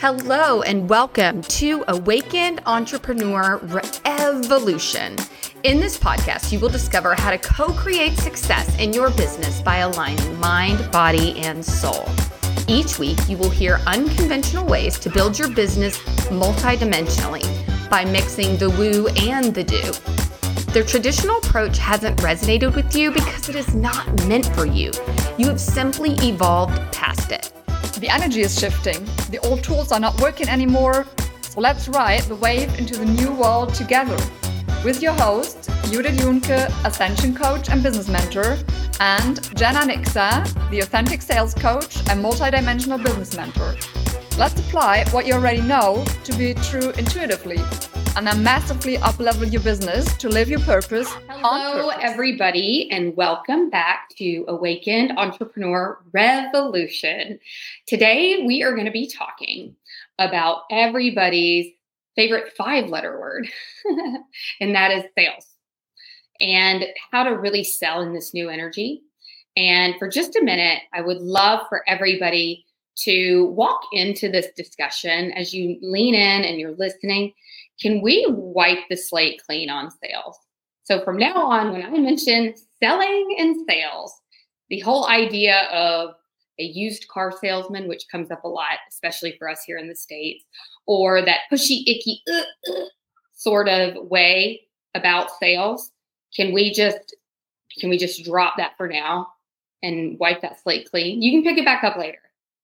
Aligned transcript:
Hello, 0.00 0.62
and 0.62 0.88
welcome 0.88 1.42
to 1.42 1.84
Awakened 1.88 2.60
Entrepreneur 2.66 3.60
Evolution. 4.04 5.16
In 5.64 5.80
this 5.80 5.98
podcast, 5.98 6.52
you 6.52 6.60
will 6.60 6.68
discover 6.68 7.16
how 7.16 7.32
to 7.32 7.38
co 7.38 7.72
create 7.72 8.16
success 8.16 8.78
in 8.78 8.92
your 8.92 9.10
business 9.10 9.60
by 9.60 9.78
aligning 9.78 10.38
mind, 10.38 10.88
body, 10.92 11.36
and 11.40 11.64
soul. 11.64 12.06
Each 12.68 13.00
week, 13.00 13.18
you 13.28 13.36
will 13.38 13.50
hear 13.50 13.80
unconventional 13.88 14.64
ways 14.64 15.00
to 15.00 15.10
build 15.10 15.36
your 15.36 15.50
business 15.50 15.98
multidimensionally 16.28 17.90
by 17.90 18.04
mixing 18.04 18.56
the 18.56 18.70
woo 18.70 19.08
and 19.28 19.52
the 19.52 19.64
do. 19.64 19.82
The 20.74 20.84
traditional 20.86 21.38
approach 21.38 21.76
hasn't 21.78 22.18
resonated 22.18 22.76
with 22.76 22.94
you 22.94 23.10
because 23.10 23.48
it 23.48 23.56
is 23.56 23.74
not 23.74 24.28
meant 24.28 24.46
for 24.54 24.64
you. 24.64 24.92
You 25.38 25.48
have 25.48 25.60
simply 25.60 26.12
evolved 26.20 26.76
past 26.92 27.32
it. 27.32 27.52
The 28.00 28.08
energy 28.08 28.42
is 28.42 28.56
shifting. 28.56 29.04
The 29.28 29.40
old 29.42 29.64
tools 29.64 29.90
are 29.90 29.98
not 29.98 30.20
working 30.20 30.48
anymore. 30.48 31.04
So 31.42 31.60
let's 31.60 31.88
ride 31.88 32.22
the 32.22 32.36
wave 32.36 32.72
into 32.78 32.96
the 32.96 33.04
new 33.04 33.32
world 33.32 33.74
together. 33.74 34.16
With 34.84 35.02
your 35.02 35.14
host, 35.14 35.68
Judith 35.90 36.16
Juhnke, 36.16 36.68
Ascension 36.84 37.34
Coach 37.34 37.68
and 37.70 37.82
Business 37.82 38.06
Mentor, 38.06 38.56
and 39.00 39.42
Jana 39.56 39.80
Niksa, 39.80 40.46
the 40.70 40.78
Authentic 40.78 41.22
Sales 41.22 41.54
Coach 41.54 41.96
and 42.08 42.24
Multidimensional 42.24 43.02
Business 43.02 43.36
Mentor. 43.36 43.74
Let's 44.38 44.60
apply 44.60 45.04
what 45.10 45.26
you 45.26 45.34
already 45.34 45.60
know 45.60 46.04
to 46.22 46.32
be 46.38 46.54
true 46.54 46.90
intuitively 46.90 47.58
and 48.16 48.24
then 48.24 48.40
massively 48.40 48.96
uplevel 48.98 49.50
your 49.50 49.60
business 49.62 50.16
to 50.18 50.28
live 50.28 50.48
your 50.48 50.60
purpose. 50.60 51.12
Hello, 51.28 51.88
purpose. 51.88 52.04
everybody, 52.04 52.88
and 52.92 53.16
welcome 53.16 53.68
back 53.68 54.10
to 54.10 54.44
Awakened 54.46 55.18
Entrepreneur 55.18 56.00
Revolution. 56.12 57.40
Today, 57.88 58.44
we 58.46 58.62
are 58.62 58.74
going 58.74 58.86
to 58.86 58.92
be 58.92 59.08
talking 59.08 59.74
about 60.20 60.62
everybody's 60.70 61.72
favorite 62.14 62.52
five 62.56 62.90
letter 62.90 63.18
word, 63.18 63.48
and 64.60 64.72
that 64.72 64.92
is 64.92 65.02
sales, 65.18 65.46
and 66.40 66.84
how 67.10 67.24
to 67.24 67.30
really 67.30 67.64
sell 67.64 68.02
in 68.02 68.14
this 68.14 68.32
new 68.32 68.48
energy. 68.48 69.02
And 69.56 69.96
for 69.98 70.08
just 70.08 70.36
a 70.36 70.44
minute, 70.44 70.78
I 70.94 71.00
would 71.00 71.18
love 71.20 71.66
for 71.68 71.82
everybody 71.88 72.66
to 73.04 73.46
walk 73.46 73.80
into 73.92 74.30
this 74.30 74.48
discussion 74.56 75.32
as 75.32 75.54
you 75.54 75.78
lean 75.82 76.14
in 76.14 76.44
and 76.44 76.58
you're 76.58 76.76
listening 76.76 77.32
can 77.80 78.02
we 78.02 78.26
wipe 78.28 78.80
the 78.90 78.96
slate 78.96 79.40
clean 79.46 79.70
on 79.70 79.90
sales? 79.90 80.36
So 80.84 81.04
from 81.04 81.16
now 81.16 81.36
on, 81.36 81.72
when 81.72 81.84
I 81.84 81.90
mention 81.90 82.54
selling 82.82 83.36
and 83.38 83.56
sales, 83.68 84.12
the 84.68 84.80
whole 84.80 85.06
idea 85.06 85.68
of 85.72 86.14
a 86.58 86.64
used 86.64 87.06
car 87.08 87.32
salesman, 87.40 87.86
which 87.86 88.08
comes 88.10 88.30
up 88.30 88.42
a 88.42 88.48
lot, 88.48 88.78
especially 88.88 89.36
for 89.38 89.48
us 89.48 89.62
here 89.64 89.78
in 89.78 89.88
the 89.88 89.94
States, 89.94 90.44
or 90.86 91.22
that 91.24 91.40
pushy, 91.52 91.82
icky 91.86 92.20
uh, 92.28 92.72
uh, 92.72 92.84
sort 93.34 93.68
of 93.68 93.94
way 94.08 94.62
about 94.94 95.30
sales, 95.38 95.92
can 96.34 96.52
we 96.52 96.72
just 96.72 97.14
can 97.78 97.90
we 97.90 97.98
just 97.98 98.24
drop 98.24 98.54
that 98.56 98.72
for 98.76 98.88
now 98.88 99.28
and 99.82 100.18
wipe 100.18 100.40
that 100.42 100.60
slate 100.60 100.90
clean? 100.90 101.22
You 101.22 101.30
can 101.30 101.44
pick 101.44 101.58
it 101.58 101.64
back 101.64 101.84
up 101.84 101.96
later 101.96 102.18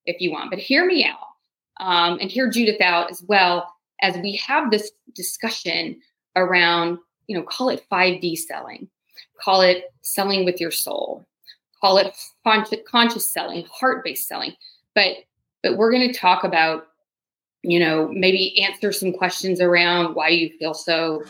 if 0.07 0.21
you 0.21 0.31
want, 0.31 0.51
but 0.51 0.59
hear 0.59 0.85
me 0.87 1.05
out 1.05 1.35
um, 1.81 2.19
and 2.21 2.31
hear 2.31 2.51
Judith 2.51 2.81
out 2.81 3.11
as 3.11 3.23
well 3.27 3.75
as 4.01 4.17
we 4.19 4.37
have 4.37 4.71
this 4.71 4.91
discussion 5.15 6.01
around, 6.37 6.99
you 7.27 7.37
know, 7.37 7.43
call 7.43 7.69
it 7.69 7.85
5D 7.91 8.37
selling, 8.37 8.89
call 9.41 9.61
it 9.61 9.85
selling 10.03 10.45
with 10.45 10.61
your 10.61 10.71
soul, 10.71 11.25
call 11.81 11.99
it 11.99 12.15
conscious, 12.45 13.33
selling, 13.33 13.67
heart-based 13.71 14.29
selling. 14.29 14.55
But 14.95 15.17
but 15.63 15.79
we're 15.79 15.91
going 15.91 16.13
to 16.13 16.19
talk 16.19 16.45
about, 16.45 16.89
you 17.63 17.81
know, 17.81 18.09
maybe 18.13 18.63
answer 18.63 18.93
some 18.93 19.15
questions 19.15 19.63
around 19.63 20.15
why 20.15 20.29
you 20.29 20.51
feel 20.59 20.75
so 20.75 21.25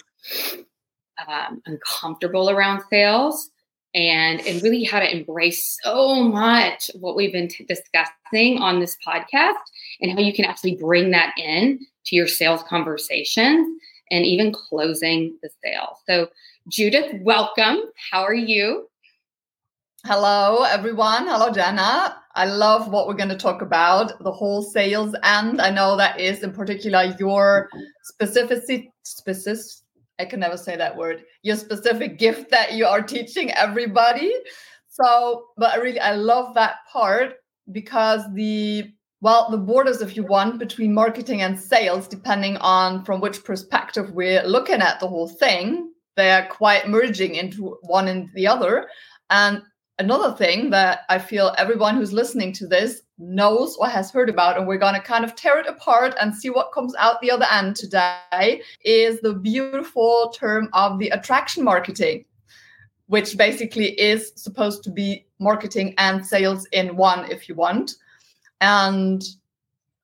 um, 1.28 1.62
uncomfortable 1.66 2.50
around 2.50 2.82
sales 2.90 3.50
and 3.94 4.40
and 4.40 4.62
really 4.62 4.82
how 4.82 4.98
to 4.98 5.16
embrace 5.16 5.78
so 5.82 6.24
much 6.24 6.90
what 6.98 7.14
we've 7.14 7.32
been 7.32 7.48
t- 7.48 7.64
discussing 7.64 8.12
on 8.34 8.80
this 8.80 8.96
podcast 9.06 9.54
and 10.00 10.10
how 10.10 10.18
you 10.18 10.32
can 10.32 10.44
actually 10.44 10.74
bring 10.74 11.12
that 11.12 11.32
in 11.38 11.78
to 12.06 12.16
your 12.16 12.26
sales 12.26 12.62
conversations 12.64 13.80
and 14.10 14.24
even 14.24 14.52
closing 14.52 15.38
the 15.40 15.48
sale. 15.62 15.98
So, 16.06 16.28
Judith, 16.68 17.14
welcome. 17.22 17.78
How 18.10 18.22
are 18.22 18.34
you? 18.34 18.88
Hello, 20.04 20.64
everyone. 20.64 21.28
Hello, 21.28 21.50
Jana. 21.50 22.16
I 22.34 22.46
love 22.46 22.90
what 22.90 23.06
we're 23.06 23.14
going 23.14 23.28
to 23.28 23.36
talk 23.36 23.62
about 23.62 24.18
the 24.24 24.32
whole 24.32 24.62
sales 24.62 25.14
end. 25.22 25.60
I 25.60 25.70
know 25.70 25.96
that 25.96 26.18
is 26.18 26.42
in 26.42 26.52
particular 26.52 27.14
your 27.20 27.70
specific 28.02 28.90
specific 29.04 29.64
I 30.18 30.24
can 30.24 30.40
never 30.40 30.56
say 30.56 30.76
that 30.76 30.96
word. 30.96 31.24
Your 31.42 31.56
specific 31.56 32.18
gift 32.18 32.50
that 32.50 32.74
you 32.74 32.86
are 32.86 33.02
teaching 33.02 33.52
everybody. 33.52 34.32
So, 34.88 35.46
but 35.56 35.72
I 35.72 35.76
really 35.76 36.00
I 36.00 36.14
love 36.14 36.54
that 36.54 36.76
part 36.92 37.34
because 37.72 38.22
the 38.34 38.92
well, 39.20 39.48
the 39.50 39.56
borders, 39.56 40.02
if 40.02 40.16
you 40.16 40.22
want, 40.22 40.58
between 40.58 40.92
marketing 40.92 41.40
and 41.40 41.58
sales, 41.58 42.06
depending 42.06 42.58
on 42.58 43.06
from 43.06 43.22
which 43.22 43.42
perspective 43.42 44.10
we're 44.10 44.42
looking 44.42 44.82
at 44.82 45.00
the 45.00 45.08
whole 45.08 45.28
thing, 45.28 45.90
they're 46.14 46.46
quite 46.50 46.90
merging 46.90 47.34
into 47.34 47.78
one 47.84 48.08
and 48.08 48.28
the 48.34 48.46
other. 48.46 48.86
And 49.30 49.62
another 49.98 50.36
thing 50.36 50.68
that 50.70 51.00
I 51.08 51.18
feel 51.18 51.54
everyone 51.56 51.96
who's 51.96 52.12
listening 52.12 52.52
to 52.54 52.66
this 52.66 53.00
knows 53.16 53.76
or 53.76 53.88
has 53.88 54.10
heard 54.10 54.28
about, 54.28 54.58
and 54.58 54.66
we're 54.66 54.76
going 54.76 54.94
to 54.94 55.00
kind 55.00 55.24
of 55.24 55.34
tear 55.34 55.58
it 55.58 55.66
apart 55.66 56.14
and 56.20 56.34
see 56.34 56.50
what 56.50 56.72
comes 56.72 56.94
out 56.96 57.22
the 57.22 57.30
other 57.30 57.46
end 57.50 57.76
today, 57.76 58.60
is 58.84 59.20
the 59.20 59.34
beautiful 59.34 60.34
term 60.36 60.68
of 60.74 60.98
the 60.98 61.08
attraction 61.08 61.64
marketing, 61.64 62.26
which 63.06 63.38
basically 63.38 63.98
is 63.98 64.32
supposed 64.36 64.82
to 64.84 64.90
be 64.90 65.24
marketing 65.44 65.94
and 65.98 66.26
sales 66.26 66.66
in 66.72 66.96
one, 66.96 67.30
if 67.30 67.48
you 67.48 67.54
want. 67.54 67.92
And 68.60 69.22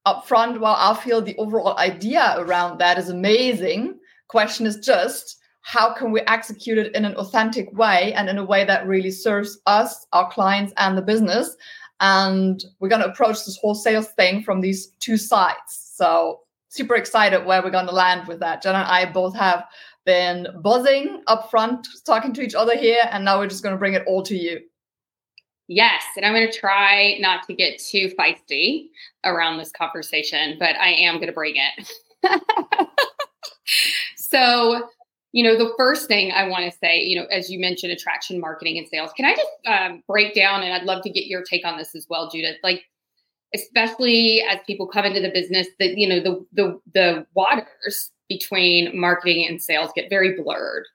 upfront, 0.07 0.61
well, 0.61 0.77
I 0.79 0.95
feel 0.95 1.21
the 1.21 1.37
overall 1.37 1.77
idea 1.79 2.37
around 2.39 2.79
that 2.79 2.99
is 2.99 3.09
amazing, 3.09 3.99
question 4.29 4.67
is 4.67 4.77
just 4.77 5.39
how 5.63 5.93
can 5.93 6.11
we 6.13 6.21
execute 6.23 6.79
it 6.79 6.95
in 6.95 7.05
an 7.05 7.15
authentic 7.17 7.71
way 7.77 8.15
and 8.15 8.29
in 8.29 8.39
a 8.39 8.45
way 8.45 8.65
that 8.65 8.87
really 8.87 9.11
serves 9.11 9.59
us, 9.67 10.07
our 10.13 10.31
clients, 10.31 10.73
and 10.77 10.97
the 10.97 11.03
business. 11.03 11.57
And 12.01 12.65
we're 12.79 12.89
going 12.89 13.03
to 13.03 13.11
approach 13.11 13.45
this 13.45 13.59
whole 13.61 13.75
sales 13.75 14.09
thing 14.09 14.43
from 14.43 14.61
these 14.61 14.89
two 15.01 15.19
sides. 15.19 15.93
So 15.95 16.41
super 16.69 16.95
excited 16.95 17.45
where 17.45 17.63
we're 17.63 17.71
going 17.71 17.87
to 17.87 17.93
land 17.93 18.27
with 18.27 18.41
that. 18.41 18.63
Jen 18.63 18.75
and 18.75 18.85
I 18.85 19.05
both 19.05 19.37
have 19.37 19.65
been 20.07 20.47
buzzing 20.63 21.23
up 21.27 21.51
front, 21.51 21.87
talking 22.07 22.33
to 22.35 22.43
each 22.43 22.55
other 22.55 22.77
here, 22.77 23.03
and 23.11 23.25
now 23.25 23.39
we're 23.39 23.49
just 23.49 23.63
going 23.63 23.75
to 23.75 23.79
bring 23.79 23.95
it 23.95 24.05
all 24.07 24.23
to 24.23 24.37
you. 24.37 24.61
Yes, 25.73 26.03
and 26.17 26.27
I'm 26.27 26.33
going 26.33 26.51
to 26.51 26.59
try 26.59 27.17
not 27.21 27.47
to 27.47 27.55
get 27.55 27.79
too 27.79 28.13
feisty 28.19 28.89
around 29.25 29.59
this 29.59 29.71
conversation, 29.71 30.57
but 30.59 30.75
I 30.75 30.89
am 30.95 31.15
going 31.15 31.29
to 31.29 31.33
bring 31.33 31.55
it. 31.55 31.93
so, 34.17 34.89
you 35.31 35.45
know, 35.45 35.57
the 35.57 35.73
first 35.77 36.09
thing 36.09 36.33
I 36.33 36.49
want 36.49 36.65
to 36.65 36.77
say, 36.77 37.03
you 37.03 37.17
know, 37.17 37.27
as 37.27 37.51
you 37.51 37.61
mentioned, 37.61 37.93
attraction 37.93 38.41
marketing 38.41 38.79
and 38.79 38.89
sales. 38.89 39.13
Can 39.17 39.25
I 39.27 39.37
just 39.37 39.49
um, 39.65 40.03
break 40.09 40.35
down, 40.35 40.65
and 40.65 40.75
I'd 40.75 40.83
love 40.83 41.05
to 41.05 41.11
get 41.11 41.27
your 41.27 41.45
take 41.45 41.65
on 41.65 41.79
this 41.79 41.95
as 41.95 42.05
well, 42.11 42.29
Judith. 42.29 42.57
Like, 42.65 42.83
especially 43.55 44.43
as 44.43 44.59
people 44.67 44.89
come 44.89 45.05
into 45.05 45.21
the 45.21 45.31
business, 45.31 45.69
that 45.79 45.97
you 45.97 46.09
know, 46.09 46.19
the 46.19 46.45
the 46.53 46.81
the 46.95 47.27
waters 47.35 48.11
between 48.29 48.99
marketing 48.99 49.47
and 49.47 49.63
sales 49.63 49.93
get 49.95 50.11
very 50.11 50.35
blurred. 50.35 50.87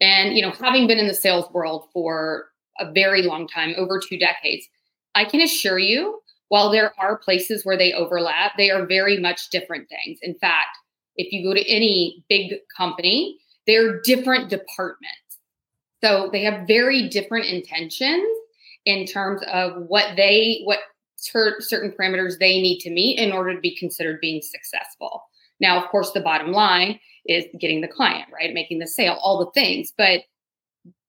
And 0.00 0.34
you 0.34 0.40
know, 0.40 0.52
having 0.52 0.86
been 0.86 0.98
in 0.98 1.08
the 1.08 1.14
sales 1.14 1.52
world 1.52 1.88
for 1.92 2.46
a 2.78 2.90
very 2.92 3.22
long 3.22 3.48
time, 3.48 3.74
over 3.76 4.00
two 4.00 4.18
decades. 4.18 4.66
I 5.14 5.24
can 5.24 5.40
assure 5.40 5.78
you, 5.78 6.20
while 6.48 6.70
there 6.70 6.92
are 6.98 7.18
places 7.18 7.64
where 7.64 7.76
they 7.76 7.92
overlap, 7.92 8.52
they 8.56 8.70
are 8.70 8.86
very 8.86 9.18
much 9.18 9.50
different 9.50 9.88
things. 9.88 10.18
In 10.22 10.34
fact, 10.38 10.76
if 11.16 11.32
you 11.32 11.42
go 11.42 11.54
to 11.54 11.68
any 11.68 12.24
big 12.28 12.54
company, 12.76 13.38
they're 13.66 14.00
different 14.02 14.48
departments. 14.48 15.18
So 16.02 16.30
they 16.32 16.42
have 16.44 16.66
very 16.66 17.08
different 17.08 17.46
intentions 17.46 18.24
in 18.84 19.04
terms 19.04 19.42
of 19.52 19.72
what 19.88 20.16
they, 20.16 20.60
what 20.64 20.78
certain 21.16 21.92
parameters 21.92 22.38
they 22.38 22.60
need 22.60 22.78
to 22.80 22.90
meet 22.90 23.18
in 23.18 23.32
order 23.32 23.54
to 23.54 23.60
be 23.60 23.76
considered 23.76 24.20
being 24.20 24.40
successful. 24.40 25.24
Now, 25.60 25.82
of 25.82 25.90
course, 25.90 26.12
the 26.12 26.20
bottom 26.20 26.52
line 26.52 27.00
is 27.26 27.44
getting 27.58 27.80
the 27.80 27.88
client, 27.88 28.28
right? 28.32 28.54
Making 28.54 28.78
the 28.78 28.86
sale, 28.86 29.18
all 29.20 29.44
the 29.44 29.50
things. 29.60 29.92
But 29.98 30.20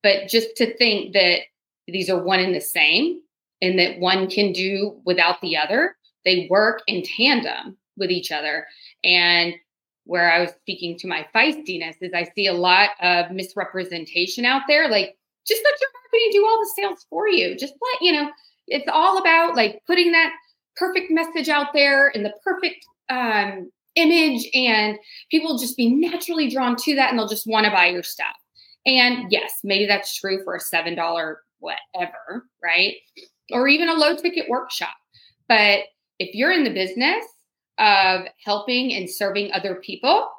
but 0.01 0.27
just 0.27 0.55
to 0.57 0.75
think 0.77 1.13
that 1.13 1.41
these 1.91 2.09
are 2.09 2.21
one 2.21 2.39
and 2.39 2.55
the 2.55 2.61
same 2.61 3.19
and 3.61 3.77
that 3.79 3.99
one 3.99 4.29
can 4.29 4.51
do 4.51 4.99
without 5.05 5.41
the 5.41 5.57
other. 5.57 5.95
They 6.25 6.47
work 6.49 6.81
in 6.87 7.03
tandem 7.03 7.77
with 7.97 8.11
each 8.11 8.31
other. 8.31 8.65
And 9.03 9.53
where 10.05 10.31
I 10.31 10.39
was 10.39 10.51
speaking 10.61 10.97
to 10.99 11.07
my 11.07 11.25
feistiness 11.35 11.95
is 12.01 12.13
I 12.13 12.29
see 12.35 12.47
a 12.47 12.53
lot 12.53 12.91
of 13.01 13.31
misrepresentation 13.31 14.45
out 14.45 14.63
there. 14.67 14.89
Like, 14.89 15.17
just 15.47 15.61
let 15.63 15.79
your 15.79 15.89
marketing 15.93 16.29
do 16.31 16.45
all 16.45 16.59
the 16.59 16.71
sales 16.75 17.05
for 17.09 17.27
you. 17.27 17.55
Just 17.55 17.73
let, 17.73 18.01
you 18.01 18.13
know, 18.13 18.31
it's 18.67 18.89
all 18.91 19.17
about 19.17 19.55
like 19.55 19.81
putting 19.85 20.11
that 20.11 20.31
perfect 20.75 21.11
message 21.11 21.49
out 21.49 21.73
there 21.73 22.09
and 22.09 22.25
the 22.25 22.33
perfect 22.43 22.85
um, 23.09 23.69
image 23.95 24.47
and 24.53 24.97
people 25.29 25.57
just 25.57 25.75
be 25.75 25.89
naturally 25.89 26.49
drawn 26.49 26.75
to 26.75 26.95
that 26.95 27.09
and 27.09 27.19
they'll 27.19 27.27
just 27.27 27.47
want 27.47 27.65
to 27.65 27.71
buy 27.71 27.87
your 27.87 28.03
stuff. 28.03 28.35
And 28.85 29.31
yes, 29.31 29.51
maybe 29.63 29.85
that's 29.85 30.15
true 30.15 30.43
for 30.43 30.55
a 30.55 30.59
$7 30.59 31.35
whatever, 31.59 32.45
right? 32.63 32.95
Or 33.51 33.67
even 33.67 33.89
a 33.89 33.93
low 33.93 34.15
ticket 34.15 34.49
workshop. 34.49 34.95
But 35.47 35.85
if 36.19 36.35
you're 36.35 36.51
in 36.51 36.63
the 36.63 36.69
business 36.69 37.25
of 37.77 38.21
helping 38.43 38.93
and 38.93 39.09
serving 39.09 39.51
other 39.51 39.75
people, 39.75 40.29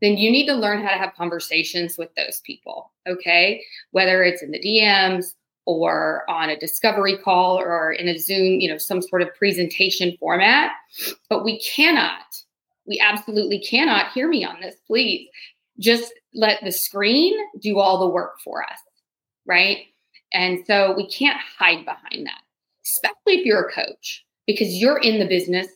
then 0.00 0.16
you 0.16 0.30
need 0.30 0.46
to 0.46 0.54
learn 0.54 0.82
how 0.82 0.90
to 0.90 0.98
have 0.98 1.14
conversations 1.16 1.96
with 1.96 2.08
those 2.16 2.40
people. 2.44 2.92
Okay. 3.06 3.62
Whether 3.92 4.22
it's 4.24 4.42
in 4.42 4.50
the 4.50 4.58
DMs 4.58 5.26
or 5.64 6.28
on 6.28 6.50
a 6.50 6.58
discovery 6.58 7.16
call 7.16 7.56
or 7.56 7.92
in 7.92 8.08
a 8.08 8.18
Zoom, 8.18 8.60
you 8.60 8.68
know, 8.68 8.78
some 8.78 9.00
sort 9.00 9.22
of 9.22 9.32
presentation 9.36 10.16
format. 10.18 10.72
But 11.28 11.44
we 11.44 11.60
cannot, 11.60 12.24
we 12.84 12.98
absolutely 13.00 13.60
cannot, 13.60 14.10
hear 14.12 14.28
me 14.28 14.44
on 14.44 14.60
this, 14.60 14.74
please, 14.88 15.28
just 15.78 16.12
let 16.34 16.58
the 16.64 16.72
screen 16.72 17.34
do 17.60 17.78
all 17.78 18.00
the 18.00 18.12
work 18.12 18.40
for 18.42 18.64
us. 18.64 18.78
Right. 19.46 19.86
And 20.32 20.64
so 20.66 20.94
we 20.96 21.08
can't 21.08 21.38
hide 21.58 21.84
behind 21.84 22.26
that, 22.26 22.40
especially 22.84 23.40
if 23.40 23.46
you're 23.46 23.68
a 23.68 23.72
coach, 23.72 24.24
because 24.46 24.80
you're 24.80 24.98
in 24.98 25.18
the 25.18 25.26
business 25.26 25.68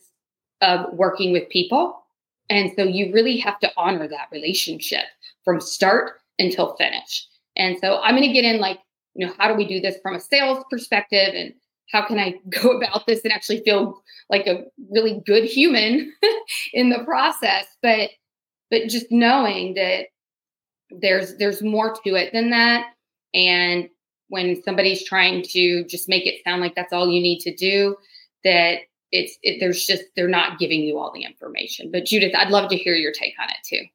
of 0.61 0.91
working 0.93 1.31
with 1.31 1.47
people 1.49 2.03
and 2.49 2.71
so 2.75 2.83
you 2.83 3.11
really 3.13 3.37
have 3.37 3.59
to 3.59 3.71
honor 3.77 4.07
that 4.07 4.29
relationship 4.31 5.05
from 5.43 5.59
start 5.59 6.21
until 6.39 6.75
finish. 6.75 7.27
And 7.55 7.77
so 7.79 7.99
I'm 8.01 8.15
going 8.15 8.27
to 8.27 8.33
get 8.33 8.45
in 8.45 8.59
like, 8.59 8.79
you 9.15 9.25
know, 9.25 9.33
how 9.37 9.47
do 9.47 9.55
we 9.55 9.67
do 9.67 9.81
this 9.81 9.97
from 10.01 10.15
a 10.15 10.19
sales 10.19 10.63
perspective 10.69 11.33
and 11.33 11.53
how 11.91 12.05
can 12.05 12.19
I 12.19 12.35
go 12.61 12.77
about 12.77 13.05
this 13.07 13.23
and 13.23 13.33
actually 13.33 13.61
feel 13.63 14.01
like 14.29 14.47
a 14.47 14.65
really 14.91 15.21
good 15.25 15.45
human 15.45 16.13
in 16.73 16.89
the 16.89 17.03
process? 17.03 17.65
But 17.81 18.11
but 18.69 18.87
just 18.87 19.07
knowing 19.11 19.73
that 19.75 20.07
there's 20.89 21.37
there's 21.37 21.61
more 21.61 21.93
to 21.93 22.15
it 22.15 22.31
than 22.33 22.51
that. 22.51 22.93
And 23.33 23.89
when 24.29 24.61
somebody's 24.63 25.05
trying 25.05 25.43
to 25.43 25.83
just 25.85 26.09
make 26.09 26.25
it 26.25 26.43
sound 26.43 26.61
like 26.61 26.75
that's 26.75 26.93
all 26.93 27.09
you 27.09 27.21
need 27.21 27.39
to 27.39 27.55
do, 27.55 27.95
that 28.43 28.79
it's 29.11 29.37
it, 29.43 29.59
there's 29.59 29.85
just 29.85 30.03
they're 30.15 30.27
not 30.27 30.59
giving 30.59 30.81
you 30.81 30.97
all 30.97 31.11
the 31.13 31.23
information. 31.23 31.91
But 31.91 32.05
Judith, 32.05 32.33
I'd 32.37 32.51
love 32.51 32.69
to 32.69 32.77
hear 32.77 32.95
your 32.95 33.11
take 33.11 33.33
on 33.41 33.49
it 33.49 33.57
too. 33.63 33.85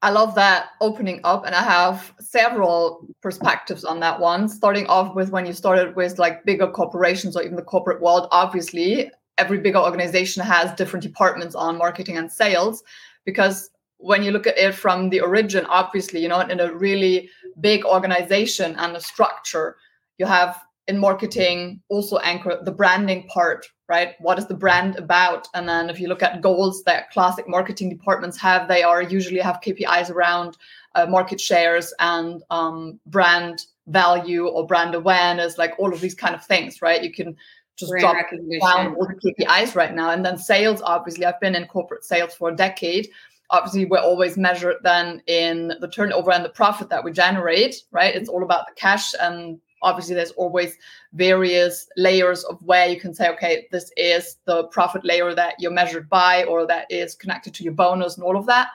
I 0.00 0.10
love 0.10 0.36
that 0.36 0.70
opening 0.80 1.20
up, 1.24 1.44
and 1.44 1.54
I 1.54 1.62
have 1.62 2.14
several 2.20 3.06
perspectives 3.20 3.84
on 3.84 3.98
that 4.00 4.20
one. 4.20 4.48
Starting 4.48 4.86
off 4.86 5.14
with 5.16 5.30
when 5.30 5.44
you 5.44 5.52
started 5.52 5.96
with 5.96 6.18
like 6.18 6.44
bigger 6.44 6.68
corporations 6.68 7.36
or 7.36 7.42
even 7.42 7.56
the 7.56 7.62
corporate 7.62 8.00
world, 8.00 8.28
obviously, 8.30 9.10
every 9.38 9.58
bigger 9.58 9.78
organization 9.78 10.44
has 10.44 10.72
different 10.74 11.02
departments 11.02 11.56
on 11.56 11.78
marketing 11.78 12.16
and 12.16 12.30
sales 12.30 12.82
because 13.24 13.70
when 13.98 14.22
you 14.22 14.30
look 14.30 14.46
at 14.46 14.58
it 14.58 14.74
from 14.74 15.10
the 15.10 15.20
origin, 15.20 15.66
obviously, 15.66 16.20
you 16.20 16.28
know, 16.28 16.40
in 16.40 16.60
a 16.60 16.72
really 16.72 17.28
big 17.60 17.84
organization 17.84 18.74
and 18.76 18.96
a 18.96 19.00
structure, 19.00 19.76
you 20.18 20.26
have 20.26 20.60
in 20.86 20.98
marketing 20.98 21.82
also 21.88 22.18
anchor 22.18 22.58
the 22.62 22.72
branding 22.72 23.26
part 23.28 23.66
right? 23.88 24.14
What 24.20 24.38
is 24.38 24.46
the 24.46 24.54
brand 24.54 24.96
about? 24.96 25.48
And 25.54 25.68
then 25.68 25.88
if 25.88 25.98
you 25.98 26.08
look 26.08 26.22
at 26.22 26.42
goals 26.42 26.82
that 26.84 27.10
classic 27.10 27.48
marketing 27.48 27.88
departments 27.88 28.36
have 28.38 28.68
they 28.68 28.82
are 28.82 29.02
usually 29.02 29.40
have 29.40 29.60
kpis 29.60 30.10
around 30.10 30.56
uh, 30.94 31.06
market 31.06 31.40
shares 31.40 31.92
and 31.98 32.42
um, 32.50 33.00
brand 33.06 33.64
value 33.86 34.46
or 34.46 34.66
brand 34.66 34.94
awareness 34.94 35.56
like 35.56 35.72
all 35.78 35.92
of 35.92 36.00
these 36.00 36.14
kind 36.14 36.34
of 36.34 36.44
things 36.44 36.82
right? 36.82 37.02
You 37.02 37.12
can 37.12 37.34
just 37.76 37.90
brand 37.90 38.02
drop 38.02 38.76
down 38.76 38.94
all 38.96 39.06
the 39.06 39.32
kpis 39.32 39.74
right 39.74 39.94
now. 39.94 40.10
And 40.10 40.24
then 40.24 40.36
sales 40.36 40.82
obviously 40.82 41.24
i've 41.24 41.40
been 41.40 41.54
in 41.54 41.66
corporate 41.66 42.04
sales 42.04 42.34
for 42.34 42.50
a 42.50 42.56
decade 42.56 43.08
obviously 43.50 43.84
we're 43.84 43.98
always 43.98 44.36
measured 44.36 44.76
then 44.82 45.22
in 45.26 45.74
the 45.80 45.88
turnover 45.88 46.30
and 46.30 46.44
the 46.44 46.50
profit 46.50 46.88
that 46.90 47.02
we 47.02 47.12
generate 47.12 47.82
right? 47.90 48.14
It's 48.14 48.28
all 48.28 48.42
about 48.42 48.66
the 48.66 48.74
cash 48.74 49.14
and 49.20 49.58
obviously 49.82 50.14
there's 50.14 50.32
always 50.32 50.76
various 51.12 51.88
layers 51.96 52.44
of 52.44 52.60
where 52.62 52.88
you 52.88 53.00
can 53.00 53.14
say 53.14 53.28
okay 53.28 53.66
this 53.70 53.92
is 53.96 54.36
the 54.44 54.64
profit 54.64 55.04
layer 55.04 55.34
that 55.34 55.54
you're 55.58 55.70
measured 55.70 56.08
by 56.08 56.44
or 56.44 56.66
that 56.66 56.86
is 56.90 57.14
connected 57.14 57.54
to 57.54 57.64
your 57.64 57.72
bonus 57.72 58.16
and 58.16 58.24
all 58.24 58.36
of 58.36 58.46
that. 58.46 58.68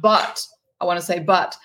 But 0.00 0.42
i 0.80 0.84
want 0.84 0.98
to 0.98 1.04
say 1.04 1.18
but 1.18 1.56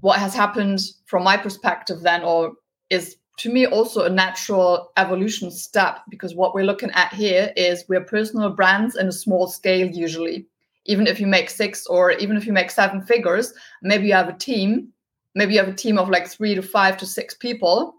what 0.00 0.18
has 0.18 0.34
happened 0.34 0.80
from 1.06 1.24
my 1.24 1.36
perspective 1.36 2.02
then 2.02 2.22
or 2.22 2.52
is 2.90 3.16
to 3.38 3.52
me 3.52 3.66
also 3.66 4.04
a 4.04 4.10
natural 4.10 4.90
evolution 4.96 5.50
step 5.50 6.00
because 6.10 6.34
what 6.34 6.54
we're 6.54 6.64
looking 6.64 6.90
at 6.90 7.12
here 7.14 7.52
is 7.56 7.84
we're 7.88 8.04
personal 8.04 8.50
brands 8.50 8.96
in 8.96 9.06
a 9.06 9.12
small 9.12 9.46
scale 9.46 9.86
usually 9.86 10.46
even 10.88 11.06
if 11.06 11.20
you 11.20 11.26
make 11.26 11.48
six 11.48 11.86
or 11.86 12.10
even 12.12 12.36
if 12.36 12.46
you 12.46 12.52
make 12.52 12.70
seven 12.70 13.00
figures 13.00 13.52
maybe 13.82 14.08
you 14.08 14.12
have 14.12 14.28
a 14.28 14.32
team 14.32 14.92
maybe 15.38 15.54
you 15.54 15.60
have 15.60 15.68
a 15.68 15.74
team 15.74 15.98
of 15.98 16.10
like 16.10 16.26
three 16.26 16.54
to 16.54 16.62
five 16.62 16.96
to 16.98 17.06
six 17.06 17.34
people. 17.34 17.94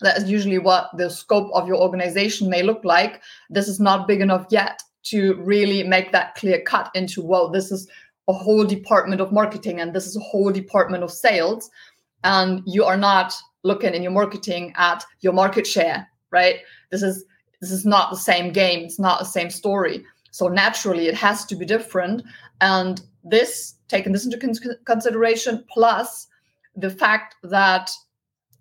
That 0.00 0.16
is 0.16 0.30
usually 0.30 0.58
what 0.58 0.88
the 0.96 1.10
scope 1.10 1.50
of 1.52 1.68
your 1.68 1.76
organization 1.76 2.48
may 2.48 2.62
look 2.62 2.84
like. 2.84 3.20
This 3.50 3.68
is 3.68 3.78
not 3.78 4.08
big 4.08 4.20
enough 4.20 4.46
yet 4.50 4.80
to 5.04 5.34
really 5.34 5.82
make 5.82 6.12
that 6.12 6.34
clear 6.34 6.62
cut 6.62 6.90
into 6.94 7.22
well 7.22 7.48
this 7.48 7.70
is 7.70 7.88
a 8.28 8.32
whole 8.32 8.64
department 8.64 9.20
of 9.20 9.32
marketing 9.32 9.80
and 9.80 9.94
this 9.94 10.06
is 10.06 10.16
a 10.16 10.20
whole 10.20 10.50
department 10.50 11.04
of 11.04 11.10
sales. 11.10 11.70
And 12.24 12.62
you 12.66 12.84
are 12.84 12.96
not 12.96 13.34
looking 13.64 13.94
in 13.94 14.02
your 14.02 14.12
marketing 14.12 14.72
at 14.76 15.04
your 15.20 15.32
market 15.32 15.66
share 15.66 16.08
right? 16.30 16.56
This 16.90 17.02
is 17.02 17.24
this 17.60 17.72
is 17.72 17.84
not 17.84 18.10
the 18.10 18.16
same 18.16 18.52
game. 18.52 18.84
It's 18.84 19.00
not 19.00 19.18
the 19.18 19.24
same 19.24 19.50
story 19.50 20.04
so 20.30 20.48
naturally 20.48 21.06
it 21.08 21.14
has 21.14 21.44
to 21.44 21.56
be 21.56 21.64
different 21.64 22.22
and 22.60 23.02
this 23.24 23.74
taking 23.88 24.12
this 24.12 24.24
into 24.24 24.76
consideration 24.84 25.64
plus 25.68 26.28
the 26.76 26.90
fact 26.90 27.34
that 27.42 27.90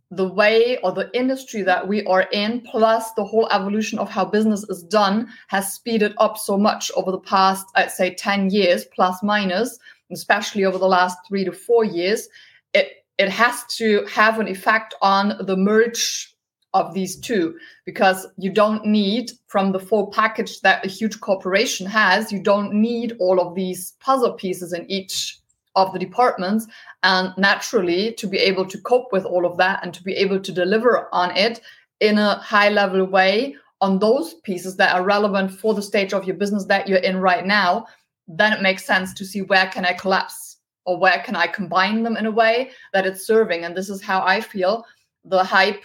the 0.10 0.28
way 0.28 0.78
or 0.78 0.92
the 0.92 1.10
industry 1.14 1.62
that 1.64 1.88
we 1.88 2.06
are 2.06 2.28
in, 2.32 2.62
plus 2.62 3.12
the 3.14 3.26
whole 3.26 3.48
evolution 3.52 4.00
of 4.00 4.10
how 4.10 4.24
business 4.24 4.64
is 4.70 4.84
done, 4.84 5.28
has 5.48 5.74
speeded 5.74 6.14
up 6.18 6.38
so 6.38 6.58
much 6.58 6.90
over 6.96 7.12
the 7.12 7.20
past, 7.20 7.66
I'd 7.76 7.92
say, 7.92 8.14
10 8.14 8.50
years, 8.50 8.86
plus 8.86 9.22
minus, 9.22 9.78
especially 10.12 10.64
over 10.64 10.78
the 10.78 10.88
last 10.88 11.18
three 11.28 11.44
to 11.44 11.52
four 11.52 11.84
years. 11.84 12.30
It, 12.74 13.06
it 13.18 13.30
has 13.30 13.66
to 13.76 14.06
have 14.06 14.40
an 14.40 14.48
effect 14.48 14.96
on 15.02 15.36
the 15.46 15.58
merge 15.58 16.34
of 16.78 16.94
these 16.94 17.20
two 17.20 17.58
because 17.86 18.28
you 18.38 18.52
don't 18.52 18.86
need 18.86 19.32
from 19.48 19.72
the 19.72 19.80
full 19.80 20.08
package 20.08 20.62
that 20.62 20.86
a 20.86 20.90
huge 20.90 21.20
corporation 21.20 21.86
has 21.86 22.32
you 22.32 22.42
don't 22.42 22.74
need 22.74 23.16
all 23.20 23.40
of 23.40 23.56
these 23.56 23.94
puzzle 24.00 24.34
pieces 24.34 24.74
in 24.74 24.90
each 24.90 25.40
of 25.76 25.94
the 25.94 26.00
departments. 26.00 26.66
And 27.04 27.34
naturally 27.38 28.14
to 28.14 28.28
be 28.28 28.40
able 28.40 28.66
to 28.66 28.82
cope 28.82 29.12
with 29.12 29.24
all 29.24 29.46
of 29.46 29.58
that 29.58 29.80
and 29.84 29.94
to 29.94 30.04
be 30.04 30.14
able 30.16 30.40
to 30.40 30.52
deliver 30.52 31.08
on 31.14 31.36
it 31.38 31.62
in 32.00 32.18
a 32.18 32.36
high 32.36 32.70
level 32.70 33.06
way 33.06 33.56
on 33.80 34.00
those 34.00 34.34
pieces 34.34 34.76
that 34.78 34.96
are 34.96 35.04
relevant 35.04 35.52
for 35.52 35.74
the 35.74 35.82
stage 35.82 36.14
of 36.14 36.26
your 36.26 36.36
business 36.36 36.66
that 36.66 36.88
you're 36.88 36.98
in 37.00 37.18
right 37.18 37.46
now 37.46 37.86
then 38.28 38.52
it 38.52 38.62
makes 38.62 38.86
sense 38.86 39.14
to 39.14 39.26
see 39.26 39.42
where 39.44 39.68
can 39.68 39.86
i 39.86 39.94
collapse 39.94 40.58
or 40.86 41.00
where 41.00 41.22
can 41.24 41.36
i 41.36 41.48
combine 41.48 42.04
them 42.04 42.18
in 42.18 42.26
a 42.26 42.32
way 42.32 42.72
that 42.94 43.06
it's 43.06 43.26
serving. 43.26 43.64
And 43.64 43.76
this 43.76 43.90
is 43.90 44.02
how 44.02 44.22
i 44.26 44.42
feel 44.42 44.86
the 45.24 45.44
hype 45.44 45.84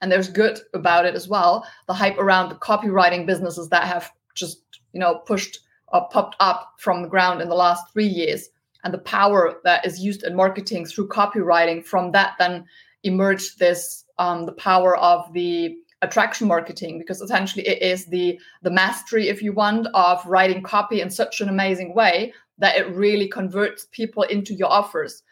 and 0.00 0.10
there's 0.10 0.28
good 0.28 0.60
about 0.74 1.04
it 1.04 1.14
as 1.14 1.28
well. 1.28 1.66
The 1.86 1.94
hype 1.94 2.18
around 2.18 2.48
the 2.48 2.56
copywriting 2.56 3.26
businesses 3.26 3.68
that 3.70 3.84
have 3.84 4.10
just 4.34 4.62
you 4.92 5.00
know 5.00 5.16
pushed 5.26 5.60
or 5.88 6.08
popped 6.08 6.36
up 6.40 6.74
from 6.78 7.02
the 7.02 7.08
ground 7.08 7.40
in 7.40 7.48
the 7.48 7.54
last 7.54 7.92
three 7.92 8.06
years 8.06 8.50
and 8.84 8.94
the 8.94 8.98
power 8.98 9.60
that 9.64 9.84
is 9.84 10.00
used 10.00 10.22
in 10.22 10.36
marketing 10.36 10.86
through 10.86 11.08
copywriting 11.08 11.84
from 11.84 12.12
that 12.12 12.34
then 12.38 12.64
emerged 13.04 13.58
this 13.58 14.04
um, 14.18 14.46
the 14.46 14.52
power 14.52 14.96
of 14.96 15.32
the 15.32 15.76
attraction 16.02 16.46
marketing 16.46 16.98
because 16.98 17.20
essentially 17.20 17.66
it 17.66 17.82
is 17.82 18.06
the 18.06 18.38
the 18.62 18.70
mastery 18.70 19.28
if 19.28 19.42
you 19.42 19.52
want 19.52 19.86
of 19.94 20.24
writing 20.26 20.62
copy 20.62 21.00
in 21.00 21.10
such 21.10 21.40
an 21.40 21.48
amazing 21.48 21.92
way 21.94 22.32
that 22.58 22.76
it 22.76 22.88
really 22.94 23.28
converts 23.28 23.86
people 23.90 24.22
into 24.24 24.54
your 24.54 24.70
offers 24.70 25.22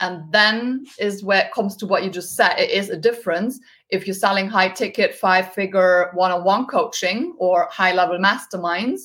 and 0.00 0.30
then 0.32 0.84
is 0.98 1.22
where 1.22 1.44
it 1.44 1.52
comes 1.52 1.76
to 1.76 1.86
what 1.86 2.02
you 2.02 2.10
just 2.10 2.34
said. 2.34 2.58
It 2.58 2.70
is 2.70 2.90
a 2.90 2.96
difference 2.96 3.60
if 3.88 4.06
you're 4.06 4.14
selling 4.14 4.48
high 4.48 4.68
ticket 4.68 5.14
five 5.14 5.52
figure 5.52 6.10
one-on-one 6.14 6.66
coaching 6.66 7.34
or 7.38 7.68
high 7.70 7.92
level 7.92 8.18
masterminds. 8.18 9.02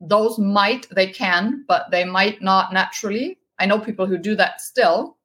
Those 0.00 0.38
might 0.38 0.88
they 0.90 1.08
can 1.08 1.64
but 1.68 1.90
they 1.90 2.04
might 2.04 2.40
not 2.40 2.72
naturally. 2.72 3.38
I 3.58 3.66
know 3.66 3.78
people 3.78 4.06
who 4.06 4.16
do 4.16 4.36
that 4.36 4.60
still 4.60 5.16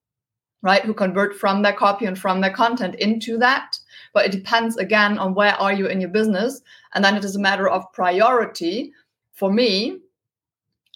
right 0.62 0.84
who 0.84 0.94
convert 0.94 1.36
from 1.36 1.62
their 1.62 1.74
copy 1.74 2.06
and 2.06 2.18
from 2.18 2.42
their 2.42 2.54
content 2.54 2.96
into 2.96 3.38
that. 3.38 3.78
But 4.14 4.26
it 4.26 4.32
depends 4.32 4.78
again 4.78 5.18
on 5.18 5.36
where 5.36 5.54
are 5.56 5.74
you 5.74 5.88
in 5.88 6.02
your 6.02 6.10
business. 6.10 6.62
And 6.96 7.04
then 7.04 7.16
it 7.16 7.26
is 7.26 7.36
a 7.36 7.40
matter 7.40 7.70
of 7.70 7.92
priority. 7.94 8.94
For 9.34 9.52
me 9.52 10.00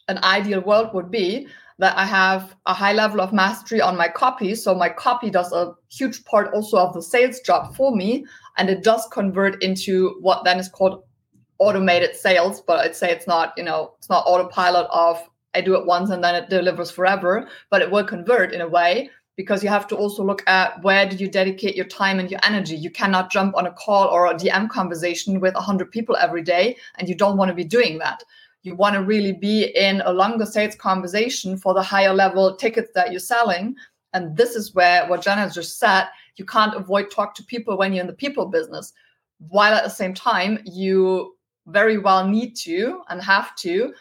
an 0.07 0.19
ideal 0.23 0.61
world 0.61 0.93
would 0.93 1.11
be 1.11 1.47
that 1.79 1.97
I 1.97 2.05
have 2.05 2.55
a 2.65 2.73
high 2.73 2.93
level 2.93 3.21
of 3.21 3.33
mastery 3.33 3.81
on 3.81 3.97
my 3.97 4.07
copy. 4.07 4.55
So 4.55 4.73
my 4.73 4.89
copy 4.89 5.29
does 5.29 5.51
a 5.51 5.73
huge 5.89 6.23
part 6.25 6.53
also 6.53 6.77
of 6.77 6.93
the 6.93 7.01
sales 7.01 7.39
job 7.41 7.75
for 7.75 7.95
me. 7.95 8.25
And 8.57 8.69
it 8.69 8.83
does 8.83 9.07
convert 9.11 9.61
into 9.61 10.17
what 10.21 10.43
then 10.43 10.59
is 10.59 10.69
called 10.69 11.03
automated 11.59 12.15
sales, 12.15 12.61
but 12.61 12.79
I'd 12.79 12.95
say 12.95 13.11
it's 13.11 13.27
not, 13.27 13.53
you 13.57 13.63
know, 13.63 13.93
it's 13.97 14.09
not 14.09 14.25
autopilot 14.25 14.87
of 14.91 15.21
I 15.53 15.61
do 15.61 15.75
it 15.75 15.85
once 15.85 16.09
and 16.09 16.23
then 16.23 16.35
it 16.35 16.49
delivers 16.49 16.91
forever, 16.91 17.47
but 17.69 17.81
it 17.81 17.89
will 17.89 18.03
convert 18.03 18.53
in 18.53 18.61
a 18.61 18.67
way 18.67 19.09
because 19.37 19.63
you 19.63 19.69
have 19.69 19.87
to 19.87 19.95
also 19.95 20.23
look 20.23 20.43
at 20.47 20.81
where 20.83 21.07
do 21.07 21.15
you 21.15 21.29
dedicate 21.29 21.75
your 21.75 21.85
time 21.85 22.19
and 22.19 22.29
your 22.29 22.39
energy. 22.43 22.75
You 22.75 22.89
cannot 22.89 23.31
jump 23.31 23.55
on 23.55 23.67
a 23.67 23.71
call 23.71 24.07
or 24.07 24.27
a 24.27 24.33
DM 24.33 24.67
conversation 24.69 25.39
with 25.39 25.53
100 25.53 25.91
people 25.91 26.15
every 26.17 26.41
day, 26.41 26.75
and 26.95 27.07
you 27.07 27.15
don't 27.15 27.37
want 27.37 27.49
to 27.49 27.55
be 27.55 27.63
doing 27.63 27.99
that. 27.99 28.23
You 28.67 28.75
want 28.75 28.95
to 28.95 29.01
really 29.01 29.31
be 29.31 29.71
in 29.75 30.01
a 30.01 30.11
longer 30.11 30.45
sales 30.45 30.75
conversation 30.75 31.55
for 31.57 31.73
the 31.73 31.81
higher 31.81 32.13
level 32.13 32.53
tickets 32.53 32.91
that 32.95 33.11
you're 33.11 33.19
selling. 33.21 33.75
And 34.11 34.35
this 34.35 34.55
is 34.55 34.75
where 34.75 35.07
what 35.07 35.21
Jana 35.21 35.49
just 35.49 35.79
said 35.79 36.07
you 36.35 36.43
can't 36.43 36.75
avoid 36.75 37.09
talk 37.09 37.33
to 37.35 37.43
people 37.45 37.77
when 37.77 37.93
you're 37.93 38.01
in 38.01 38.07
the 38.07 38.13
people 38.13 38.45
business, 38.45 38.91
while 39.37 39.73
at 39.73 39.85
the 39.85 39.89
same 39.89 40.13
time, 40.13 40.59
you 40.65 41.37
very 41.67 41.97
well 41.97 42.27
need 42.27 42.55
to 42.57 43.03
and 43.07 43.21
have 43.21 43.55
to 43.57 43.93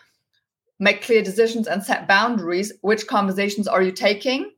make 0.80 1.00
clear 1.00 1.22
decisions 1.22 1.68
and 1.68 1.80
set 1.80 2.08
boundaries. 2.08 2.72
Which 2.80 3.06
conversations 3.06 3.68
are 3.68 3.82
you 3.82 3.92
taking? 3.92 4.50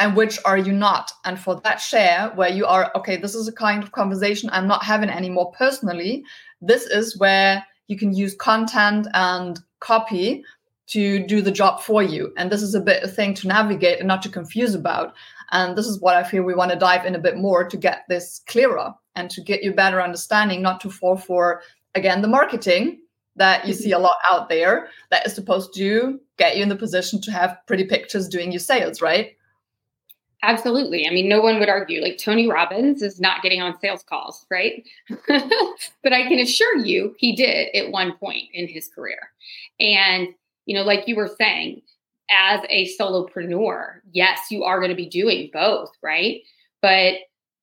and 0.00 0.14
which 0.14 0.38
are 0.44 0.58
you 0.58 0.72
not 0.72 1.10
and 1.24 1.40
for 1.40 1.60
that 1.62 1.80
share 1.80 2.30
where 2.36 2.48
you 2.48 2.64
are 2.64 2.92
okay 2.94 3.16
this 3.16 3.34
is 3.34 3.48
a 3.48 3.52
kind 3.52 3.82
of 3.82 3.90
conversation 3.90 4.48
i'm 4.52 4.68
not 4.68 4.84
having 4.84 5.10
anymore 5.10 5.50
personally 5.58 6.22
this 6.60 6.86
is 6.86 7.18
where 7.18 7.66
you 7.88 7.98
can 7.98 8.14
use 8.14 8.34
content 8.34 9.08
and 9.14 9.60
copy 9.80 10.44
to 10.88 11.26
do 11.26 11.42
the 11.42 11.50
job 11.50 11.82
for 11.82 12.02
you. 12.02 12.32
And 12.36 12.50
this 12.50 12.62
is 12.62 12.74
a 12.74 12.80
bit 12.80 13.02
a 13.02 13.08
thing 13.08 13.34
to 13.34 13.48
navigate 13.48 13.98
and 13.98 14.08
not 14.08 14.22
to 14.22 14.30
confuse 14.30 14.74
about. 14.74 15.14
And 15.50 15.76
this 15.76 15.86
is 15.86 16.00
what 16.00 16.16
i 16.16 16.22
feel 16.22 16.42
we 16.42 16.54
want 16.54 16.70
to 16.70 16.78
dive 16.78 17.06
in 17.06 17.14
a 17.14 17.18
bit 17.18 17.36
more 17.36 17.66
to 17.66 17.76
get 17.76 18.04
this 18.08 18.42
clearer 18.46 18.92
and 19.14 19.30
to 19.30 19.40
get 19.40 19.62
you 19.62 19.72
better 19.72 20.02
understanding 20.02 20.60
not 20.62 20.80
to 20.82 20.90
fall 20.90 21.16
for 21.16 21.62
again 21.94 22.20
the 22.20 22.28
marketing 22.28 23.00
that 23.36 23.66
you 23.66 23.72
see 23.72 23.92
a 23.92 23.98
lot 23.98 24.18
out 24.30 24.48
there 24.48 24.88
that 25.10 25.26
is 25.26 25.34
supposed 25.34 25.74
to 25.74 26.20
get 26.36 26.56
you 26.56 26.62
in 26.62 26.68
the 26.68 26.76
position 26.76 27.20
to 27.22 27.30
have 27.30 27.56
pretty 27.66 27.84
pictures 27.84 28.28
doing 28.28 28.52
your 28.52 28.60
sales 28.60 29.00
right 29.00 29.37
Absolutely. 30.42 31.06
I 31.06 31.10
mean, 31.10 31.28
no 31.28 31.40
one 31.40 31.58
would 31.58 31.68
argue. 31.68 32.00
Like 32.00 32.18
Tony 32.18 32.48
Robbins 32.48 33.02
is 33.02 33.18
not 33.18 33.42
getting 33.42 33.60
on 33.60 33.78
sales 33.80 34.04
calls, 34.04 34.46
right? 34.50 34.86
but 35.28 36.12
I 36.12 36.28
can 36.28 36.38
assure 36.38 36.76
you 36.76 37.14
he 37.18 37.34
did 37.34 37.74
at 37.74 37.90
one 37.90 38.16
point 38.16 38.44
in 38.52 38.68
his 38.68 38.88
career. 38.88 39.18
And, 39.80 40.28
you 40.66 40.76
know, 40.76 40.84
like 40.84 41.08
you 41.08 41.16
were 41.16 41.30
saying, 41.38 41.82
as 42.30 42.60
a 42.68 42.88
solopreneur, 42.96 44.00
yes, 44.12 44.50
you 44.50 44.62
are 44.62 44.78
going 44.78 44.90
to 44.90 44.96
be 44.96 45.08
doing 45.08 45.50
both, 45.52 45.90
right? 46.02 46.42
But 46.82 47.14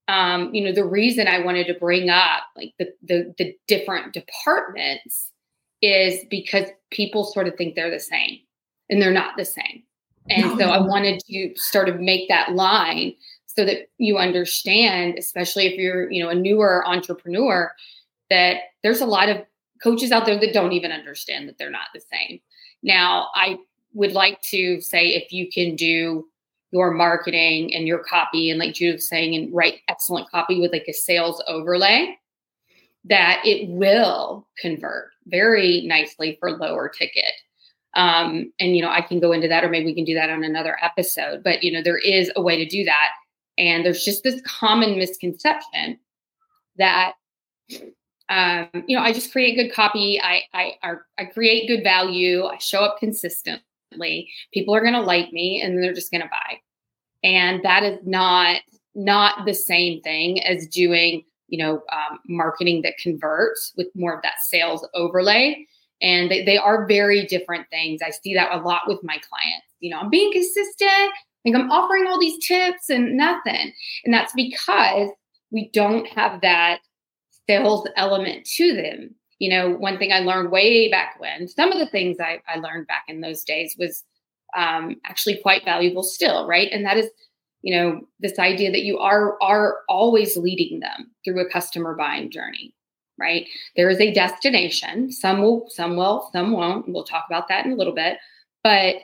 um, 0.08 0.54
you 0.54 0.64
know, 0.64 0.72
the 0.72 0.86
reason 0.86 1.28
I 1.28 1.40
wanted 1.40 1.68
to 1.68 1.74
bring 1.74 2.10
up 2.10 2.44
like 2.56 2.74
the, 2.78 2.94
the 3.04 3.34
the 3.38 3.56
different 3.68 4.14
departments 4.14 5.32
is 5.82 6.20
because 6.30 6.66
people 6.92 7.24
sort 7.24 7.48
of 7.48 7.56
think 7.56 7.76
they're 7.76 7.92
the 7.92 8.00
same 8.00 8.40
and 8.90 9.02
they're 9.02 9.12
not 9.12 9.36
the 9.36 9.46
same 9.46 9.84
and 10.30 10.58
no, 10.58 10.58
so 10.58 10.70
I 10.70 10.80
wanted 10.80 11.22
to 11.28 11.54
sort 11.56 11.90
of 11.90 12.00
make 12.00 12.28
that 12.30 12.54
line 12.54 13.14
so 13.46 13.66
that 13.66 13.90
you 13.98 14.18
understand, 14.18 15.18
especially 15.18 15.66
if 15.68 15.78
you're, 15.78 16.12
you 16.12 16.24
know, 16.24 16.30
a 16.30 16.36
newer 16.36 16.86
entrepreneur, 16.88 17.72
that 18.30 18.58
there's 18.84 19.02
a 19.02 19.06
lot 19.06 19.30
of 19.30 19.38
coaches 19.82 20.12
out 20.12 20.26
there 20.26 20.40
that 20.40 20.54
don't 20.54 20.74
even 20.74 20.92
understand 20.92 21.48
that 21.48 21.58
they're 21.58 21.70
not 21.70 21.88
the 21.94 22.02
same. 22.02 22.40
Now, 22.84 23.28
I 23.36 23.58
would 23.94 24.14
like 24.14 24.42
to 24.44 24.82
say 24.82 25.10
if 25.10 25.32
you 25.32 25.50
can 25.50 25.76
do 25.76 26.28
your 26.72 26.92
marketing 26.92 27.74
and 27.74 27.88
your 27.88 28.00
copy 28.00 28.50
and 28.50 28.60
like 28.60 28.74
Judith 28.74 28.96
was 28.96 29.08
saying 29.08 29.36
and 29.36 29.54
write 29.54 29.82
excellent 29.88 30.30
copy 30.30 30.60
with 30.60 30.74
like 30.74 30.86
a 30.90 30.94
sales 30.94 31.42
overlay 31.48 32.18
that 33.06 33.42
it 33.46 33.70
will 33.70 34.48
convert 34.60 35.12
very 35.28 35.84
nicely 35.86 36.36
for 36.40 36.58
lower 36.58 36.90
ticket 36.90 37.32
um, 37.96 38.52
and 38.60 38.76
you 38.76 38.82
know, 38.82 38.90
I 38.90 39.02
can 39.02 39.20
go 39.20 39.32
into 39.32 39.48
that, 39.48 39.64
or 39.64 39.70
maybe 39.70 39.86
we 39.86 39.96
can 39.96 40.06
do 40.06 40.16
that 40.16 40.30
on 40.30 40.44
another 40.44 40.78
episode. 40.82 41.44
But 41.44 41.64
you 41.64 41.72
know, 41.72 41.82
there 41.82 41.98
is 41.98 42.32
a 42.36 42.42
way 42.42 42.58
to 42.58 42.70
do 42.70 42.84
that, 42.84 43.10
and 43.58 43.86
there's 43.86 44.04
just 44.04 44.24
this 44.24 44.42
common 44.42 44.98
misconception 44.98 46.00
that 46.78 47.14
um, 48.30 48.70
you 48.88 48.98
know, 48.98 49.04
I 49.04 49.14
just 49.14 49.32
create 49.32 49.56
good 49.56 49.74
copy. 49.74 50.20
I 50.22 50.44
I 50.54 50.96
I 51.18 51.26
create 51.26 51.68
good 51.68 51.84
value. 51.84 52.46
I 52.46 52.58
show 52.58 52.80
up 52.80 52.98
consistently. 53.00 54.30
People 54.54 54.76
are 54.76 54.82
going 54.82 54.94
to 54.94 55.02
like 55.02 55.32
me, 55.32 55.62
and 55.62 55.82
they're 55.82 55.94
just 55.94 56.12
going 56.12 56.22
to 56.22 56.30
buy. 56.30 56.60
And 57.24 57.64
that 57.64 57.84
is 57.84 58.00
not 58.06 58.62
not 58.96 59.46
the 59.46 59.54
same 59.54 60.02
thing 60.02 60.44
as 60.44 60.68
doing 60.68 61.24
you 61.48 61.60
know 61.60 61.84
um, 61.92 62.20
marketing 62.28 62.82
that 62.82 62.98
converts 62.98 63.74
with 63.78 63.88
more 63.96 64.16
of 64.16 64.22
that 64.24 64.40
sales 64.48 64.88
overlay 64.94 65.68
and 66.02 66.30
they, 66.30 66.44
they 66.44 66.58
are 66.58 66.88
very 66.88 67.26
different 67.26 67.68
things. 67.70 68.02
I 68.02 68.12
see 68.12 68.34
that 68.36 68.52
a 68.52 68.62
lot 68.62 68.82
with 68.88 69.00
my 69.04 69.18
clients. 69.18 69.68
You 69.80 69.92
know, 69.92 70.00
I'm 70.00 70.10
being 70.10 70.32
consistent, 70.32 71.12
like 71.46 71.56
I'm 71.56 71.72
offering 71.72 72.08
all 72.08 72.20
these 72.20 72.46
tips 72.46 72.90
and 72.90 73.18
nothing. 73.18 73.74
And 74.04 74.14
that's 74.14 74.34
because 74.34 75.10
we 75.52 75.70
don't 75.74 76.08
have 76.08 76.42
that 76.42 76.80
sales 77.48 77.88
element 77.96 78.46
to 78.56 78.74
them. 78.74 79.16
You 79.40 79.50
know, 79.50 79.72
one 79.72 79.98
thing 79.98 80.12
I 80.12 80.20
learned 80.20 80.52
way 80.52 80.90
back 80.90 81.20
when, 81.20 81.48
some 81.48 81.72
of 81.72 81.80
the 81.80 81.88
things 81.88 82.18
I, 82.20 82.40
I 82.48 82.58
learned 82.58 82.88
back 82.88 83.04
in 83.08 83.22
those 83.22 83.44
days 83.44 83.76
was 83.78 84.04
um, 84.56 84.96
actually 85.06 85.40
quite 85.42 85.66
valuable 85.66 86.04
still, 86.04 86.48
right? 86.48 86.70
And 86.72 86.86
that 86.86 86.98
is, 86.98 87.10
you 87.62 87.76
know, 87.76 88.02
this 88.20 88.40
idea 88.40 88.72
that 88.72 88.84
you 88.84 89.00
are 89.00 89.42
are 89.42 89.80
always 89.90 90.38
leading 90.38 90.80
them 90.80 91.12
through 91.24 91.42
a 91.42 91.50
customer 91.50 91.96
buying 91.96 92.32
journey 92.32 92.75
right? 93.18 93.48
There 93.76 93.90
is 93.90 94.00
a 94.00 94.14
destination. 94.14 95.12
Some 95.12 95.42
will, 95.42 95.68
some 95.70 95.96
will, 95.96 96.30
some 96.32 96.52
won't. 96.52 96.88
We'll 96.88 97.04
talk 97.04 97.26
about 97.30 97.48
that 97.48 97.66
in 97.66 97.72
a 97.72 97.76
little 97.76 97.94
bit. 97.94 98.18
But 98.64 98.98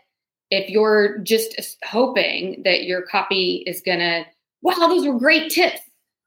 if 0.50 0.70
you're 0.70 1.20
just 1.20 1.78
hoping 1.86 2.62
that 2.64 2.84
your 2.84 3.04
copy 3.04 3.64
is 3.66 3.82
going 3.82 4.00
to, 4.00 4.26
wow, 4.62 4.76
those 4.78 5.08
were 5.08 5.18
great 5.18 5.52
tips. 5.52 5.80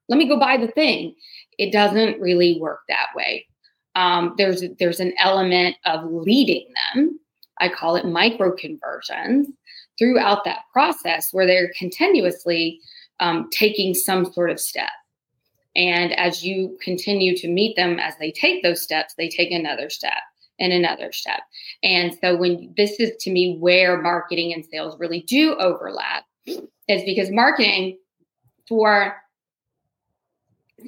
Let 0.09 0.19
me 0.19 0.29
go 0.29 0.38
buy 0.38 0.57
the 0.57 0.69
thing. 0.69 1.14
It 1.59 1.73
doesn't 1.73 2.21
really 2.21 2.59
work 2.61 2.81
that 2.88 3.09
way. 3.14 3.47
Um, 3.95 4.35
there's 4.37 4.62
there's 4.79 5.00
an 5.00 5.12
element 5.19 5.76
of 5.85 6.05
leading 6.05 6.67
them. 6.95 7.21
I 7.61 7.69
call 7.69 7.97
it 7.97 8.07
micro 8.07 8.53
conversions 8.53 9.49
throughout 9.99 10.45
that 10.45 10.62
process 10.73 11.29
where 11.33 11.47
they're 11.47 11.73
continuously 11.79 12.81
um, 13.21 13.49
taking 13.53 13.95
some 13.95 14.25
sort 14.33 14.50
of 14.50 14.59
step. 14.59 14.91
And 15.76 16.12
as 16.12 16.45
you 16.45 16.78
continue 16.81 17.37
to 17.37 17.49
meet 17.49 17.76
them 17.76 17.99
as 17.99 18.14
they 18.19 18.31
take 18.31 18.62
those 18.62 18.83
steps, 18.83 19.14
they 19.14 19.28
take 19.28 19.50
another 19.50 19.90
step 19.90 20.12
and 20.61 20.73
another 20.73 21.12
step. 21.12 21.40
And 21.83 22.16
so 22.21 22.37
when 22.37 22.73
this 22.76 23.00
is 23.00 23.12
to 23.21 23.31
me 23.31 23.57
where 23.59 24.00
marketing 24.00 24.52
and 24.52 24.64
sales 24.64 24.99
really 24.99 25.23
do 25.23 25.57
overlap 25.57 26.25
is 26.47 27.02
because 27.04 27.31
marketing 27.31 27.99
for 28.69 29.16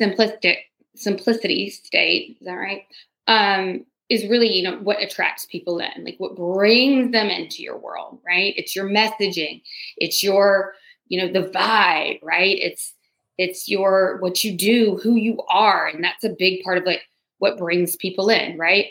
simplistic 0.00 0.58
simplicity 0.94 1.70
state, 1.70 2.36
is 2.40 2.46
that 2.46 2.54
right? 2.54 2.82
Um, 3.26 3.84
is 4.08 4.26
really, 4.28 4.52
you 4.52 4.62
know, 4.62 4.78
what 4.78 5.02
attracts 5.02 5.46
people 5.46 5.80
in, 5.80 6.04
like 6.04 6.14
what 6.18 6.36
brings 6.36 7.10
them 7.10 7.26
into 7.26 7.62
your 7.62 7.76
world, 7.76 8.20
right? 8.24 8.54
It's 8.56 8.76
your 8.76 8.88
messaging, 8.88 9.62
it's 9.96 10.22
your, 10.22 10.74
you 11.08 11.20
know, 11.20 11.32
the 11.32 11.48
vibe, 11.48 12.20
right? 12.22 12.56
It's 12.56 12.94
it's 13.38 13.68
your 13.68 14.18
what 14.20 14.42
you 14.44 14.56
do 14.56 14.98
who 15.02 15.16
you 15.16 15.38
are 15.48 15.86
and 15.86 16.02
that's 16.02 16.24
a 16.24 16.34
big 16.38 16.62
part 16.62 16.78
of 16.78 16.84
like 16.84 17.02
what 17.38 17.58
brings 17.58 17.96
people 17.96 18.30
in 18.30 18.56
right? 18.58 18.86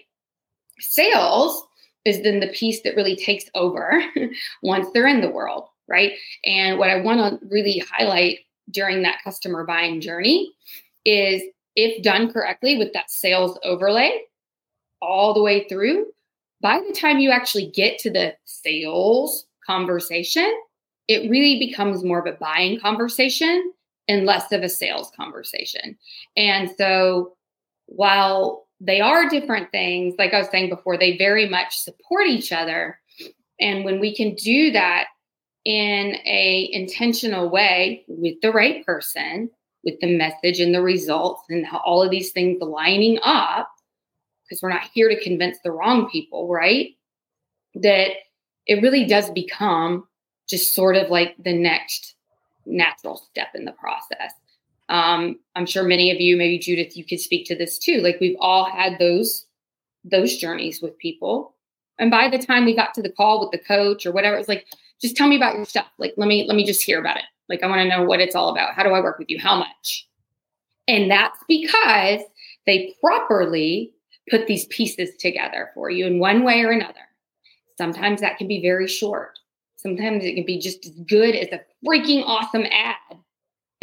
Sales 0.79 1.65
is 2.03 2.21
then 2.21 2.39
the 2.39 2.47
piece 2.47 2.81
that 2.83 2.95
really 2.95 3.15
takes 3.15 3.45
over 3.55 4.03
once 4.61 4.87
they're 4.93 5.07
in 5.07 5.21
the 5.21 5.29
world 5.29 5.67
right? 5.87 6.13
And 6.45 6.79
what 6.79 6.89
i 6.89 7.01
want 7.01 7.39
to 7.41 7.47
really 7.47 7.83
highlight 7.91 8.39
during 8.71 9.03
that 9.03 9.19
customer 9.23 9.65
buying 9.65 10.01
journey 10.01 10.53
is 11.05 11.41
if 11.75 12.01
done 12.03 12.31
correctly 12.31 12.77
with 12.77 12.93
that 12.93 13.11
sales 13.11 13.59
overlay 13.63 14.21
all 15.01 15.33
the 15.33 15.41
way 15.41 15.67
through 15.67 16.07
by 16.61 16.79
the 16.79 16.93
time 16.93 17.19
you 17.19 17.29
actually 17.29 17.69
get 17.71 17.99
to 17.99 18.09
the 18.09 18.33
sales 18.45 19.45
conversation 19.65 20.51
it 21.07 21.29
really 21.29 21.59
becomes 21.59 22.03
more 22.03 22.19
of 22.19 22.25
a 22.25 22.37
buying 22.37 22.79
conversation 22.79 23.71
and 24.07 24.25
less 24.25 24.51
of 24.51 24.61
a 24.61 24.69
sales 24.69 25.11
conversation. 25.15 25.97
And 26.37 26.69
so 26.77 27.35
while 27.87 28.67
they 28.79 29.01
are 29.01 29.29
different 29.29 29.71
things, 29.71 30.15
like 30.17 30.33
I 30.33 30.39
was 30.39 30.49
saying 30.49 30.69
before, 30.69 30.97
they 30.97 31.17
very 31.17 31.47
much 31.47 31.77
support 31.77 32.27
each 32.27 32.51
other. 32.51 32.99
And 33.59 33.85
when 33.85 33.99
we 33.99 34.15
can 34.15 34.35
do 34.35 34.71
that 34.71 35.07
in 35.63 36.15
a 36.25 36.69
intentional 36.71 37.49
way 37.49 38.03
with 38.07 38.35
the 38.41 38.51
right 38.51 38.85
person, 38.85 39.49
with 39.83 39.99
the 40.01 40.17
message 40.17 40.59
and 40.59 40.73
the 40.73 40.81
results 40.81 41.43
and 41.49 41.65
all 41.85 42.03
of 42.03 42.11
these 42.11 42.31
things 42.31 42.61
lining 42.61 43.19
up, 43.23 43.69
because 44.43 44.61
we're 44.61 44.69
not 44.69 44.89
here 44.93 45.09
to 45.09 45.23
convince 45.23 45.57
the 45.63 45.71
wrong 45.71 46.09
people, 46.09 46.47
right? 46.47 46.89
That 47.75 48.11
it 48.67 48.81
really 48.81 49.05
does 49.05 49.29
become 49.29 50.07
just 50.49 50.73
sort 50.73 50.95
of 50.95 51.09
like 51.09 51.35
the 51.39 51.53
next 51.53 52.14
natural 52.65 53.17
step 53.17 53.49
in 53.55 53.65
the 53.65 53.71
process. 53.71 54.33
Um, 54.89 55.39
I'm 55.55 55.65
sure 55.65 55.83
many 55.83 56.11
of 56.11 56.21
you, 56.21 56.37
maybe 56.37 56.59
Judith, 56.59 56.95
you 56.95 57.05
could 57.05 57.19
speak 57.19 57.45
to 57.47 57.55
this 57.55 57.79
too. 57.79 58.01
Like 58.01 58.19
we've 58.19 58.37
all 58.39 58.65
had 58.65 58.99
those 58.99 59.45
those 60.03 60.37
journeys 60.37 60.81
with 60.81 60.97
people. 60.99 61.55
And 61.97 62.11
by 62.11 62.29
the 62.29 62.37
time 62.37 62.65
we 62.65 62.75
got 62.75 62.93
to 62.93 63.01
the 63.01 63.11
call 63.11 63.39
with 63.39 63.51
the 63.51 63.65
coach 63.65 64.05
or 64.05 64.11
whatever, 64.11 64.37
it's 64.37 64.47
like, 64.49 64.67
just 65.01 65.15
tell 65.15 65.27
me 65.27 65.35
about 65.35 65.55
your 65.55 65.65
stuff. 65.65 65.87
Like, 65.97 66.13
let 66.17 66.27
me 66.27 66.45
let 66.47 66.55
me 66.55 66.65
just 66.65 66.83
hear 66.83 66.99
about 66.99 67.17
it. 67.17 67.23
Like, 67.49 67.63
I 67.63 67.67
want 67.67 67.81
to 67.81 67.87
know 67.87 68.03
what 68.03 68.19
it's 68.19 68.35
all 68.35 68.49
about. 68.49 68.75
How 68.75 68.83
do 68.83 68.89
I 68.89 69.01
work 69.01 69.19
with 69.19 69.29
you? 69.29 69.39
How 69.39 69.57
much? 69.57 70.07
And 70.87 71.09
that's 71.09 71.39
because 71.47 72.21
they 72.65 72.95
properly 73.01 73.93
put 74.29 74.47
these 74.47 74.65
pieces 74.67 75.11
together 75.17 75.71
for 75.73 75.89
you 75.89 76.05
in 76.05 76.19
one 76.19 76.43
way 76.43 76.61
or 76.61 76.71
another. 76.71 76.93
Sometimes 77.77 78.21
that 78.21 78.37
can 78.37 78.47
be 78.47 78.61
very 78.61 78.87
short. 78.87 79.37
Sometimes 79.85 80.23
it 80.23 80.33
can 80.33 80.47
be 80.47 80.57
just 80.57 80.83
as 80.83 80.93
good 81.07 81.35
as 81.35 81.49
a 81.51 81.61
freaking 81.85 82.23
awesome 82.25 82.65
ad. 82.71 83.19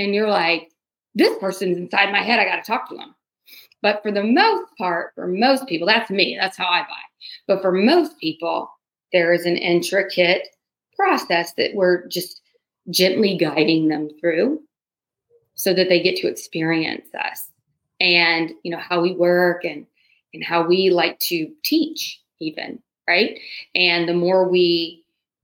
And 0.01 0.13
you're 0.13 0.29
like, 0.29 0.69
this 1.15 1.39
person's 1.39 1.79
inside 1.79 2.11
my 2.11 2.23
head. 2.23 2.41
I 2.41 2.45
got 2.45 2.57
to 2.57 2.69
talk 2.69 2.89
to 2.89 2.97
them. 2.97 3.15
But 3.83 4.03
for 4.03 4.11
the 4.11 4.25
most 4.25 4.67
part, 4.77 5.13
for 5.15 5.29
most 5.29 5.69
people, 5.69 5.87
that's 5.87 6.11
me. 6.11 6.37
That's 6.41 6.57
how 6.57 6.67
I 6.67 6.81
buy. 6.81 7.05
But 7.47 7.63
for 7.63 7.71
most 7.71 8.19
people, 8.19 8.69
there 9.13 9.33
is 9.33 9.47
an 9.47 9.57
intricate 9.57 10.49
process 10.97 11.53
that 11.55 11.71
we're 11.75 12.09
just 12.09 12.41
gently 12.91 13.37
guiding 13.37 13.87
them 13.87 14.09
through 14.21 14.61
so 15.55 15.73
that 15.73 15.89
they 15.89 16.03
get 16.03 16.17
to 16.17 16.27
experience 16.27 17.07
us 17.15 17.49
and 18.01 18.51
you 18.65 18.73
know 18.73 18.79
how 18.79 19.01
we 19.01 19.15
work 19.15 19.65
and 19.65 19.87
and 20.35 20.45
how 20.45 20.67
we 20.67 20.91
like 20.91 21.17
to 21.21 21.49
teach 21.63 22.21
even 22.41 22.83
right 23.07 23.39
and 23.77 24.09
the 24.09 24.15
more 24.15 24.49
we 24.49 25.02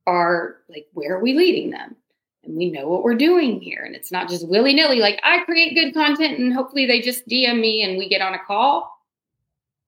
are 0.09 0.57
like 0.69 0.87
where 0.95 1.17
are 1.17 1.23
we 1.23 1.35
leading 1.35 1.71
them? 1.71 1.95
And 2.45 2.57
we 2.57 2.71
know 2.71 2.89
what 2.89 3.05
we're 3.05 3.15
doing 3.15 3.61
here. 3.61 3.85
And 3.85 3.95
it's 3.95 4.11
not 4.11 4.29
just 4.29 4.49
willy-nilly 4.49 5.01
like 5.01 5.21
i 5.23 5.45
create 5.45 5.75
good 5.75 5.93
content 5.93 6.39
and 6.39 6.53
hopefully 6.53 6.87
they 6.87 7.01
just 7.01 7.29
dm 7.29 7.61
me 7.61 7.83
and 7.83 7.99
we 7.99 8.09
get 8.09 8.23
on 8.23 8.35
a 8.35 8.45
call 8.45 8.91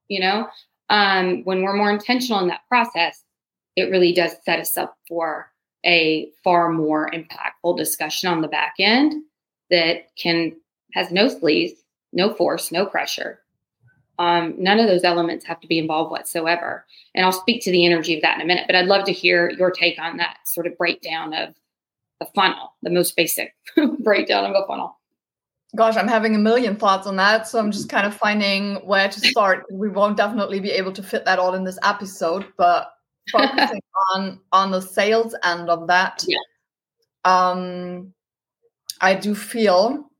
you 0.09 0.21
know? 0.21 0.49
Um, 0.91 1.45
when 1.45 1.63
we're 1.63 1.77
more 1.77 1.91
intentional 1.91 2.41
in 2.41 2.49
that 2.49 2.67
process 2.69 3.23
it 3.77 3.91
really 3.91 4.13
does 4.13 4.33
set 4.45 4.61
us 4.61 4.77
up 4.77 4.97
for 5.09 5.51
a 5.87 6.31
far 6.45 6.71
more 6.71 7.11
impactful 7.11 7.77
discussion 7.77 8.29
on 8.29 8.43
the 8.43 8.49
back 8.49 8.75
end 8.79 9.23
that 9.71 10.15
can 10.17 10.55
has 10.93 11.13
no 11.13 11.29
sleeves, 11.29 11.75
no 12.13 12.35
force, 12.35 12.73
no 12.73 12.85
pressure. 12.85 13.41
Um, 14.21 14.55
none 14.59 14.79
of 14.79 14.87
those 14.87 15.03
elements 15.03 15.47
have 15.47 15.61
to 15.61 15.67
be 15.67 15.79
involved 15.79 16.11
whatsoever. 16.11 16.85
And 17.15 17.25
I'll 17.25 17.33
speak 17.33 17.63
to 17.65 17.73
the 17.73 17.87
energy 17.87 18.15
of 18.15 18.21
that 18.21 18.37
in 18.37 18.43
a 18.43 18.45
minute, 18.45 18.65
but 18.67 18.77
I'd 18.77 18.85
love 18.85 19.07
to 19.07 19.13
hear 19.13 19.49
your 19.51 19.71
take 19.71 19.99
on 19.99 20.19
that 20.19 20.37
sort 20.45 20.67
of 20.67 20.77
breakdown 20.77 21.33
of 21.33 21.55
the 22.21 22.27
funnel, 22.35 22.75
the 22.83 22.91
most 22.91 23.17
basic 23.17 23.55
breakdown 24.01 24.45
of 24.45 24.51
a 24.55 24.67
funnel. 24.67 24.99
Gosh, 25.75 25.97
I'm 25.97 26.07
having 26.07 26.35
a 26.35 26.39
million 26.39 26.77
thoughts 26.77 27.07
on 27.07 27.17
that. 27.17 27.49
So 27.49 27.59
I'm 27.59 27.73
just 27.73 27.89
kind 27.89 28.07
of 28.07 28.15
finding 28.15 28.75
where 28.87 29.09
to 29.09 29.21
start. 29.21 29.65
we 29.73 29.89
won't 29.89 30.19
definitely 30.19 30.61
be 30.61 30.71
able 30.73 30.93
to 30.93 31.03
fit 31.03 31.25
that 31.25 31.39
all 31.39 31.55
in 31.55 31.65
this 31.65 31.79
episode, 31.83 32.45
but 32.59 32.93
focusing 33.33 33.81
on 34.15 34.39
on 34.53 34.71
the 34.71 34.83
sales 34.83 35.35
end 35.45 35.71
of 35.71 35.87
that. 35.87 36.23
Yeah. 36.27 36.39
Um 37.25 38.13
I 39.01 39.15
do 39.15 39.35
feel 39.35 40.11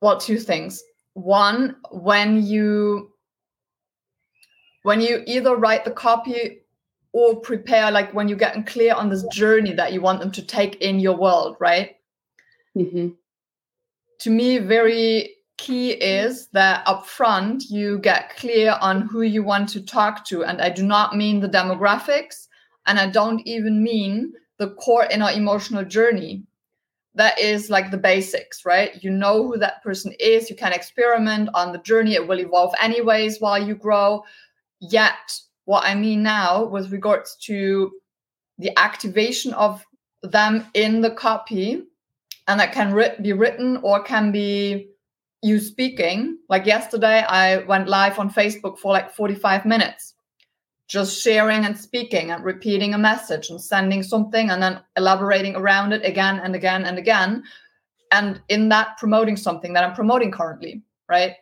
well 0.00 0.18
two 0.18 0.38
things. 0.38 0.82
One, 1.14 1.76
when 1.90 2.44
you 2.44 3.10
when 4.82 5.00
you 5.00 5.22
either 5.26 5.56
write 5.56 5.84
the 5.84 5.90
copy 5.90 6.60
or 7.12 7.40
prepare 7.40 7.90
like 7.90 8.12
when 8.14 8.28
you're 8.28 8.38
getting 8.38 8.64
clear 8.64 8.94
on 8.94 9.08
this 9.08 9.24
journey 9.32 9.72
that 9.74 9.92
you 9.92 10.00
want 10.00 10.20
them 10.20 10.30
to 10.30 10.42
take 10.42 10.76
in 10.76 11.00
your 11.00 11.16
world 11.16 11.56
right 11.58 11.96
mm-hmm. 12.76 13.08
to 14.20 14.30
me 14.30 14.58
very 14.58 15.34
key 15.58 15.90
is 15.90 16.48
that 16.52 16.86
up 16.86 17.06
front 17.06 17.64
you 17.64 17.98
get 17.98 18.34
clear 18.36 18.76
on 18.80 19.02
who 19.02 19.22
you 19.22 19.42
want 19.42 19.68
to 19.68 19.82
talk 19.84 20.24
to 20.24 20.44
and 20.44 20.60
i 20.60 20.70
do 20.70 20.84
not 20.84 21.16
mean 21.16 21.40
the 21.40 21.48
demographics 21.48 22.46
and 22.86 22.98
i 22.98 23.08
don't 23.08 23.46
even 23.46 23.82
mean 23.82 24.32
the 24.58 24.70
core 24.74 25.06
inner 25.10 25.30
emotional 25.30 25.84
journey 25.84 26.44
that 27.14 27.38
is 27.38 27.70
like 27.70 27.90
the 27.90 27.98
basics 27.98 28.64
right? 28.64 29.02
You 29.02 29.10
know 29.10 29.46
who 29.46 29.58
that 29.58 29.82
person 29.82 30.12
is. 30.20 30.48
You 30.48 30.56
can 30.56 30.72
experiment 30.72 31.50
on 31.54 31.72
the 31.72 31.78
journey. 31.78 32.14
It 32.14 32.26
will 32.26 32.40
evolve 32.40 32.74
anyways 32.80 33.40
while 33.40 33.62
you 33.62 33.74
grow. 33.74 34.24
Yet 34.80 35.40
what 35.66 35.84
i 35.84 35.94
mean 35.94 36.22
now 36.22 36.64
with 36.64 36.90
regards 36.90 37.36
to 37.36 37.92
the 38.58 38.72
activation 38.76 39.52
of 39.54 39.84
them 40.22 40.66
in 40.74 41.00
the 41.00 41.10
copy 41.10 41.84
and 42.48 42.58
that 42.58 42.72
can 42.72 42.92
be 43.22 43.32
written 43.32 43.76
or 43.78 44.02
can 44.02 44.32
be 44.32 44.90
you 45.42 45.58
speaking. 45.58 46.38
Like 46.48 46.66
yesterday, 46.66 47.22
I 47.22 47.58
went 47.58 47.88
live 47.88 48.18
on 48.18 48.30
Facebook 48.30 48.78
for 48.78 48.92
like 48.92 49.12
45 49.12 49.64
minutes, 49.64 50.14
just 50.90 51.22
sharing 51.22 51.64
and 51.64 51.78
speaking 51.78 52.32
and 52.32 52.44
repeating 52.44 52.94
a 52.94 52.98
message 52.98 53.48
and 53.48 53.62
sending 53.62 54.02
something 54.02 54.50
and 54.50 54.60
then 54.60 54.80
elaborating 54.96 55.54
around 55.54 55.92
it 55.92 56.04
again 56.04 56.40
and 56.40 56.56
again 56.56 56.84
and 56.84 56.98
again. 56.98 57.44
And 58.10 58.42
in 58.48 58.68
that, 58.70 58.98
promoting 58.98 59.36
something 59.36 59.72
that 59.72 59.84
I'm 59.84 59.94
promoting 59.94 60.32
currently, 60.32 60.82
right? 61.08 61.34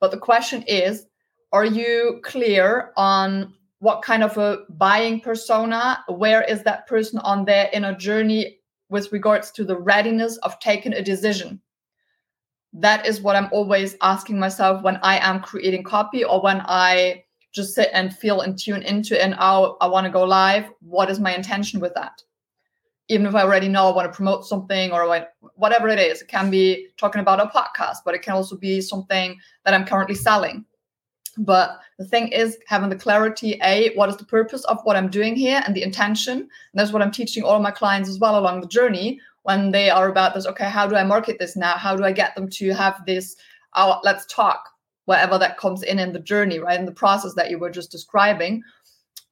But 0.00 0.10
the 0.10 0.18
question 0.18 0.64
is 0.66 1.06
are 1.52 1.64
you 1.64 2.20
clear 2.24 2.90
on 2.96 3.54
what 3.78 4.02
kind 4.02 4.24
of 4.24 4.36
a 4.36 4.64
buying 4.70 5.20
persona? 5.20 6.04
Where 6.08 6.42
is 6.42 6.64
that 6.64 6.88
person 6.88 7.20
on 7.20 7.44
their 7.44 7.70
inner 7.72 7.94
journey 7.94 8.58
with 8.90 9.12
regards 9.12 9.52
to 9.52 9.64
the 9.64 9.78
readiness 9.78 10.38
of 10.38 10.58
taking 10.58 10.92
a 10.92 11.02
decision? 11.02 11.60
that 12.74 13.06
is 13.06 13.22
what 13.22 13.34
I'm 13.34 13.48
always 13.50 13.96
asking 14.02 14.38
myself 14.38 14.82
when 14.82 14.96
I 15.02 15.18
am 15.26 15.40
creating 15.40 15.84
copy 15.84 16.22
or 16.22 16.42
when 16.42 16.60
I 16.66 17.24
just 17.58 17.74
sit 17.74 17.90
and 17.92 18.16
feel 18.16 18.40
and 18.40 18.58
tune 18.58 18.82
into 18.82 19.22
and 19.22 19.34
oh, 19.38 19.76
I 19.80 19.86
want 19.86 20.06
to 20.06 20.10
go 20.10 20.24
live. 20.24 20.70
What 20.80 21.10
is 21.10 21.20
my 21.20 21.34
intention 21.34 21.80
with 21.80 21.94
that? 21.94 22.22
Even 23.08 23.26
if 23.26 23.34
I 23.34 23.42
already 23.42 23.68
know 23.68 23.88
I 23.88 23.94
want 23.94 24.10
to 24.10 24.16
promote 24.16 24.46
something 24.46 24.92
or 24.92 25.26
whatever 25.54 25.88
it 25.88 25.98
is, 25.98 26.22
it 26.22 26.28
can 26.28 26.50
be 26.50 26.88
talking 26.96 27.20
about 27.20 27.40
a 27.40 27.46
podcast, 27.46 27.98
but 28.04 28.14
it 28.14 28.22
can 28.22 28.34
also 28.34 28.56
be 28.56 28.80
something 28.80 29.38
that 29.64 29.74
I'm 29.74 29.86
currently 29.86 30.14
selling. 30.14 30.64
But 31.38 31.78
the 31.98 32.04
thing 32.04 32.28
is 32.28 32.58
having 32.66 32.90
the 32.90 32.96
clarity, 32.96 33.58
A, 33.62 33.94
what 33.94 34.08
is 34.08 34.16
the 34.16 34.24
purpose 34.24 34.64
of 34.64 34.80
what 34.84 34.96
I'm 34.96 35.08
doing 35.08 35.36
here 35.36 35.62
and 35.64 35.74
the 35.74 35.82
intention. 35.82 36.38
And 36.38 36.48
that's 36.74 36.92
what 36.92 37.02
I'm 37.02 37.12
teaching 37.12 37.44
all 37.44 37.60
my 37.60 37.70
clients 37.70 38.08
as 38.10 38.18
well 38.18 38.38
along 38.38 38.60
the 38.60 38.66
journey 38.66 39.20
when 39.42 39.70
they 39.70 39.88
are 39.88 40.10
about 40.10 40.34
this 40.34 40.46
okay 40.46 40.68
how 40.68 40.86
do 40.86 40.94
i 40.94 41.02
market 41.02 41.38
this 41.38 41.56
now 41.56 41.74
how 41.76 41.96
do 41.96 42.04
i 42.04 42.12
get 42.12 42.34
them 42.34 42.50
to 42.50 42.68
have 42.70 43.00
this 43.06 43.36
oh, 43.74 43.98
let's 44.02 44.26
talk 44.26 44.68
whatever 45.08 45.38
that 45.38 45.58
comes 45.58 45.82
in 45.82 45.98
in 45.98 46.12
the 46.12 46.20
journey 46.32 46.58
right 46.58 46.78
in 46.78 46.86
the 46.86 47.00
process 47.02 47.34
that 47.34 47.50
you 47.50 47.58
were 47.58 47.70
just 47.70 47.90
describing 47.90 48.62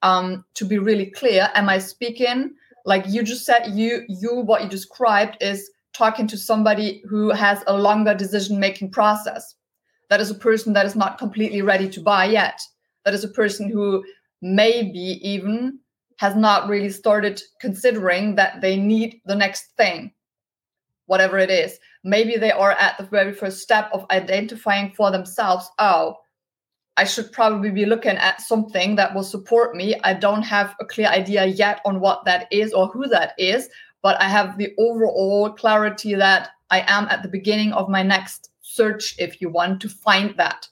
um, 0.01 0.43
to 0.53 0.65
be 0.65 0.77
really 0.77 1.05
clear 1.05 1.49
am 1.55 1.69
i 1.69 1.77
speaking 1.77 2.53
like 2.85 3.03
you 3.07 3.23
just 3.23 3.45
said 3.45 3.67
you 3.73 4.03
you 4.07 4.35
what 4.35 4.63
you 4.63 4.69
described 4.69 5.37
is 5.41 5.69
talking 5.97 6.27
to 6.27 6.37
somebody 6.37 7.01
who 7.09 7.31
has 7.31 7.63
a 7.67 7.77
longer 7.77 8.13
decision 8.13 8.59
making 8.59 8.91
process. 8.91 9.55
That 10.09 10.21
is 10.21 10.29
a 10.29 10.35
person 10.35 10.73
that 10.73 10.85
is 10.85 10.95
not 10.95 11.17
completely 11.17 11.61
ready 11.61 11.89
to 11.89 11.99
buy 11.99 12.25
yet. 12.25 12.61
That 13.03 13.13
is 13.13 13.23
a 13.23 13.29
person 13.29 13.69
who 13.69 14.05
maybe 14.41 15.19
even 15.27 15.79
has 16.17 16.35
not 16.35 16.69
really 16.69 16.89
started 16.89 17.41
considering 17.59 18.35
that 18.35 18.61
they 18.61 18.77
need 18.77 19.21
the 19.25 19.35
next 19.35 19.75
thing, 19.75 20.11
whatever 21.07 21.37
it 21.37 21.49
is. 21.49 21.79
Maybe 22.03 22.37
they 22.37 22.51
are 22.51 22.71
at 22.71 22.97
the 22.97 23.05
very 23.05 23.33
first 23.33 23.59
step 23.59 23.89
of 23.91 24.05
identifying 24.11 24.93
for 24.95 25.11
themselves, 25.11 25.69
oh, 25.79 26.15
I 26.95 27.03
should 27.03 27.31
probably 27.31 27.69
be 27.69 27.85
looking 27.85 28.17
at 28.17 28.41
something 28.41 28.95
that 28.95 29.13
will 29.13 29.23
support 29.23 29.75
me. 29.75 29.95
I 30.03 30.13
don't 30.13 30.41
have 30.43 30.75
a 30.79 30.85
clear 30.85 31.07
idea 31.07 31.45
yet 31.45 31.79
on 31.85 31.99
what 31.99 32.25
that 32.25 32.47
is 32.51 32.73
or 32.73 32.87
who 32.87 33.07
that 33.07 33.33
is, 33.37 33.69
but 34.01 34.19
I 34.19 34.27
have 34.27 34.57
the 34.57 34.73
overall 34.79 35.51
clarity 35.51 36.15
that 36.15 36.49
I 36.71 36.83
am 36.87 37.07
at 37.09 37.21
the 37.21 37.29
beginning 37.29 37.71
of 37.73 37.89
my 37.89 38.03
next 38.03 38.49
search, 38.61 39.15
if 39.19 39.41
you 39.41 39.49
want 39.49 39.79
to 39.81 39.89
find 39.89 40.35
that. 40.37 40.67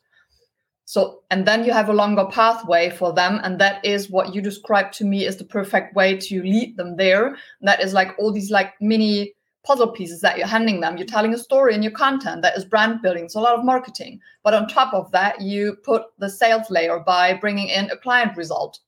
So, 0.85 1.21
and 1.31 1.47
then 1.47 1.63
you 1.63 1.73
have 1.73 1.89
a 1.89 1.93
longer 1.93 2.25
pathway 2.25 2.89
for 2.89 3.11
them. 3.13 3.39
And 3.43 3.59
that 3.59 3.83
is 3.83 4.09
what 4.09 4.33
you 4.33 4.41
described 4.41 4.93
to 4.95 5.05
me 5.05 5.25
is 5.25 5.37
the 5.37 5.43
perfect 5.43 5.95
way 5.95 6.17
to 6.17 6.43
lead 6.43 6.77
them 6.77 6.95
there. 6.95 7.27
And 7.27 7.67
that 7.67 7.81
is 7.81 7.93
like 7.93 8.15
all 8.17 8.31
these 8.31 8.51
like 8.51 8.73
mini 8.79 9.33
puzzle 9.65 9.89
pieces 9.89 10.21
that 10.21 10.37
you're 10.37 10.47
handing 10.47 10.79
them. 10.79 10.97
You're 10.97 11.07
telling 11.07 11.33
a 11.33 11.37
story 11.37 11.73
in 11.73 11.83
your 11.83 11.91
content 11.91 12.41
that 12.41 12.57
is 12.57 12.65
brand 12.65 13.01
building. 13.01 13.25
It's 13.25 13.35
a 13.35 13.39
lot 13.39 13.57
of 13.57 13.65
marketing. 13.65 14.19
But 14.43 14.53
on 14.53 14.67
top 14.67 14.93
of 14.93 15.11
that, 15.11 15.41
you 15.41 15.77
put 15.83 16.03
the 16.17 16.29
sales 16.29 16.69
layer 16.69 16.99
by 16.99 17.33
bringing 17.33 17.69
in 17.69 17.89
a 17.89 17.97
client 17.97 18.37
result, 18.37 18.79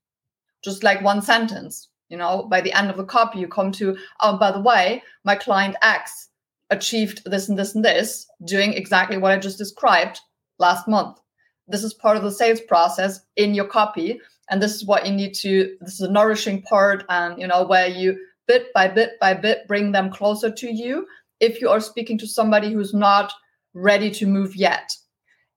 just 0.63 0.83
like 0.83 1.01
one 1.01 1.21
sentence. 1.21 1.89
You 2.09 2.17
know, 2.17 2.43
by 2.49 2.61
the 2.61 2.71
end 2.71 2.89
of 2.89 2.97
the 2.97 3.03
copy, 3.03 3.39
you 3.39 3.47
come 3.47 3.71
to, 3.73 3.97
oh, 4.21 4.37
by 4.37 4.51
the 4.51 4.61
way, 4.61 5.03
my 5.25 5.35
client 5.35 5.75
X 5.81 6.29
achieved 6.69 7.21
this 7.25 7.49
and 7.49 7.59
this 7.59 7.75
and 7.75 7.83
this, 7.83 8.27
doing 8.45 8.73
exactly 8.73 9.17
what 9.17 9.31
I 9.31 9.37
just 9.37 9.57
described 9.57 10.19
last 10.59 10.87
month 10.87 11.19
this 11.67 11.83
is 11.83 11.93
part 11.93 12.17
of 12.17 12.23
the 12.23 12.31
sales 12.31 12.61
process 12.61 13.21
in 13.35 13.53
your 13.53 13.65
copy 13.65 14.19
and 14.49 14.61
this 14.61 14.73
is 14.75 14.85
what 14.85 15.05
you 15.05 15.11
need 15.11 15.33
to 15.33 15.75
this 15.81 15.95
is 15.95 16.01
a 16.01 16.11
nourishing 16.11 16.61
part 16.63 17.03
and 17.09 17.39
you 17.39 17.47
know 17.47 17.65
where 17.65 17.87
you 17.87 18.17
bit 18.47 18.73
by 18.73 18.87
bit 18.87 19.19
by 19.19 19.33
bit 19.33 19.67
bring 19.67 19.91
them 19.91 20.09
closer 20.09 20.51
to 20.51 20.67
you 20.67 21.05
if 21.39 21.61
you 21.61 21.69
are 21.69 21.79
speaking 21.79 22.17
to 22.17 22.27
somebody 22.27 22.71
who's 22.71 22.93
not 22.93 23.31
ready 23.73 24.09
to 24.09 24.25
move 24.25 24.55
yet 24.55 24.91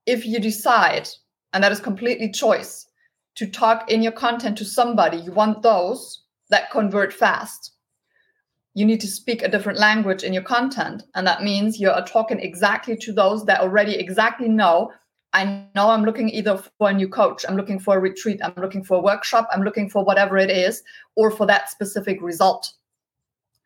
if 0.05 0.25
you 0.25 0.39
decide 0.39 1.07
and 1.53 1.63
that 1.63 1.71
is 1.71 1.79
completely 1.79 2.31
choice 2.31 2.87
to 3.35 3.47
talk 3.47 3.89
in 3.89 4.01
your 4.01 4.11
content 4.11 4.57
to 4.57 4.65
somebody, 4.65 5.17
you 5.17 5.31
want 5.31 5.61
those 5.61 6.23
that 6.49 6.71
convert 6.71 7.13
fast. 7.13 7.71
You 8.73 8.85
need 8.85 9.01
to 9.01 9.07
speak 9.07 9.41
a 9.41 9.49
different 9.49 9.79
language 9.79 10.23
in 10.23 10.33
your 10.33 10.43
content. 10.43 11.03
And 11.15 11.25
that 11.27 11.43
means 11.43 11.79
you're 11.79 11.99
talking 12.05 12.39
exactly 12.39 12.95
to 12.97 13.11
those 13.11 13.45
that 13.45 13.61
already 13.61 13.95
exactly 13.95 14.47
know. 14.47 14.91
I 15.33 15.65
know 15.75 15.89
I'm 15.89 16.03
looking 16.03 16.29
either 16.29 16.57
for 16.77 16.89
a 16.89 16.93
new 16.93 17.07
coach, 17.07 17.45
I'm 17.47 17.55
looking 17.55 17.79
for 17.79 17.95
a 17.95 17.99
retreat, 17.99 18.41
I'm 18.43 18.53
looking 18.57 18.83
for 18.83 18.97
a 18.97 19.01
workshop, 19.01 19.47
I'm 19.51 19.63
looking 19.63 19.89
for 19.89 20.03
whatever 20.03 20.37
it 20.37 20.49
is, 20.49 20.83
or 21.15 21.31
for 21.31 21.45
that 21.47 21.69
specific 21.69 22.21
result 22.21 22.73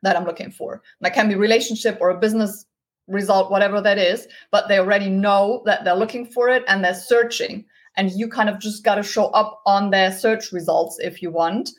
that 0.05 0.15
I'm 0.15 0.23
looking 0.25 0.51
for. 0.51 0.81
That 1.01 1.13
can 1.13 1.27
be 1.27 1.35
relationship 1.35 1.97
or 1.99 2.11
a 2.11 2.19
business 2.19 2.65
result, 3.07 3.51
whatever 3.51 3.81
that 3.81 3.97
is, 3.97 4.27
but 4.51 4.67
they 4.67 4.79
already 4.79 5.09
know 5.09 5.61
that 5.65 5.83
they're 5.83 5.95
looking 5.95 6.25
for 6.25 6.47
it 6.47 6.63
and 6.67 6.83
they're 6.83 6.93
searching. 6.93 7.65
And 7.97 8.11
you 8.11 8.29
kind 8.29 8.49
of 8.49 8.59
just 8.59 8.83
got 8.83 8.95
to 8.95 9.03
show 9.03 9.27
up 9.27 9.61
on 9.65 9.89
their 9.89 10.11
search 10.11 10.51
results 10.51 10.99
if 10.99 11.21
you 11.21 11.31
want 11.31 11.71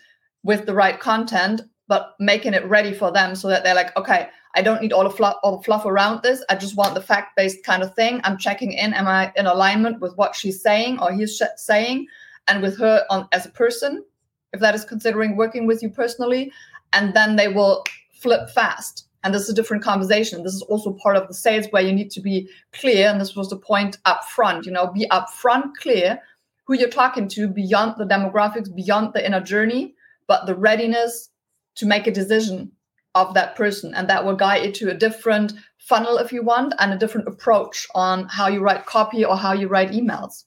with 0.42 0.66
the 0.66 0.74
right 0.74 1.00
content 1.00 1.62
but 1.88 2.14
making 2.18 2.52
it 2.52 2.64
ready 2.66 2.92
for 2.92 3.12
them 3.12 3.36
so 3.36 3.48
that 3.48 3.62
they're 3.62 3.74
like 3.74 3.96
okay 3.96 4.28
i 4.54 4.62
don't 4.62 4.80
need 4.82 4.92
all 4.92 5.04
the 5.04 5.10
fluff, 5.10 5.36
all 5.42 5.56
the 5.56 5.62
fluff 5.62 5.84
around 5.84 6.22
this. 6.22 6.44
I 6.48 6.54
just 6.56 6.76
want 6.76 6.94
the 6.94 7.02
fact-based 7.02 7.64
kind 7.64 7.82
of 7.82 7.94
thing. 7.94 8.20
I'm 8.24 8.38
checking 8.38 8.72
in. 8.72 8.94
Am 8.94 9.06
i 9.06 9.32
in 9.36 9.46
alignment 9.46 10.00
with 10.00 10.16
what 10.16 10.34
she's 10.34 10.62
saying 10.62 10.98
or 11.00 11.12
he's 11.12 11.42
saying? 11.56 12.06
And 12.48 12.62
with 12.62 12.78
her 12.78 13.04
on 13.10 13.28
as 13.32 13.46
a 13.46 13.50
person 13.50 14.04
if 14.52 14.60
that 14.60 14.74
is 14.74 14.84
considering 14.84 15.36
working 15.36 15.66
with 15.66 15.82
you 15.82 15.90
personally 15.90 16.52
and 16.92 17.14
then 17.14 17.36
they 17.36 17.48
will 17.48 17.84
flip 18.20 18.50
fast. 18.50 19.08
And 19.24 19.34
this 19.34 19.42
is 19.42 19.48
a 19.48 19.54
different 19.54 19.82
conversation. 19.82 20.42
This 20.42 20.54
is 20.54 20.62
also 20.62 20.96
part 21.02 21.16
of 21.16 21.26
the 21.26 21.34
sales 21.34 21.66
where 21.70 21.82
you 21.82 21.92
need 21.92 22.10
to 22.12 22.20
be 22.20 22.48
clear. 22.72 23.08
And 23.08 23.20
this 23.20 23.34
was 23.34 23.50
the 23.50 23.56
point 23.56 23.98
up 24.04 24.24
front 24.24 24.66
you 24.66 24.72
know 24.72 24.92
be 24.92 25.06
upfront 25.10 25.72
clear 25.80 26.20
who 26.66 26.74
you're 26.74 26.88
talking 26.88 27.28
to 27.28 27.48
beyond 27.48 27.94
the 27.96 28.04
demographics 28.04 28.74
beyond 28.74 29.12
the 29.12 29.24
inner 29.24 29.40
journey 29.40 29.94
but 30.26 30.46
the 30.46 30.54
readiness 30.54 31.30
to 31.76 31.86
make 31.86 32.06
a 32.06 32.10
decision 32.10 32.72
of 33.14 33.34
that 33.34 33.56
person. 33.56 33.94
And 33.94 34.08
that 34.08 34.24
will 34.24 34.36
guide 34.36 34.64
you 34.64 34.72
to 34.72 34.90
a 34.90 34.94
different 34.94 35.52
funnel 35.78 36.18
if 36.18 36.32
you 36.32 36.42
want 36.42 36.74
and 36.78 36.92
a 36.92 36.98
different 36.98 37.28
approach 37.28 37.86
on 37.94 38.28
how 38.28 38.48
you 38.48 38.60
write 38.60 38.86
copy 38.86 39.24
or 39.24 39.36
how 39.36 39.52
you 39.52 39.68
write 39.68 39.92
emails. 39.92 40.44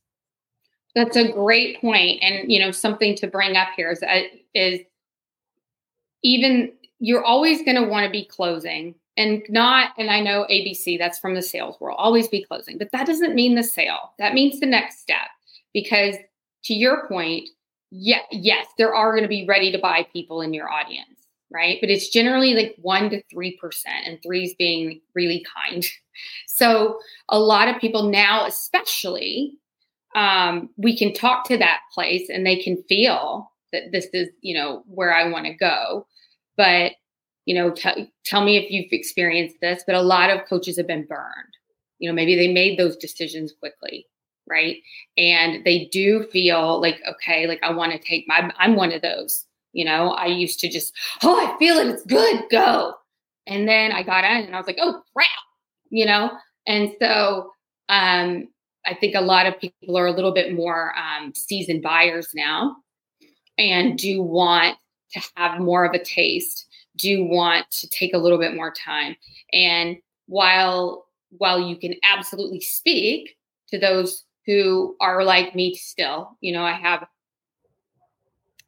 That's 0.96 1.16
a 1.16 1.32
great 1.32 1.82
point. 1.82 2.22
And 2.22 2.52
you 2.52 2.60
know 2.60 2.72
something 2.72 3.16
to 3.16 3.28
bring 3.28 3.56
up 3.56 3.70
here 3.76 3.92
is, 3.92 4.04
uh, 4.04 4.22
is 4.54 4.82
even 6.24 6.72
you're 7.00 7.24
always 7.24 7.64
going 7.64 7.76
to 7.76 7.88
want 7.88 8.06
to 8.06 8.12
be 8.12 8.26
closing 8.26 8.96
and 9.18 9.44
not 9.50 9.92
and 9.98 10.10
i 10.10 10.20
know 10.20 10.46
abc 10.52 10.98
that's 10.98 11.20
from 11.20 11.36
the 11.36 11.42
sales 11.42 11.80
world 11.80 11.98
always 12.00 12.28
be 12.28 12.44
closing 12.44 12.78
but 12.78 12.92
that 12.92 13.08
doesn't 13.08 13.36
mean 13.36 13.56
the 13.56 13.64
sale. 13.64 14.14
That 14.20 14.34
means 14.34 14.60
the 14.60 14.66
next 14.66 15.00
step 15.00 15.30
because 15.74 16.16
to 16.66 16.74
your 16.74 17.08
point 17.08 17.50
yeah 17.92 18.22
yes 18.32 18.68
there 18.78 18.94
are 18.94 19.12
going 19.12 19.24
to 19.24 19.30
be 19.30 19.46
ready 19.48 19.72
to 19.72 19.80
buy 19.80 20.08
people 20.14 20.42
in 20.42 20.54
your 20.54 20.72
audience 20.72 21.16
right? 21.52 21.80
But 21.82 21.90
it's 21.90 22.10
generally 22.10 22.54
like 22.54 22.76
1 22.80 23.10
to 23.10 23.24
3% 23.34 23.56
and 24.06 24.22
3 24.22 24.44
is 24.44 24.54
being 24.60 25.02
really 25.16 25.44
kind. 25.56 25.86
So 26.48 27.00
a 27.30 27.40
lot 27.40 27.70
of 27.70 27.80
people 27.80 28.10
now 28.10 28.46
especially 28.46 29.54
um, 30.16 30.70
we 30.76 30.98
can 30.98 31.14
talk 31.14 31.46
to 31.46 31.58
that 31.58 31.80
place 31.94 32.30
and 32.30 32.46
they 32.46 32.58
can 32.62 32.84
feel 32.90 33.52
that 33.72 33.92
this 33.94 34.08
is 34.14 34.30
you 34.42 34.54
know 34.54 34.84
where 34.88 35.14
i 35.14 35.30
want 35.30 35.46
to 35.46 35.54
go 35.54 36.06
but 36.60 36.92
you 37.46 37.56
know 37.56 37.72
t- 37.72 38.12
tell 38.26 38.44
me 38.44 38.58
if 38.58 38.70
you've 38.70 38.92
experienced 38.92 39.56
this 39.62 39.82
but 39.88 39.96
a 39.96 40.02
lot 40.02 40.30
of 40.30 40.46
coaches 40.48 40.76
have 40.78 40.88
been 40.88 41.06
burned. 41.06 41.54
You 42.00 42.10
know 42.10 42.14
maybe 42.14 42.36
they 42.36 42.52
made 42.52 42.78
those 42.78 42.98
decisions 42.98 43.54
quickly 43.60 44.06
right? 44.48 44.78
And 45.16 45.64
they 45.64 45.86
do 45.92 46.24
feel 46.32 46.82
like 46.82 47.00
okay 47.08 47.48
like 47.48 47.62
i 47.64 47.72
want 47.72 47.92
to 47.94 48.00
take 48.00 48.26
my 48.28 48.52
i'm 48.58 48.76
one 48.76 48.92
of 48.92 49.02
those 49.02 49.46
you 49.72 49.86
know? 49.86 50.10
I 50.10 50.26
used 50.26 50.60
to 50.62 50.70
just 50.70 50.94
oh 51.24 51.36
i 51.46 51.58
feel 51.60 51.78
it 51.78 51.88
it's 51.88 52.04
good 52.06 52.44
go. 52.52 52.96
And 53.48 53.68
then 53.68 53.92
i 53.92 54.04
got 54.04 54.24
in 54.24 54.46
and 54.46 54.56
i 54.56 54.58
was 54.58 54.68
like 54.68 54.80
oh 54.82 55.02
crap 55.16 55.28
you 55.90 56.06
know? 56.06 56.32
And 56.68 56.94
so 57.02 57.52
um 57.88 58.48
i 58.86 58.94
think 59.00 59.16
a 59.16 59.22
lot 59.22 59.46
of 59.46 59.60
people 59.60 59.98
are 59.98 60.08
a 60.08 60.18
little 60.18 60.34
bit 60.34 60.54
more 60.54 60.94
um, 60.98 61.34
seasoned 61.36 61.84
buyers 61.84 62.30
now 62.36 62.76
and 63.58 63.98
do 63.98 64.22
want 64.22 64.78
to 65.12 65.22
have 65.36 65.60
more 65.60 65.86
of 65.86 65.94
a 65.94 66.04
taste 66.04 66.68
do 66.98 67.24
want 67.24 67.70
to 67.72 67.88
take 67.90 68.14
a 68.14 68.18
little 68.18 68.38
bit 68.38 68.56
more 68.56 68.72
time. 68.72 69.16
And 69.54 69.98
while 70.28 71.08
while 71.38 71.60
you 71.60 71.76
can 71.76 71.94
absolutely 72.04 72.60
speak 72.60 73.38
to 73.68 73.80
those 73.80 74.26
who 74.46 74.96
are 75.00 75.24
like 75.24 75.54
me 75.54 75.76
still 75.76 76.36
you 76.42 76.52
know 76.52 76.64
i 76.64 76.72
have 76.72 77.06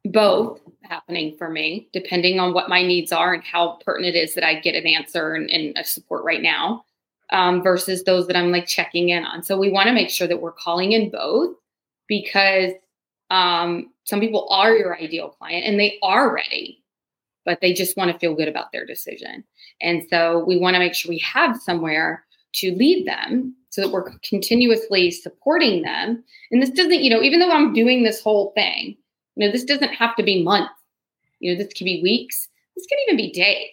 both 0.05 0.59
happening 0.83 1.35
for 1.37 1.49
me 1.49 1.87
depending 1.91 2.39
on 2.39 2.53
what 2.53 2.69
my 2.69 2.83
needs 2.83 3.11
are 3.11 3.33
and 3.33 3.43
how 3.43 3.79
pertinent 3.83 4.15
it 4.15 4.19
is 4.19 4.35
that 4.35 4.45
i 4.45 4.59
get 4.59 4.75
an 4.75 4.85
answer 4.85 5.33
and, 5.33 5.49
and 5.49 5.75
a 5.75 5.83
support 5.83 6.23
right 6.23 6.43
now 6.43 6.85
um, 7.31 7.63
versus 7.63 8.03
those 8.03 8.27
that 8.27 8.35
i'm 8.35 8.51
like 8.51 8.67
checking 8.67 9.09
in 9.09 9.23
on. 9.23 9.41
So 9.41 9.57
we 9.57 9.71
want 9.71 9.87
to 9.87 9.93
make 9.93 10.09
sure 10.09 10.27
that 10.27 10.41
we're 10.41 10.51
calling 10.51 10.91
in 10.91 11.09
both 11.09 11.55
because 12.07 12.73
um, 13.29 13.91
some 14.03 14.19
people 14.19 14.47
are 14.49 14.75
your 14.75 14.97
ideal 14.97 15.29
client 15.29 15.65
and 15.65 15.79
they 15.79 15.99
are 16.01 16.33
ready, 16.33 16.83
but 17.45 17.59
they 17.61 17.73
just 17.73 17.97
want 17.97 18.11
to 18.11 18.19
feel 18.19 18.35
good 18.35 18.47
about 18.47 18.71
their 18.71 18.85
decision. 18.85 19.43
And 19.81 20.03
so 20.09 20.43
we 20.45 20.57
want 20.57 20.75
to 20.75 20.79
make 20.79 20.93
sure 20.93 21.09
we 21.09 21.19
have 21.19 21.57
somewhere 21.57 22.25
to 22.53 22.75
lead 22.75 23.07
them 23.07 23.55
so 23.69 23.81
that 23.81 23.91
we're 23.91 24.11
continuously 24.19 25.11
supporting 25.11 25.81
them. 25.81 26.23
And 26.51 26.61
this 26.61 26.69
doesn't, 26.69 27.03
you 27.03 27.09
know, 27.09 27.21
even 27.21 27.39
though 27.39 27.51
I'm 27.51 27.73
doing 27.73 28.03
this 28.03 28.21
whole 28.21 28.51
thing, 28.53 28.97
you 29.35 29.45
know, 29.45 29.51
this 29.51 29.63
doesn't 29.63 29.93
have 29.93 30.15
to 30.17 30.23
be 30.23 30.43
months. 30.43 30.73
You 31.39 31.53
know, 31.53 31.63
this 31.63 31.73
could 31.73 31.85
be 31.85 32.01
weeks. 32.01 32.49
This 32.75 32.85
could 32.87 32.99
even 33.07 33.17
be 33.17 33.31
days. 33.31 33.69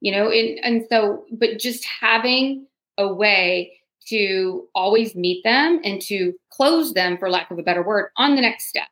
You 0.00 0.12
know, 0.12 0.30
and 0.30 0.58
and 0.62 0.84
so, 0.90 1.24
but 1.32 1.58
just 1.58 1.84
having 1.84 2.66
a 2.98 3.12
way 3.12 3.72
to 4.08 4.68
always 4.74 5.14
meet 5.14 5.42
them 5.42 5.80
and 5.84 6.00
to 6.02 6.34
close 6.50 6.92
them, 6.92 7.18
for 7.18 7.30
lack 7.30 7.50
of 7.50 7.58
a 7.58 7.62
better 7.62 7.82
word, 7.82 8.10
on 8.16 8.34
the 8.34 8.42
next 8.42 8.68
step. 8.68 8.88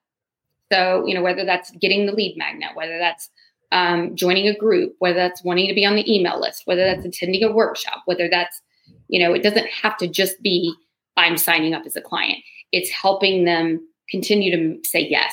So, 0.72 1.06
you 1.06 1.14
know, 1.14 1.22
whether 1.22 1.44
that's 1.44 1.70
getting 1.72 2.06
the 2.06 2.12
lead 2.12 2.36
magnet, 2.36 2.70
whether 2.74 2.98
that's 2.98 3.30
um, 3.72 4.14
joining 4.14 4.48
a 4.48 4.56
group, 4.56 4.94
whether 4.98 5.16
that's 5.16 5.44
wanting 5.44 5.68
to 5.68 5.74
be 5.74 5.84
on 5.84 5.96
the 5.96 6.12
email 6.12 6.40
list, 6.40 6.62
whether 6.64 6.84
that's 6.84 7.04
attending 7.04 7.42
a 7.42 7.52
workshop, 7.52 8.02
whether 8.06 8.28
that's, 8.28 8.60
you 9.08 9.18
know, 9.18 9.34
it 9.34 9.42
doesn't 9.42 9.66
have 9.66 9.96
to 9.98 10.08
just 10.08 10.40
be 10.42 10.74
I'm 11.16 11.36
signing 11.36 11.74
up 11.74 11.86
as 11.86 11.96
a 11.96 12.00
client. 12.00 12.38
It's 12.72 12.90
helping 12.90 13.44
them 13.44 13.86
continue 14.10 14.50
to 14.50 14.88
say 14.88 15.00
yes. 15.00 15.32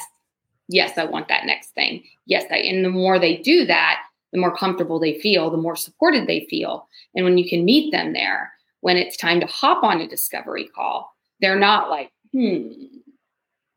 Yes, 0.67 0.97
I 0.97 1.05
want 1.05 1.27
that 1.27 1.45
next 1.45 1.69
thing. 1.69 2.03
Yes, 2.25 2.45
I, 2.51 2.57
and 2.57 2.85
the 2.85 2.89
more 2.89 3.19
they 3.19 3.37
do 3.37 3.65
that, 3.65 4.01
the 4.31 4.39
more 4.39 4.55
comfortable 4.55 4.99
they 4.99 5.19
feel, 5.19 5.49
the 5.49 5.57
more 5.57 5.75
supported 5.75 6.27
they 6.27 6.47
feel. 6.49 6.87
And 7.15 7.25
when 7.25 7.37
you 7.37 7.49
can 7.49 7.65
meet 7.65 7.91
them 7.91 8.13
there, 8.13 8.53
when 8.79 8.95
it's 8.95 9.17
time 9.17 9.39
to 9.41 9.45
hop 9.47 9.83
on 9.83 9.99
a 9.99 10.07
discovery 10.07 10.69
call, 10.73 11.13
they're 11.41 11.59
not 11.59 11.89
like, 11.89 12.11
hmm, 12.31 12.71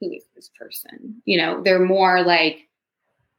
who 0.04 0.12
is 0.12 0.24
this 0.34 0.50
person? 0.58 1.22
You 1.24 1.38
know, 1.38 1.62
they're 1.62 1.84
more 1.84 2.22
like, 2.22 2.68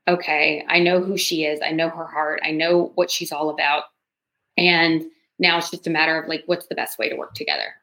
okay, 0.08 0.66
I 0.68 0.80
know 0.80 1.02
who 1.02 1.18
she 1.18 1.46
is. 1.46 1.60
I 1.62 1.72
know 1.72 1.90
her 1.90 2.06
heart. 2.06 2.42
I 2.44 2.52
know 2.52 2.92
what 2.96 3.12
she's 3.12 3.32
all 3.32 3.50
about. 3.50 3.86
And 4.58 5.04
now 5.40 5.58
it's 5.58 5.72
just 5.72 5.88
a 5.88 5.92
matter 5.92 6.22
of 6.22 6.30
like, 6.30 6.44
what's 6.46 6.68
the 6.68 6.76
best 6.76 6.98
way 6.98 7.10
to 7.10 7.16
work 7.16 7.34
together? 7.34 7.74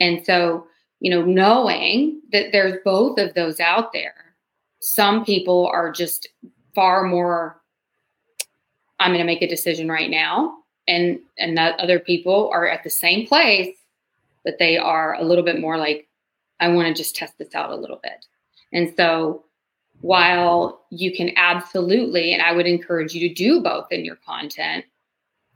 And 0.00 0.24
so, 0.24 0.66
you 1.00 1.10
know, 1.10 1.22
knowing 1.22 2.20
that 2.32 2.52
there's 2.52 2.78
both 2.84 3.18
of 3.18 3.34
those 3.34 3.60
out 3.60 3.92
there, 3.92 4.14
some 4.80 5.24
people 5.24 5.66
are 5.66 5.90
just 5.90 6.28
far 6.74 7.04
more, 7.04 7.60
I'm 9.00 9.10
going 9.10 9.20
to 9.20 9.26
make 9.26 9.42
a 9.42 9.48
decision 9.48 9.88
right 9.88 10.10
now. 10.10 10.58
And, 10.88 11.18
and 11.38 11.58
that 11.58 11.80
other 11.80 11.98
people 11.98 12.48
are 12.52 12.68
at 12.68 12.84
the 12.84 12.90
same 12.90 13.26
place, 13.26 13.74
but 14.44 14.58
they 14.60 14.78
are 14.78 15.14
a 15.14 15.24
little 15.24 15.44
bit 15.44 15.60
more 15.60 15.76
like, 15.76 16.06
I 16.60 16.68
want 16.68 16.88
to 16.88 16.94
just 16.94 17.16
test 17.16 17.38
this 17.38 17.54
out 17.54 17.70
a 17.70 17.76
little 17.76 18.00
bit. 18.02 18.26
And 18.72 18.92
so 18.96 19.44
while 20.00 20.84
you 20.90 21.14
can 21.14 21.30
absolutely, 21.36 22.32
and 22.32 22.42
I 22.42 22.52
would 22.52 22.66
encourage 22.66 23.14
you 23.14 23.28
to 23.28 23.34
do 23.34 23.60
both 23.60 23.86
in 23.90 24.04
your 24.04 24.16
content, 24.16 24.84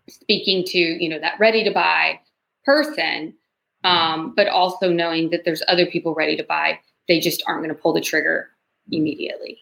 speaking 0.08 0.64
to, 0.64 0.78
you 0.78 1.08
know, 1.08 1.18
that 1.18 1.38
ready 1.38 1.64
to 1.64 1.70
buy 1.70 2.20
person, 2.64 3.34
um, 3.84 4.34
but 4.36 4.48
also 4.48 4.90
knowing 4.92 5.30
that 5.30 5.44
there's 5.44 5.62
other 5.68 5.86
people 5.86 6.14
ready 6.14 6.36
to 6.36 6.44
buy. 6.44 6.78
They 7.08 7.20
just 7.20 7.42
aren't 7.46 7.62
going 7.62 7.74
to 7.74 7.80
pull 7.80 7.92
the 7.92 8.00
trigger 8.00 8.50
immediately. 8.90 9.58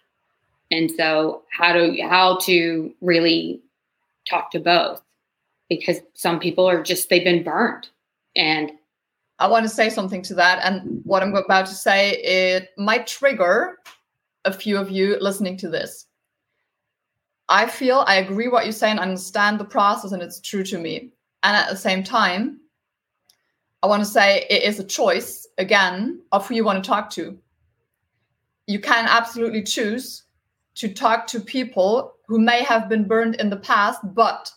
And 0.70 0.90
so 0.90 1.42
how 1.51 1.72
to 1.72 2.01
how 2.03 2.38
to 2.42 2.92
really 3.01 3.62
talk 4.29 4.51
to 4.51 4.61
both 4.61 5.03
because 5.68 6.01
some 6.14 6.38
people 6.38 6.68
are 6.68 6.83
just 6.83 7.09
they've 7.09 7.24
been 7.24 7.42
burned 7.42 7.88
and 8.37 8.72
I 9.38 9.46
want 9.46 9.64
to 9.64 9.68
say 9.68 9.88
something 9.88 10.22
to 10.22 10.35
that. 10.35 10.64
And 10.64 11.01
what 11.05 11.22
I'm 11.22 11.35
about 11.35 11.66
to 11.66 11.74
say, 11.74 12.16
it 12.22 12.70
might 12.77 13.07
trigger 13.07 13.79
a 14.44 14.53
few 14.53 14.77
of 14.79 14.90
you 14.90 15.16
listening 15.20 15.57
to 15.59 15.68
this. 15.68 16.07
I 17.48 17.66
feel 17.66 18.05
I 18.07 18.16
agree 18.16 18.48
what 18.48 18.64
you're 18.64 18.72
saying, 18.72 18.98
I 18.98 19.03
understand 19.03 19.59
the 19.59 19.64
process, 19.64 20.12
and 20.12 20.22
it's 20.22 20.40
true 20.40 20.64
to 20.64 20.79
me. 20.79 21.12
And 21.42 21.57
at 21.57 21.70
the 21.70 21.77
same 21.77 22.03
time, 22.03 22.61
I 23.83 23.87
want 23.87 24.03
to 24.03 24.09
say 24.09 24.44
it 24.51 24.64
is 24.64 24.81
a 24.81 24.85
choice 24.85 25.46
again 25.57 26.20
of 26.33 26.46
who 26.46 26.57
you 26.57 26.64
want 26.64 26.83
to 26.83 26.88
talk 26.88 27.09
to. 27.11 27.38
you 28.68 28.79
can 28.79 29.07
absolutely 29.09 29.62
choose 29.62 30.24
to 30.74 30.92
talk 30.92 31.27
to 31.27 31.40
people 31.40 32.14
who 32.29 32.38
may 32.38 32.62
have 32.62 32.88
been 32.88 33.09
burned 33.09 33.35
in 33.37 33.51
the 33.51 33.57
past, 33.57 33.98
but, 34.14 34.53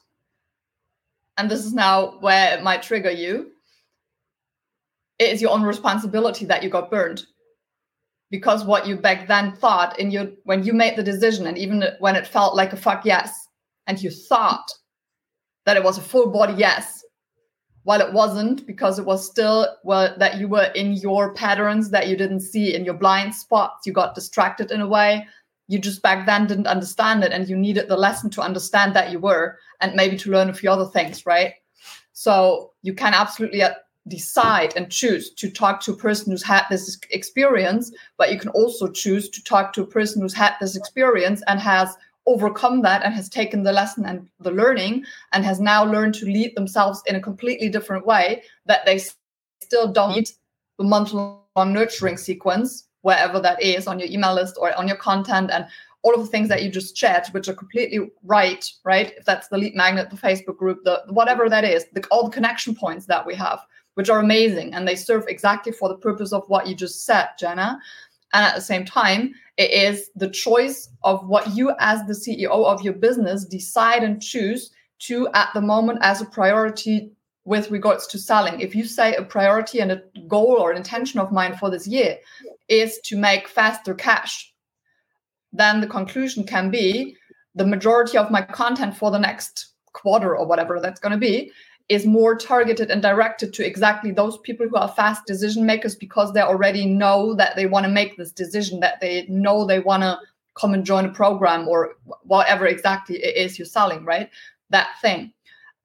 and 1.37 1.49
this 1.49 1.65
is 1.65 1.73
now 1.73 2.19
where 2.19 2.55
it 2.55 2.61
might 2.61 2.83
trigger 2.83 3.09
you, 3.09 3.50
it 5.21 5.31
is 5.31 5.41
your 5.41 5.51
own 5.51 5.61
responsibility 5.61 6.45
that 6.45 6.63
you 6.63 6.69
got 6.69 6.89
burned. 6.89 7.23
Because 8.31 8.65
what 8.65 8.87
you 8.87 8.95
back 8.95 9.27
then 9.27 9.53
thought 9.53 9.99
in 9.99 10.09
your 10.09 10.27
when 10.45 10.63
you 10.63 10.73
made 10.73 10.95
the 10.95 11.03
decision, 11.03 11.45
and 11.47 11.57
even 11.57 11.83
when 11.99 12.15
it 12.15 12.25
felt 12.25 12.55
like 12.55 12.73
a 12.73 12.77
fuck 12.77 13.05
yes, 13.05 13.47
and 13.85 14.01
you 14.01 14.09
thought 14.09 14.65
that 15.65 15.77
it 15.77 15.83
was 15.83 15.97
a 15.97 16.01
full 16.01 16.31
body 16.31 16.53
yes, 16.53 17.03
while 17.83 18.01
it 18.01 18.13
wasn't 18.13 18.65
because 18.65 18.97
it 18.97 19.05
was 19.05 19.25
still 19.25 19.67
well 19.83 20.15
that 20.17 20.39
you 20.39 20.47
were 20.47 20.71
in 20.75 20.93
your 20.93 21.33
patterns 21.35 21.91
that 21.91 22.07
you 22.07 22.15
didn't 22.15 22.41
see 22.41 22.73
in 22.73 22.85
your 22.85 22.93
blind 22.93 23.33
spots 23.33 23.85
you 23.85 23.93
got 23.93 24.15
distracted 24.15 24.71
in 24.71 24.81
a 24.81 24.87
way 24.87 25.25
you 25.67 25.79
just 25.79 26.01
back 26.01 26.25
then 26.25 26.45
didn't 26.45 26.67
understand 26.67 27.23
it 27.23 27.31
and 27.31 27.47
you 27.47 27.57
needed 27.57 27.87
the 27.87 27.97
lesson 27.97 28.29
to 28.29 28.41
understand 28.41 28.95
that 28.95 29.11
you 29.11 29.19
were 29.19 29.57
and 29.79 29.95
maybe 29.95 30.17
to 30.17 30.29
learn 30.29 30.49
a 30.49 30.53
few 30.53 30.69
other 30.69 30.85
things 30.85 31.25
right 31.25 31.53
so 32.13 32.71
you 32.83 32.93
can 32.93 33.13
absolutely 33.13 33.63
decide 34.07 34.73
and 34.75 34.91
choose 34.91 35.31
to 35.31 35.49
talk 35.49 35.79
to 35.81 35.91
a 35.91 35.97
person 35.97 36.31
who's 36.31 36.43
had 36.43 36.65
this 36.69 36.97
experience 37.11 37.91
but 38.17 38.31
you 38.31 38.39
can 38.39 38.49
also 38.49 38.87
choose 38.87 39.29
to 39.29 39.43
talk 39.43 39.73
to 39.73 39.83
a 39.83 39.87
person 39.87 40.21
who's 40.21 40.33
had 40.33 40.55
this 40.59 40.75
experience 40.75 41.43
and 41.47 41.59
has 41.59 41.95
overcome 42.27 42.81
that 42.81 43.03
and 43.03 43.13
has 43.13 43.29
taken 43.29 43.63
the 43.63 43.71
lesson 43.71 44.05
and 44.05 44.27
the 44.39 44.51
learning 44.51 45.03
and 45.33 45.43
has 45.43 45.59
now 45.59 45.83
learned 45.83 46.13
to 46.13 46.25
lead 46.25 46.55
themselves 46.55 47.01
in 47.07 47.15
a 47.15 47.21
completely 47.21 47.69
different 47.69 48.05
way 48.05 48.41
that 48.65 48.85
they 48.85 48.99
still 49.61 49.91
don't 49.91 50.15
need 50.15 50.29
the 50.77 50.83
month 50.83 51.13
long 51.13 51.73
nurturing 51.73 52.17
sequence 52.17 52.87
wherever 53.01 53.39
that 53.39 53.61
is 53.61 53.87
on 53.87 53.99
your 53.99 54.09
email 54.09 54.33
list 54.33 54.55
or 54.59 54.75
on 54.77 54.87
your 54.87 54.97
content 54.97 55.49
and 55.51 55.65
all 56.03 56.15
of 56.15 56.21
the 56.21 56.27
things 56.27 56.49
that 56.49 56.63
you 56.63 56.69
just 56.69 56.97
shared 56.97 57.27
which 57.27 57.47
are 57.47 57.53
completely 57.53 58.11
right 58.23 58.67
right? 58.83 59.13
If 59.17 59.25
that's 59.25 59.47
the 59.47 59.57
lead 59.57 59.75
magnet 59.75 60.09
the 60.09 60.15
facebook 60.15 60.57
group 60.57 60.83
the 60.83 61.03
whatever 61.09 61.49
that 61.49 61.63
is 61.63 61.85
the, 61.93 62.03
all 62.11 62.25
the 62.25 62.31
connection 62.31 62.75
points 62.75 63.05
that 63.07 63.25
we 63.25 63.35
have 63.35 63.59
which 63.95 64.09
are 64.09 64.19
amazing 64.19 64.73
and 64.73 64.87
they 64.87 64.95
serve 64.95 65.25
exactly 65.27 65.71
for 65.71 65.89
the 65.89 65.97
purpose 65.97 66.33
of 66.33 66.43
what 66.47 66.67
you 66.67 66.75
just 66.75 67.05
said 67.05 67.29
jana. 67.39 67.79
And 68.33 68.45
at 68.45 68.55
the 68.55 68.61
same 68.61 68.85
time 68.85 69.33
it 69.57 69.71
is 69.71 70.09
the 70.15 70.29
choice 70.29 70.89
of 71.03 71.27
what 71.27 71.55
you 71.55 71.73
as 71.79 72.05
the 72.05 72.13
ceo 72.13 72.65
of 72.65 72.81
your 72.81 72.93
business 72.93 73.45
decide 73.45 74.03
and 74.03 74.21
choose 74.21 74.71
to 74.99 75.27
at 75.33 75.49
the 75.53 75.61
moment 75.61 75.99
as 76.01 76.21
a 76.21 76.25
priority 76.25 77.11
with 77.43 77.71
regards 77.71 78.05
to 78.05 78.19
selling. 78.19 78.59
If 78.59 78.75
you 78.75 78.85
say 78.85 79.15
a 79.15 79.23
priority 79.23 79.79
and 79.79 79.91
a 79.91 80.03
goal 80.27 80.57
or 80.59 80.71
an 80.71 80.77
intention 80.77 81.19
of 81.19 81.31
mine 81.31 81.57
for 81.57 81.71
this 81.71 81.87
year 81.87 82.17
is 82.69 82.99
to 83.05 83.17
make 83.17 83.47
faster 83.47 83.93
cash 83.93 84.51
then 85.53 85.81
the 85.81 85.87
conclusion 85.87 86.43
can 86.43 86.69
be 86.69 87.15
the 87.55 87.65
majority 87.65 88.17
of 88.17 88.31
my 88.31 88.41
content 88.41 88.95
for 88.95 89.11
the 89.11 89.19
next 89.19 89.73
quarter 89.93 90.35
or 90.35 90.45
whatever 90.45 90.79
that's 90.79 90.99
going 90.99 91.11
to 91.11 91.17
be 91.17 91.51
is 91.91 92.05
more 92.05 92.37
targeted 92.37 92.89
and 92.89 93.01
directed 93.01 93.53
to 93.53 93.67
exactly 93.67 94.11
those 94.11 94.37
people 94.37 94.65
who 94.65 94.77
are 94.77 94.87
fast 94.87 95.25
decision 95.25 95.65
makers 95.65 95.93
because 95.93 96.31
they 96.31 96.39
already 96.39 96.85
know 96.85 97.33
that 97.33 97.57
they 97.57 97.65
want 97.65 97.85
to 97.85 97.91
make 97.91 98.15
this 98.15 98.31
decision, 98.31 98.79
that 98.79 99.01
they 99.01 99.25
know 99.27 99.65
they 99.65 99.81
want 99.81 100.01
to 100.01 100.17
come 100.55 100.73
and 100.73 100.85
join 100.85 101.03
a 101.03 101.09
program 101.09 101.67
or 101.67 101.95
whatever 102.23 102.65
exactly 102.65 103.17
it 103.17 103.35
is 103.35 103.59
you're 103.59 103.65
selling, 103.65 104.05
right? 104.05 104.29
That 104.69 104.87
thing. 105.01 105.33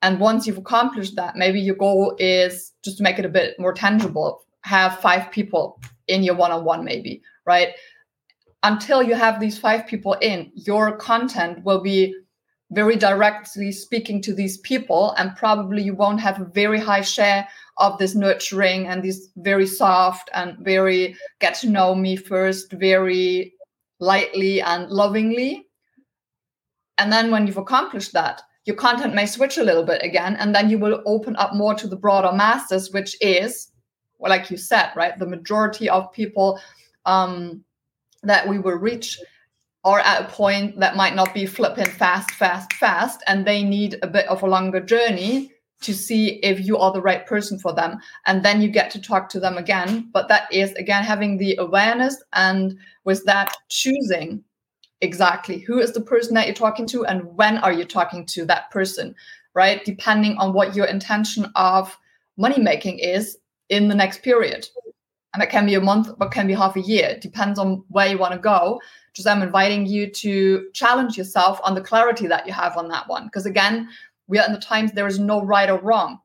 And 0.00 0.20
once 0.20 0.46
you've 0.46 0.58
accomplished 0.58 1.16
that, 1.16 1.34
maybe 1.34 1.60
your 1.60 1.74
goal 1.74 2.14
is 2.20 2.72
just 2.84 2.98
to 2.98 3.02
make 3.02 3.18
it 3.18 3.24
a 3.24 3.28
bit 3.28 3.58
more 3.58 3.72
tangible, 3.72 4.44
have 4.60 5.00
five 5.00 5.32
people 5.32 5.80
in 6.06 6.22
your 6.22 6.36
one 6.36 6.52
on 6.52 6.64
one, 6.64 6.84
maybe, 6.84 7.20
right? 7.46 7.70
Until 8.62 9.02
you 9.02 9.16
have 9.16 9.40
these 9.40 9.58
five 9.58 9.88
people 9.88 10.12
in, 10.20 10.52
your 10.54 10.96
content 10.98 11.64
will 11.64 11.80
be 11.80 12.14
very 12.72 12.96
directly 12.96 13.70
speaking 13.70 14.20
to 14.22 14.34
these 14.34 14.58
people 14.58 15.14
and 15.18 15.36
probably 15.36 15.82
you 15.82 15.94
won't 15.94 16.20
have 16.20 16.40
a 16.40 16.44
very 16.46 16.80
high 16.80 17.00
share 17.00 17.46
of 17.78 17.96
this 17.98 18.14
nurturing 18.14 18.88
and 18.88 19.02
this 19.02 19.28
very 19.36 19.66
soft 19.66 20.30
and 20.34 20.58
very 20.58 21.14
get 21.38 21.54
to 21.54 21.70
know 21.70 21.94
me 21.94 22.16
first 22.16 22.72
very 22.72 23.54
lightly 24.00 24.60
and 24.60 24.90
lovingly. 24.90 25.66
And 26.98 27.12
then 27.12 27.30
when 27.30 27.46
you've 27.46 27.56
accomplished 27.56 28.12
that 28.14 28.42
your 28.64 28.76
content 28.76 29.14
may 29.14 29.26
switch 29.26 29.58
a 29.58 29.62
little 29.62 29.84
bit 29.84 30.02
again 30.02 30.34
and 30.36 30.54
then 30.54 30.68
you 30.68 30.78
will 30.78 31.02
open 31.06 31.36
up 31.36 31.54
more 31.54 31.74
to 31.74 31.86
the 31.86 31.96
broader 31.96 32.32
masses 32.32 32.92
which 32.92 33.16
is 33.20 33.70
well, 34.18 34.30
like 34.30 34.50
you 34.50 34.56
said 34.56 34.90
right 34.96 35.18
the 35.18 35.26
majority 35.26 35.88
of 35.88 36.12
people 36.12 36.58
um, 37.04 37.62
that 38.24 38.48
we 38.48 38.58
will 38.58 38.74
reach 38.74 39.20
are 39.86 40.00
at 40.00 40.22
a 40.22 40.32
point 40.32 40.78
that 40.80 40.96
might 40.96 41.14
not 41.14 41.32
be 41.32 41.46
flipping 41.46 41.86
fast, 41.86 42.32
fast, 42.32 42.72
fast, 42.72 43.22
and 43.28 43.46
they 43.46 43.62
need 43.62 43.96
a 44.02 44.06
bit 44.08 44.26
of 44.26 44.42
a 44.42 44.46
longer 44.46 44.80
journey 44.80 45.52
to 45.82 45.94
see 45.94 46.40
if 46.42 46.66
you 46.66 46.76
are 46.76 46.92
the 46.92 47.00
right 47.00 47.24
person 47.24 47.56
for 47.56 47.72
them. 47.72 47.98
And 48.26 48.44
then 48.44 48.60
you 48.60 48.68
get 48.68 48.90
to 48.90 49.00
talk 49.00 49.28
to 49.28 49.38
them 49.38 49.56
again. 49.56 50.10
But 50.12 50.26
that 50.26 50.52
is, 50.52 50.72
again, 50.72 51.04
having 51.04 51.38
the 51.38 51.54
awareness 51.58 52.20
and 52.32 52.76
with 53.04 53.24
that, 53.26 53.56
choosing 53.68 54.42
exactly 55.02 55.58
who 55.60 55.78
is 55.78 55.92
the 55.92 56.00
person 56.00 56.34
that 56.34 56.46
you're 56.46 56.54
talking 56.54 56.86
to 56.88 57.04
and 57.04 57.36
when 57.36 57.58
are 57.58 57.72
you 57.72 57.84
talking 57.84 58.26
to 58.26 58.44
that 58.46 58.68
person, 58.72 59.14
right? 59.54 59.84
Depending 59.84 60.36
on 60.38 60.52
what 60.52 60.74
your 60.74 60.86
intention 60.86 61.46
of 61.54 61.96
money 62.36 62.60
making 62.60 62.98
is 62.98 63.38
in 63.68 63.86
the 63.86 63.94
next 63.94 64.22
period. 64.22 64.66
And 65.36 65.42
that 65.42 65.50
can 65.50 65.66
be 65.66 65.74
a 65.74 65.80
month, 65.82 66.08
but 66.16 66.30
can 66.30 66.46
be 66.46 66.54
half 66.54 66.76
a 66.76 66.80
year. 66.80 67.08
It 67.08 67.20
depends 67.20 67.58
on 67.58 67.84
where 67.88 68.06
you 68.06 68.16
want 68.16 68.32
to 68.32 68.38
go 68.38 68.80
just 69.16 69.26
I'm 69.26 69.42
inviting 69.42 69.86
you 69.86 70.10
to 70.10 70.68
challenge 70.74 71.16
yourself 71.16 71.58
on 71.64 71.74
the 71.74 71.80
clarity 71.80 72.26
that 72.26 72.46
you 72.46 72.52
have 72.52 72.76
on 72.76 72.88
that 72.88 73.08
one. 73.08 73.24
Because 73.24 73.46
again, 73.46 73.88
we 74.26 74.38
are 74.38 74.46
in 74.46 74.52
the 74.52 74.60
times 74.60 74.92
there 74.92 75.06
is 75.06 75.18
no 75.18 75.42
right 75.42 75.70
or 75.70 75.78
wrong. 75.78 76.18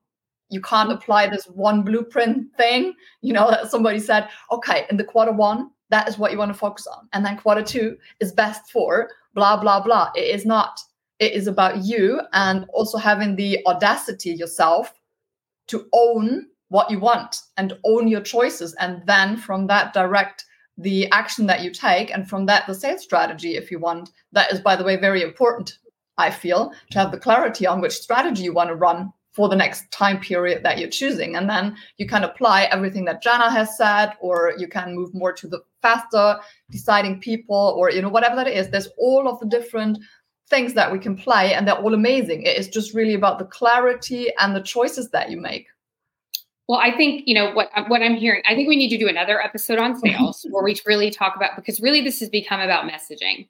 You 0.49 0.59
can't 0.59 0.91
apply 0.91 1.27
this 1.27 1.45
one 1.45 1.83
blueprint 1.83 2.53
thing, 2.57 2.93
you 3.21 3.31
know, 3.31 3.49
that 3.49 3.71
somebody 3.71 3.99
said, 3.99 4.27
okay, 4.51 4.85
in 4.89 4.97
the 4.97 5.05
quarter 5.05 5.31
one, 5.31 5.69
that 5.89 6.09
is 6.09 6.17
what 6.17 6.33
you 6.33 6.37
want 6.37 6.51
to 6.51 6.57
focus 6.57 6.85
on. 6.85 7.07
And 7.13 7.25
then 7.25 7.37
quarter 7.37 7.63
two 7.63 7.95
is 8.19 8.33
best 8.33 8.69
for 8.69 9.09
blah, 9.33 9.55
blah, 9.55 9.81
blah. 9.81 10.11
It 10.13 10.35
is 10.35 10.45
not. 10.45 10.77
It 11.19 11.31
is 11.31 11.47
about 11.47 11.85
you 11.85 12.19
and 12.33 12.65
also 12.73 12.97
having 12.97 13.37
the 13.37 13.65
audacity 13.67 14.31
yourself 14.31 14.93
to 15.67 15.87
own 15.93 16.47
what 16.71 16.89
you 16.89 16.99
want 16.99 17.35
and 17.57 17.77
own 17.83 18.07
your 18.07 18.21
choices. 18.21 18.73
And 18.79 19.03
then 19.05 19.35
from 19.35 19.67
that 19.67 19.93
direct 19.93 20.45
the 20.77 21.11
action 21.11 21.45
that 21.47 21.61
you 21.61 21.69
take. 21.69 22.11
And 22.11 22.27
from 22.27 22.45
that 22.45 22.65
the 22.65 22.73
sales 22.73 23.03
strategy 23.03 23.57
if 23.57 23.69
you 23.69 23.77
want 23.77 24.09
that 24.31 24.51
is 24.51 24.61
by 24.61 24.75
the 24.75 24.83
way 24.83 24.95
very 24.95 25.21
important 25.21 25.77
i 26.17 26.29
feel 26.29 26.71
to 26.91 26.99
have 26.99 27.11
the 27.11 27.17
clarity 27.17 27.65
on 27.67 27.81
which 27.81 27.93
strategy 27.93 28.43
you 28.43 28.53
want 28.53 28.69
to 28.69 28.75
run 28.75 29.11
for 29.33 29.47
the 29.47 29.55
next 29.55 29.89
time 29.91 30.19
period 30.19 30.61
that 30.63 30.77
you're 30.77 30.89
choosing. 30.89 31.35
And 31.35 31.49
then 31.49 31.75
you 31.97 32.05
can 32.05 32.23
apply 32.23 32.63
everything 32.63 33.05
that 33.05 33.21
jana 33.21 33.49
has 33.49 33.77
said 33.77 34.13
or 34.19 34.53
you 34.57 34.67
can 34.67 34.95
move 34.95 35.13
more 35.13 35.33
to 35.33 35.47
the 35.47 35.61
faster 35.81 36.39
deciding 36.69 37.19
people 37.19 37.75
or 37.77 37.91
you 37.91 38.01
know 38.01 38.09
whatever 38.09 38.35
that 38.37 38.47
is. 38.47 38.69
There's 38.69 38.89
all 38.97 39.27
of 39.27 39.39
the 39.39 39.47
different 39.57 39.99
things 40.49 40.73
that 40.73 40.91
we 40.91 40.99
can 40.99 41.15
play 41.15 41.53
and 41.53 41.65
they're 41.65 41.83
all 41.83 41.93
amazing. 41.93 42.43
It 42.43 42.57
is 42.57 42.67
just 42.67 42.93
really 42.93 43.13
about 43.13 43.39
the 43.39 43.45
clarity 43.45 44.31
and 44.39 44.55
the 44.55 44.61
choices 44.61 45.09
that 45.11 45.29
you 45.29 45.39
make 45.39 45.67
well, 46.71 46.79
I 46.81 46.95
think 46.95 47.23
you 47.25 47.33
know 47.33 47.51
what 47.51 47.69
uh, 47.75 47.83
what 47.89 48.01
I'm 48.01 48.15
hearing. 48.15 48.43
I 48.45 48.55
think 48.55 48.69
we 48.69 48.77
need 48.77 48.91
to 48.91 48.97
do 48.97 49.09
another 49.09 49.41
episode 49.41 49.77
on 49.77 49.99
sales 49.99 50.47
where 50.51 50.63
we 50.63 50.79
really 50.85 51.11
talk 51.11 51.35
about 51.35 51.57
because 51.57 51.81
really 51.81 51.99
this 51.99 52.21
has 52.21 52.29
become 52.29 52.61
about 52.61 52.89
messaging. 52.89 53.49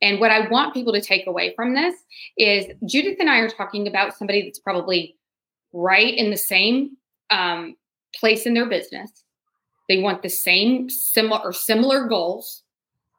And 0.00 0.20
what 0.20 0.30
I 0.30 0.48
want 0.48 0.72
people 0.72 0.92
to 0.92 1.00
take 1.00 1.26
away 1.26 1.52
from 1.56 1.74
this 1.74 1.96
is 2.38 2.66
Judith 2.86 3.16
and 3.18 3.28
I 3.28 3.38
are 3.38 3.48
talking 3.48 3.88
about 3.88 4.16
somebody 4.16 4.44
that's 4.44 4.60
probably 4.60 5.16
right 5.72 6.14
in 6.14 6.30
the 6.30 6.36
same 6.36 6.96
um, 7.30 7.74
place 8.14 8.46
in 8.46 8.54
their 8.54 8.68
business. 8.68 9.10
They 9.88 9.98
want 9.98 10.22
the 10.22 10.28
same 10.28 10.88
similar 10.90 11.40
or 11.42 11.52
similar 11.52 12.06
goals. 12.06 12.62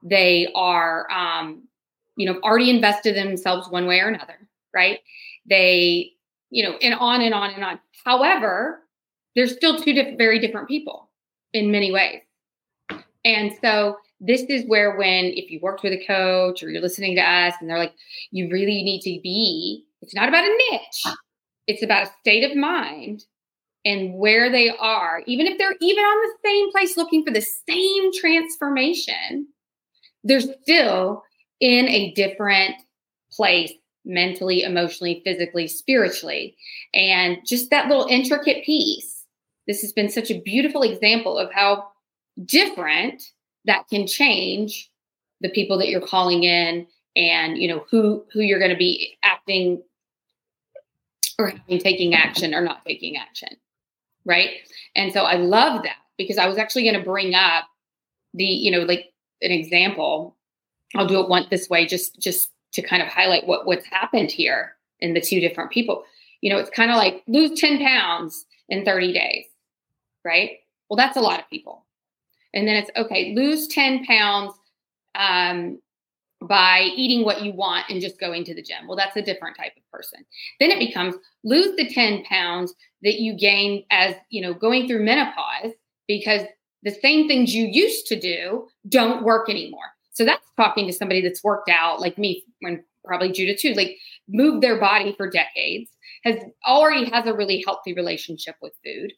They 0.02 0.48
are, 0.56 1.12
um, 1.12 1.68
you 2.16 2.26
know, 2.26 2.40
already 2.42 2.70
invested 2.70 3.18
in 3.18 3.28
themselves 3.28 3.70
one 3.70 3.86
way 3.86 4.00
or 4.00 4.08
another, 4.08 4.48
right? 4.74 5.00
They, 5.46 6.12
you 6.52 6.64
know, 6.64 6.78
and 6.82 6.94
on 6.94 7.20
and 7.22 7.34
on 7.34 7.50
and 7.50 7.66
on. 7.66 7.82
However, 8.06 8.81
they're 9.36 9.48
still 9.48 9.78
two 9.78 9.94
very 10.18 10.40
different 10.40 10.68
people 10.68 11.10
in 11.54 11.72
many 11.72 11.92
ways. 11.92 12.22
And 13.24 13.52
so 13.62 13.98
this 14.20 14.42
is 14.44 14.66
where 14.68 14.96
when 14.98 15.26
if 15.26 15.50
you 15.50 15.60
worked 15.62 15.84
with 15.84 15.94
a 15.94 16.06
coach 16.06 16.64
or 16.64 16.70
you're 16.70 16.82
listening 16.82 17.16
to 17.16 17.22
us 17.22 17.54
and 17.60 17.70
they're 17.70 17.78
like, 17.78 17.94
you 18.32 18.50
really 18.52 18.84
need 18.84 19.02
to 19.02 19.20
be, 19.22 19.86
it's 20.02 20.16
not 20.16 20.30
about 20.30 20.44
a 20.44 20.58
niche. 20.72 21.16
It's 21.68 21.84
about 21.84 22.08
a 22.08 22.12
state 22.22 22.50
of 22.50 22.58
mind 22.58 23.26
and 23.86 24.14
where 24.16 24.52
they 24.52 24.70
are, 24.70 25.24
even 25.26 25.48
if 25.48 25.58
they're 25.58 25.76
even 25.82 26.04
on 26.04 26.22
the 26.22 26.50
same 26.50 26.72
place 26.72 26.98
looking 26.98 27.24
for 27.26 27.32
the 27.32 27.46
same 27.70 28.14
transformation, 28.14 29.48
they're 30.24 30.42
still 30.42 31.24
in 31.60 31.88
a 31.88 32.12
different 32.14 32.76
place 33.32 33.72
mentally, 34.06 34.64
emotionally, 34.64 35.22
physically, 35.24 35.68
spiritually. 35.68 36.56
And 36.94 37.38
just 37.46 37.70
that 37.70 37.88
little 37.88 38.08
intricate 38.08 38.64
piece 38.66 39.21
this 39.72 39.82
has 39.82 39.94
been 39.94 40.10
such 40.10 40.30
a 40.30 40.42
beautiful 40.42 40.82
example 40.82 41.38
of 41.38 41.50
how 41.54 41.88
different 42.44 43.24
that 43.64 43.88
can 43.90 44.06
change 44.06 44.92
the 45.40 45.48
people 45.48 45.78
that 45.78 45.88
you're 45.88 46.06
calling 46.06 46.44
in 46.44 46.86
and 47.16 47.58
you 47.58 47.70
know 47.70 47.86
who 47.90 48.26
who 48.34 48.42
you're 48.42 48.60
going 48.60 48.72
to 48.72 48.78
be 48.78 49.18
acting 49.24 49.82
or 51.40 51.54
taking 51.80 52.14
action 52.14 52.54
or 52.54 52.60
not 52.60 52.84
taking 52.86 53.16
action 53.16 53.50
right? 54.26 54.50
And 54.96 55.14
so 55.14 55.22
i 55.22 55.36
love 55.36 55.84
that 55.84 55.96
because 56.18 56.38
i 56.38 56.48
was 56.48 56.58
actually 56.58 56.84
going 56.84 57.00
to 57.00 57.10
bring 57.10 57.34
up 57.34 57.64
the 58.34 58.44
you 58.44 58.72
know 58.72 58.82
like 58.82 59.14
an 59.42 59.52
example. 59.52 60.36
I'll 60.96 61.08
do 61.08 61.22
it 61.22 61.30
one 61.30 61.48
this 61.50 61.70
way 61.70 61.86
just 61.86 62.20
just 62.20 62.52
to 62.74 62.82
kind 62.82 63.02
of 63.02 63.08
highlight 63.08 63.48
what 63.48 63.66
what's 63.66 63.86
happened 63.86 64.32
here 64.32 64.76
in 65.00 65.14
the 65.14 65.22
two 65.22 65.40
different 65.40 65.72
people. 65.72 66.04
You 66.42 66.52
know 66.52 66.60
it's 66.60 66.70
kind 66.70 66.92
of 66.92 66.98
like 66.98 67.24
lose 67.28 67.58
10 67.58 67.80
pounds 67.80 68.46
in 68.68 68.84
30 68.84 69.14
days 69.14 69.46
right 70.26 70.52
well 70.90 70.98
that's 70.98 71.18
a 71.18 71.22
lot 71.22 71.40
of 71.40 71.50
people 71.50 71.86
and 72.54 72.68
then 72.68 72.76
it's 72.76 72.92
okay 72.98 73.34
lose 73.36 73.68
10 73.68 74.06
pounds 74.06 74.54
um, 75.16 75.80
by 76.42 76.90
eating 76.96 77.24
what 77.24 77.44
you 77.44 77.54
want 77.54 77.86
and 77.90 78.02
just 78.02 78.20
going 78.20 78.44
to 78.44 78.56
the 78.56 78.64
gym. 78.64 78.88
Well, 78.88 78.98
that's 78.98 79.16
a 79.16 79.22
different 79.22 79.56
type 79.56 79.74
of 79.78 79.90
person. 79.92 80.26
Then 80.60 80.72
it 80.72 80.80
becomes 80.80 81.16
lose 81.44 81.76
the 81.76 81.88
10 81.88 82.24
pounds 82.24 82.74
that 83.04 83.20
you 83.20 83.36
gain 83.36 83.86
as, 83.92 84.16
you 84.30 84.42
know, 84.42 84.54
going 84.54 84.88
through 84.88 85.06
menopause 85.06 85.74
because 86.08 86.42
the 86.84 86.92
same 86.92 87.28
things 87.28 87.54
you 87.54 87.68
used 87.68 88.08
to 88.08 88.20
do 88.20 88.68
don't 88.90 89.24
work 89.24 89.50
anymore. 89.50 89.82
So 90.14 90.26
that's 90.26 90.46
talking 90.58 90.88
to 90.88 90.94
somebody 90.94 91.22
that's 91.22 91.44
worked 91.44 91.70
out 91.70 92.02
like 92.02 92.18
me 92.18 92.44
when 92.62 92.84
probably 93.06 93.32
Judith 93.32 93.60
too, 93.60 93.74
like 93.74 93.98
moved 94.28 94.64
their 94.64 94.80
body 94.80 95.14
for 95.16 95.30
decades, 95.30 95.92
has 96.24 96.38
already 96.68 97.10
has 97.12 97.28
a 97.28 97.34
really 97.34 97.64
healthy 97.66 97.94
relationship 97.94 98.56
with 98.62 98.74
food 98.84 99.14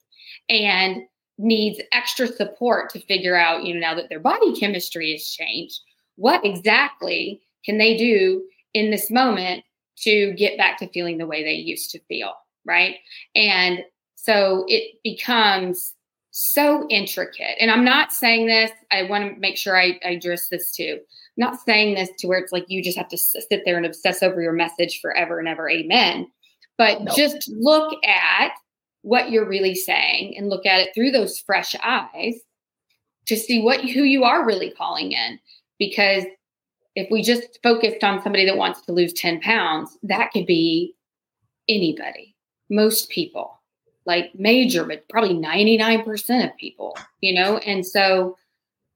and 0.50 1.04
needs 1.38 1.82
extra 1.92 2.28
support 2.28 2.90
to 2.92 3.00
figure 3.02 3.36
out, 3.36 3.64
you 3.64 3.74
know, 3.74 3.80
now 3.80 3.96
that 3.96 4.10
their 4.10 4.20
body 4.20 4.58
chemistry 4.58 5.12
has 5.12 5.24
changed, 5.24 5.80
what 6.16 6.46
exactly 6.46 7.42
can 7.66 7.78
they 7.78 7.98
do 7.98 8.44
in 8.74 8.92
this 8.92 9.10
moment 9.10 9.64
to 9.98 10.34
get 10.34 10.58
back 10.58 10.78
to 10.80 10.88
feeling 10.90 11.18
the 11.18 11.28
way 11.28 11.44
they 11.44 11.54
used 11.54 11.92
to 11.92 12.00
feel, 12.08 12.34
right? 12.66 12.96
And 13.36 13.80
so 14.16 14.66
it 14.68 14.96
becomes 15.04 15.94
so 16.32 16.88
intricate. 16.90 17.56
And 17.60 17.70
I'm 17.70 17.86
not 17.86 18.12
saying 18.12 18.48
this, 18.48 18.72
I 18.92 19.04
want 19.04 19.34
to 19.34 19.40
make 19.40 19.56
sure 19.56 19.80
I, 19.80 20.00
I 20.04 20.12
address 20.12 20.48
this 20.50 20.72
too. 20.76 21.00
I'm 21.00 21.52
not 21.52 21.60
saying 21.62 21.96
this 21.96 22.10
to 22.20 22.28
where 22.28 22.40
it's 22.40 22.52
like 22.52 22.66
you 22.68 22.84
just 22.84 22.98
have 22.98 23.10
to 23.10 23.18
sit 23.18 23.62
there 23.66 23.78
and 23.78 23.86
obsess 23.86 24.24
over 24.24 24.42
your 24.42 24.54
message 24.54 25.00
forever 25.00 25.40
and 25.40 25.48
ever. 25.48 25.70
Amen. 25.70 26.28
But 26.78 27.06
just 27.16 27.50
look 27.50 27.94
at 28.04 28.52
what 29.04 29.30
you're 29.30 29.48
really 29.48 29.76
saying 29.76 30.36
and 30.38 30.50
look 30.50 30.66
at 30.66 30.80
it 30.80 30.90
through 30.96 31.12
those 31.12 31.40
fresh 31.40 31.76
eyes 31.84 32.36
to 33.28 33.38
see 33.38 33.62
what 33.62 33.82
who 33.82 34.04
you 34.04 34.24
are 34.24 34.46
really 34.46 34.72
calling 34.72 35.12
in. 35.12 35.40
Because 35.78 36.24
if 36.96 37.08
we 37.12 37.22
just 37.22 37.60
focused 37.62 38.04
on 38.04 38.22
somebody 38.22 38.46
that 38.46 38.58
wants 38.58 38.82
to 38.82 38.92
lose 38.92 39.14
10 39.14 39.42
pounds 39.42 39.98
that 40.04 40.32
could 40.32 40.46
be 40.46 40.96
anybody 41.68 42.36
most 42.70 43.10
people 43.10 43.60
like 44.06 44.32
major 44.36 44.84
but 44.84 45.08
probably 45.10 45.34
99% 45.34 46.46
of 46.46 46.58
people 46.58 46.98
you 47.22 47.34
know? 47.34 47.58
And 47.58 47.86
so 47.86 48.38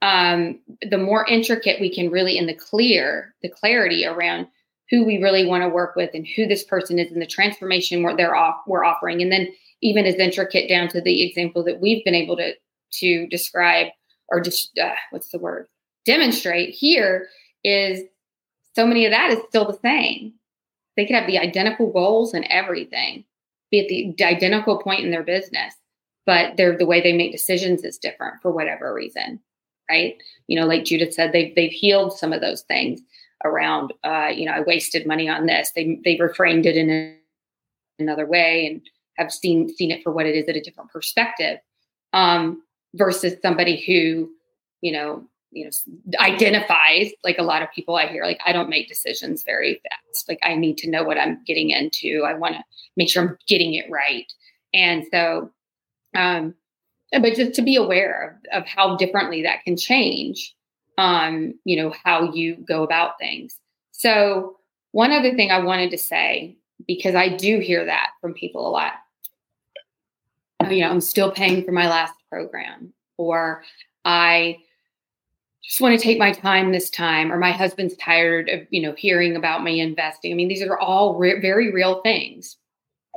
um 0.04 0.60
the 0.90 0.98
more 0.98 1.26
intricate 1.26 1.82
we 1.82 1.94
can 1.94 2.12
really 2.12 2.38
in 2.38 2.46
the 2.46 2.54
clear 2.54 3.34
the 3.42 3.50
clarity 3.50 4.06
around 4.06 4.48
who 4.90 5.04
we 5.04 5.22
really 5.22 5.46
want 5.46 5.64
to 5.64 5.70
work 5.70 5.96
with 5.96 6.12
and 6.14 6.26
who 6.26 6.48
this 6.48 6.64
person 6.64 7.00
is 7.00 7.12
and 7.12 7.22
the 7.22 7.28
transformation 7.28 8.04
we're, 8.04 8.16
they're 8.16 8.36
off, 8.36 8.56
we're 8.68 8.86
offering. 8.86 9.22
And 9.22 9.32
then 9.32 9.48
even 9.82 10.06
as 10.06 10.16
intricate 10.16 10.70
down 10.70 10.88
to 10.90 11.02
the 11.02 11.28
example 11.28 11.64
that 11.64 11.80
we've 11.80 12.04
been 12.04 12.16
able 12.16 12.38
to 12.38 12.54
to 13.00 13.28
describe 13.28 13.88
or 14.30 14.42
just 14.42 14.78
uh, 14.82 14.96
what's 15.12 15.30
the 15.30 15.40
word? 15.40 15.68
Demonstrate 16.06 16.70
here 16.74 17.28
is 17.64 18.02
so 18.76 18.86
many 18.86 19.06
of 19.06 19.12
that 19.12 19.32
is 19.32 19.40
still 19.50 19.66
the 19.66 19.80
same. 19.84 20.34
They 20.96 21.06
could 21.06 21.16
have 21.16 21.28
the 21.28 21.38
identical 21.38 21.92
goals 21.92 22.34
and 22.34 22.46
everything 22.50 23.26
be 23.72 23.80
at 23.80 23.88
the 23.90 24.26
identical 24.26 24.82
point 24.82 25.04
in 25.04 25.12
their 25.12 25.24
business 25.24 25.74
but 26.28 26.58
they're 26.58 26.78
the 26.78 26.86
way 26.86 27.02
they 27.02 27.14
make 27.14 27.32
decisions 27.32 27.84
is 27.84 27.98
different 27.98 28.40
for 28.42 28.52
whatever 28.52 28.94
reason 28.94 29.40
right? 29.90 30.16
You 30.48 30.60
know 30.60 30.68
like 30.68 30.84
judith 30.86 31.14
said 31.14 31.32
they've 31.32 31.56
they've 31.56 31.72
healed 31.72 32.18
some 32.18 32.34
of 32.34 32.42
those 32.42 32.62
things 32.64 33.02
around 33.46 33.94
uh 34.04 34.28
you 34.34 34.46
know 34.46 34.52
i 34.52 34.62
wasted 34.62 35.08
money 35.08 35.30
on 35.30 35.46
this. 35.46 35.72
They 35.76 36.00
they 36.04 36.18
reframed 36.18 36.66
it 36.66 36.78
in 36.78 37.18
another 38.00 38.26
way 38.26 38.66
and 38.68 38.82
have 39.18 39.32
seen 39.32 39.70
seen 39.70 39.92
it 39.92 40.04
for 40.04 40.12
what 40.12 40.26
it 40.26 40.36
is 40.36 40.48
at 40.48 40.56
a 40.56 40.62
different 40.62 40.92
perspective 40.92 41.60
um, 42.14 42.62
versus 42.96 43.36
somebody 43.42 43.84
who 43.86 44.30
you 44.82 44.92
know 44.92 45.24
you 45.52 45.66
know 45.66 45.72
identifies 46.20 47.12
like 47.24 47.38
a 47.38 47.44
lot 47.44 47.62
of 47.62 47.72
people 47.74 47.96
i 47.96 48.06
hear 48.08 48.26
like 48.26 48.40
i 48.46 48.52
don't 48.52 48.70
make 48.70 48.90
decisions 48.90 49.44
very 49.44 49.82
fast. 49.84 50.28
Like 50.28 50.40
i 50.44 50.56
need 50.56 50.78
to 50.80 50.90
know 50.90 51.04
what 51.04 51.18
i'm 51.18 51.42
getting 51.46 51.70
into. 51.70 52.24
I 52.26 52.34
want 52.34 52.56
to 52.56 52.64
make 52.96 53.10
sure 53.10 53.24
i'm 53.24 53.38
getting 53.48 53.74
it 53.74 53.90
right. 53.90 54.32
And 54.74 55.06
so 55.12 55.52
um 56.16 56.54
but 57.12 57.36
just 57.36 57.54
to 57.54 57.62
be 57.62 57.78
aware 57.78 58.40
of, 58.52 58.64
of 58.64 58.68
how 58.68 58.98
differently 58.98 59.44
that 59.44 59.64
can 59.64 59.78
change 59.78 60.54
um 60.98 61.54
you 61.64 61.82
know 61.82 61.94
how 62.04 62.34
you 62.34 62.58
go 62.68 62.84
about 62.84 63.18
things. 63.20 63.58
So 63.92 64.58
one 64.92 65.12
other 65.12 65.34
thing 65.36 65.52
i 65.52 65.60
wanted 65.60 65.92
to 65.92 65.98
say 65.98 66.58
because 66.88 67.16
i 67.16 67.30
do 67.30 67.60
hear 67.60 67.86
that 67.86 68.10
from 68.22 68.34
people 68.34 68.68
a 68.68 68.72
lot 68.72 68.94
you 70.72 70.84
know, 70.84 70.90
I'm 70.90 71.02
still 71.02 71.32
paying 71.32 71.64
for 71.64 71.72
my 71.72 71.88
last 71.90 72.14
program, 72.30 72.94
or 73.18 73.64
I 74.06 74.58
just 75.64 75.82
want 75.82 76.00
to 76.00 76.04
take 76.04 76.18
my 76.18 76.32
time 76.32 76.72
this 76.72 76.90
time, 76.90 77.32
or 77.32 77.38
my 77.38 77.52
husband's 77.52 77.96
tired 77.98 78.48
of, 78.50 78.62
you 78.70 78.82
know, 78.82 78.94
hearing 78.94 79.36
about 79.36 79.64
me 79.64 79.82
investing. 79.82 80.32
I 80.32 80.36
mean, 80.36 80.48
these 80.48 80.64
are 80.64 80.80
all 80.80 81.16
re- 81.18 81.42
very 81.42 81.74
real 81.74 82.02
things. 82.02 82.56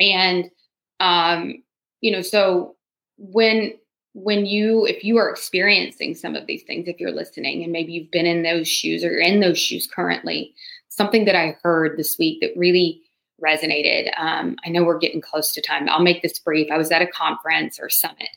And, 0.01 0.51
um, 0.99 1.63
you 2.01 2.11
know, 2.11 2.23
so 2.23 2.75
when, 3.19 3.75
when 4.15 4.47
you, 4.47 4.85
if 4.87 5.05
you 5.05 5.17
are 5.19 5.31
experiencing 5.31 6.17
some 6.17 6.35
of 6.35 6.47
these 6.47 6.65
things, 6.65 6.89
if 6.89 6.99
you're 6.99 7.13
listening 7.13 7.63
and 7.63 7.73
maybe 7.73 7.93
you've 7.93 8.11
been 8.11 8.27
in 8.27 8.43
those 8.43 8.67
shoes 8.67 9.05
or 9.05 9.17
in 9.17 9.39
those 9.39 9.59
shoes 9.59 9.87
currently, 9.87 10.53
something 10.89 11.27
that 11.27 11.37
I 11.37 11.57
heard 11.63 11.97
this 11.97 12.19
week 12.19 12.41
that 12.41 12.51
really 12.57 13.01
resonated. 13.40 14.11
Um, 14.18 14.57
I 14.64 14.70
know 14.70 14.85
we're 14.85 14.98
getting 14.98 15.20
close 15.20 15.53
to 15.53 15.61
time. 15.61 15.88
I'll 15.88 16.03
make 16.03 16.22
this 16.22 16.38
brief. 16.38 16.70
I 16.70 16.79
was 16.79 16.90
at 16.90 17.03
a 17.03 17.07
conference 17.07 17.79
or 17.81 17.88
summit, 17.88 18.31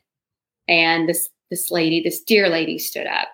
and 0.67 1.07
this 1.07 1.29
this 1.49 1.69
lady, 1.71 2.01
this 2.01 2.21
dear 2.21 2.49
lady, 2.49 2.79
stood 2.79 3.07
up 3.07 3.27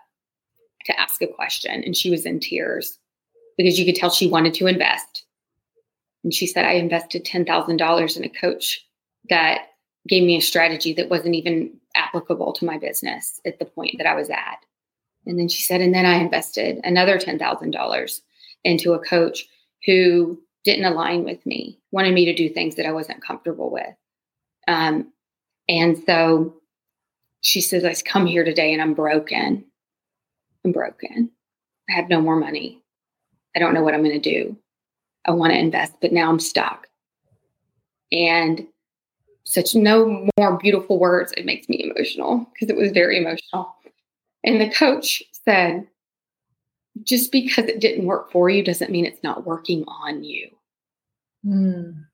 to 0.86 1.00
ask 1.00 1.22
a 1.22 1.28
question, 1.28 1.84
and 1.84 1.96
she 1.96 2.10
was 2.10 2.26
in 2.26 2.40
tears 2.40 2.98
because 3.58 3.80
you 3.80 3.86
could 3.86 3.96
tell 3.96 4.10
she 4.10 4.28
wanted 4.28 4.54
to 4.56 4.68
invest. 4.68 5.26
And 6.24 6.34
she 6.34 6.48
said, 6.48 6.66
"I 6.66 6.74
invested 6.74 7.24
ten 7.26 7.46
thousand 7.46 7.78
dollars 7.78 8.18
in 8.18 8.24
a 8.24 8.30
coach 8.30 8.86
that 9.30 9.68
gave 10.08 10.24
me 10.24 10.38
a 10.38 10.42
strategy 10.42 10.94
that 10.94 11.10
wasn't 11.10 11.36
even 11.36 11.78
applicable 11.96 12.54
to 12.54 12.66
my 12.66 12.78
business 12.78 13.40
at 13.46 13.60
the 13.60 13.66
point 13.66 13.96
that 13.98 14.08
I 14.08 14.16
was 14.16 14.30
at." 14.30 14.66
And 15.26 15.38
then 15.38 15.48
she 15.48 15.62
said, 15.62 15.82
"And 15.82 15.94
then 15.94 16.06
I 16.06 16.16
invested 16.16 16.80
another 16.84 17.18
ten 17.18 17.40
thousand 17.40 17.72
dollars 17.72 18.22
into 18.64 18.94
a 18.94 19.00
coach 19.06 19.46
who." 19.86 20.42
Didn't 20.64 20.86
align 20.86 21.24
with 21.24 21.46
me, 21.46 21.80
wanted 21.92 22.14
me 22.14 22.26
to 22.26 22.34
do 22.34 22.50
things 22.50 22.76
that 22.76 22.86
I 22.86 22.92
wasn't 22.92 23.24
comfortable 23.24 23.72
with. 23.72 23.96
Um, 24.68 25.12
and 25.68 25.98
so 26.06 26.56
she 27.42 27.62
says, 27.62 27.86
I 27.86 27.94
come 28.06 28.26
here 28.26 28.44
today 28.44 28.74
and 28.74 28.82
I'm 28.82 28.94
broken. 28.94 29.64
I'm 30.66 30.72
broken. 30.72 31.32
I 31.90 31.94
have 31.94 32.10
no 32.10 32.22
more 32.22 32.36
money. 32.36 32.82
I 33.56 33.60
don't 33.60 33.74
know 33.74 33.82
what 33.82 33.94
I'm 33.94 34.04
going 34.04 34.20
to 34.20 34.30
do. 34.30 34.58
I 35.26 35.32
want 35.32 35.54
to 35.54 35.60
invest, 35.60 35.94
but 36.02 36.12
now 36.12 36.30
I'm 36.30 36.40
stuck. 36.40 36.88
And 38.12 38.68
such 39.44 39.74
no 39.74 40.28
more 40.38 40.58
beautiful 40.58 41.00
words. 41.00 41.34
It 41.36 41.46
makes 41.46 41.70
me 41.70 41.84
emotional 41.84 42.48
because 42.54 42.70
it 42.70 42.78
was 42.78 42.92
very 42.92 43.18
emotional. 43.18 43.76
And 44.44 44.62
the 44.62 44.70
coach 44.70 45.24
said, 45.32 45.88
just 47.04 47.32
because 47.32 47.66
it 47.66 47.80
didn't 47.80 48.06
work 48.06 48.32
for 48.32 48.50
you 48.50 48.64
doesn't 48.64 48.92
mean 48.92 49.06
it's 49.06 49.24
not 49.24 49.46
working 49.46 49.84
on 49.88 50.24
you. 50.24 50.50
Mm. 51.46 52.06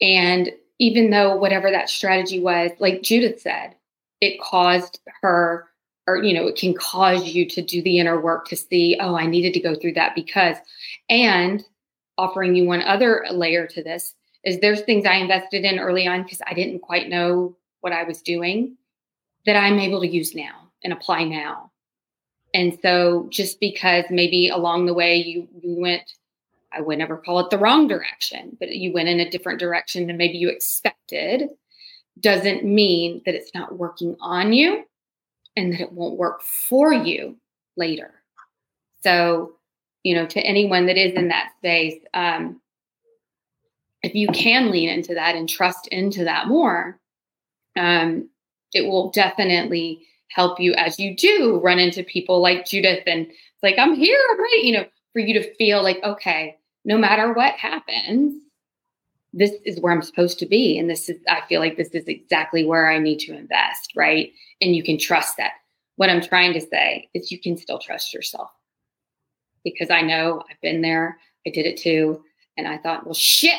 And 0.00 0.50
even 0.78 1.10
though 1.10 1.36
whatever 1.36 1.70
that 1.70 1.90
strategy 1.90 2.40
was, 2.40 2.70
like 2.78 3.02
Judith 3.02 3.40
said, 3.40 3.74
it 4.20 4.40
caused 4.40 5.00
her, 5.22 5.68
or, 6.06 6.22
you 6.22 6.34
know, 6.34 6.46
it 6.46 6.56
can 6.56 6.74
cause 6.74 7.28
you 7.28 7.48
to 7.50 7.62
do 7.62 7.82
the 7.82 7.98
inner 7.98 8.20
work 8.20 8.48
to 8.48 8.56
see, 8.56 8.98
oh, 9.00 9.14
I 9.14 9.26
needed 9.26 9.54
to 9.54 9.60
go 9.60 9.74
through 9.74 9.94
that 9.94 10.14
because, 10.14 10.56
and 11.08 11.64
offering 12.18 12.54
you 12.54 12.64
one 12.64 12.82
other 12.82 13.24
layer 13.30 13.66
to 13.66 13.82
this 13.82 14.14
is 14.44 14.58
there's 14.60 14.82
things 14.82 15.04
I 15.04 15.14
invested 15.14 15.64
in 15.64 15.78
early 15.78 16.06
on 16.06 16.22
because 16.22 16.40
I 16.46 16.54
didn't 16.54 16.80
quite 16.80 17.08
know 17.08 17.56
what 17.80 17.92
I 17.92 18.04
was 18.04 18.22
doing 18.22 18.76
that 19.46 19.56
I'm 19.56 19.78
able 19.78 20.00
to 20.00 20.08
use 20.08 20.34
now 20.34 20.70
and 20.82 20.92
apply 20.92 21.24
now. 21.24 21.70
And 22.52 22.78
so 22.82 23.28
just 23.30 23.60
because 23.60 24.04
maybe 24.10 24.48
along 24.48 24.86
the 24.86 24.94
way 24.94 25.16
you, 25.16 25.48
you 25.62 25.76
went, 25.78 26.12
I 26.72 26.80
would 26.80 26.98
never 26.98 27.16
call 27.16 27.40
it 27.40 27.50
the 27.50 27.58
wrong 27.58 27.88
direction, 27.88 28.56
but 28.58 28.70
you 28.70 28.92
went 28.92 29.08
in 29.08 29.20
a 29.20 29.30
different 29.30 29.58
direction 29.58 30.06
than 30.06 30.16
maybe 30.16 30.38
you 30.38 30.48
expected, 30.48 31.48
doesn't 32.20 32.64
mean 32.64 33.22
that 33.26 33.34
it's 33.34 33.54
not 33.54 33.78
working 33.78 34.16
on 34.20 34.52
you 34.52 34.84
and 35.56 35.72
that 35.72 35.80
it 35.80 35.92
won't 35.92 36.18
work 36.18 36.42
for 36.42 36.92
you 36.92 37.36
later. 37.76 38.12
So, 39.02 39.54
you 40.02 40.14
know, 40.14 40.26
to 40.26 40.40
anyone 40.40 40.86
that 40.86 40.96
is 40.96 41.14
in 41.14 41.28
that 41.28 41.52
space, 41.58 42.00
um, 42.14 42.60
if 44.02 44.14
you 44.14 44.28
can 44.28 44.70
lean 44.70 44.88
into 44.88 45.14
that 45.14 45.34
and 45.34 45.48
trust 45.48 45.86
into 45.88 46.24
that 46.24 46.48
more, 46.48 46.98
um, 47.76 48.28
it 48.72 48.82
will 48.82 49.10
definitely 49.10 50.06
help 50.28 50.60
you 50.60 50.72
as 50.74 50.98
you 50.98 51.16
do 51.16 51.60
run 51.62 51.78
into 51.78 52.04
people 52.04 52.40
like 52.40 52.64
Judith 52.64 53.02
and 53.06 53.26
it's 53.26 53.62
like, 53.62 53.78
I'm 53.78 53.94
here, 53.94 54.18
right? 54.38 54.60
You 54.62 54.72
know, 54.72 54.84
for 55.12 55.18
you 55.18 55.34
to 55.34 55.54
feel 55.56 55.82
like, 55.82 56.02
okay, 56.02 56.56
no 56.84 56.98
matter 56.98 57.32
what 57.32 57.54
happens, 57.54 58.34
this 59.32 59.52
is 59.64 59.80
where 59.80 59.92
I'm 59.92 60.02
supposed 60.02 60.38
to 60.40 60.46
be. 60.46 60.78
And 60.78 60.90
this 60.90 61.08
is, 61.08 61.18
I 61.28 61.42
feel 61.48 61.60
like 61.60 61.76
this 61.76 61.90
is 61.90 62.06
exactly 62.08 62.64
where 62.64 62.90
I 62.90 62.98
need 62.98 63.18
to 63.20 63.36
invest, 63.36 63.92
right? 63.94 64.32
And 64.60 64.74
you 64.74 64.82
can 64.82 64.98
trust 64.98 65.36
that. 65.36 65.52
What 65.96 66.10
I'm 66.10 66.20
trying 66.20 66.52
to 66.54 66.60
say 66.60 67.08
is 67.14 67.30
you 67.30 67.38
can 67.38 67.56
still 67.56 67.78
trust 67.78 68.12
yourself 68.12 68.50
because 69.64 69.90
I 69.90 70.00
know 70.00 70.42
I've 70.50 70.60
been 70.60 70.80
there. 70.80 71.18
I 71.46 71.50
did 71.50 71.66
it 71.66 71.76
too. 71.76 72.24
And 72.56 72.66
I 72.66 72.78
thought, 72.78 73.04
well, 73.04 73.14
shit. 73.14 73.54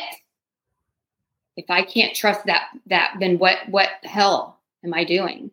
If 1.58 1.66
I 1.70 1.84
can't 1.84 2.16
trust 2.16 2.46
that, 2.46 2.70
that, 2.88 3.16
then 3.20 3.38
what, 3.38 3.58
what 3.70 3.90
the 4.02 4.10
hell 4.10 4.60
am 4.84 4.94
I 4.94 5.04
doing? 5.04 5.52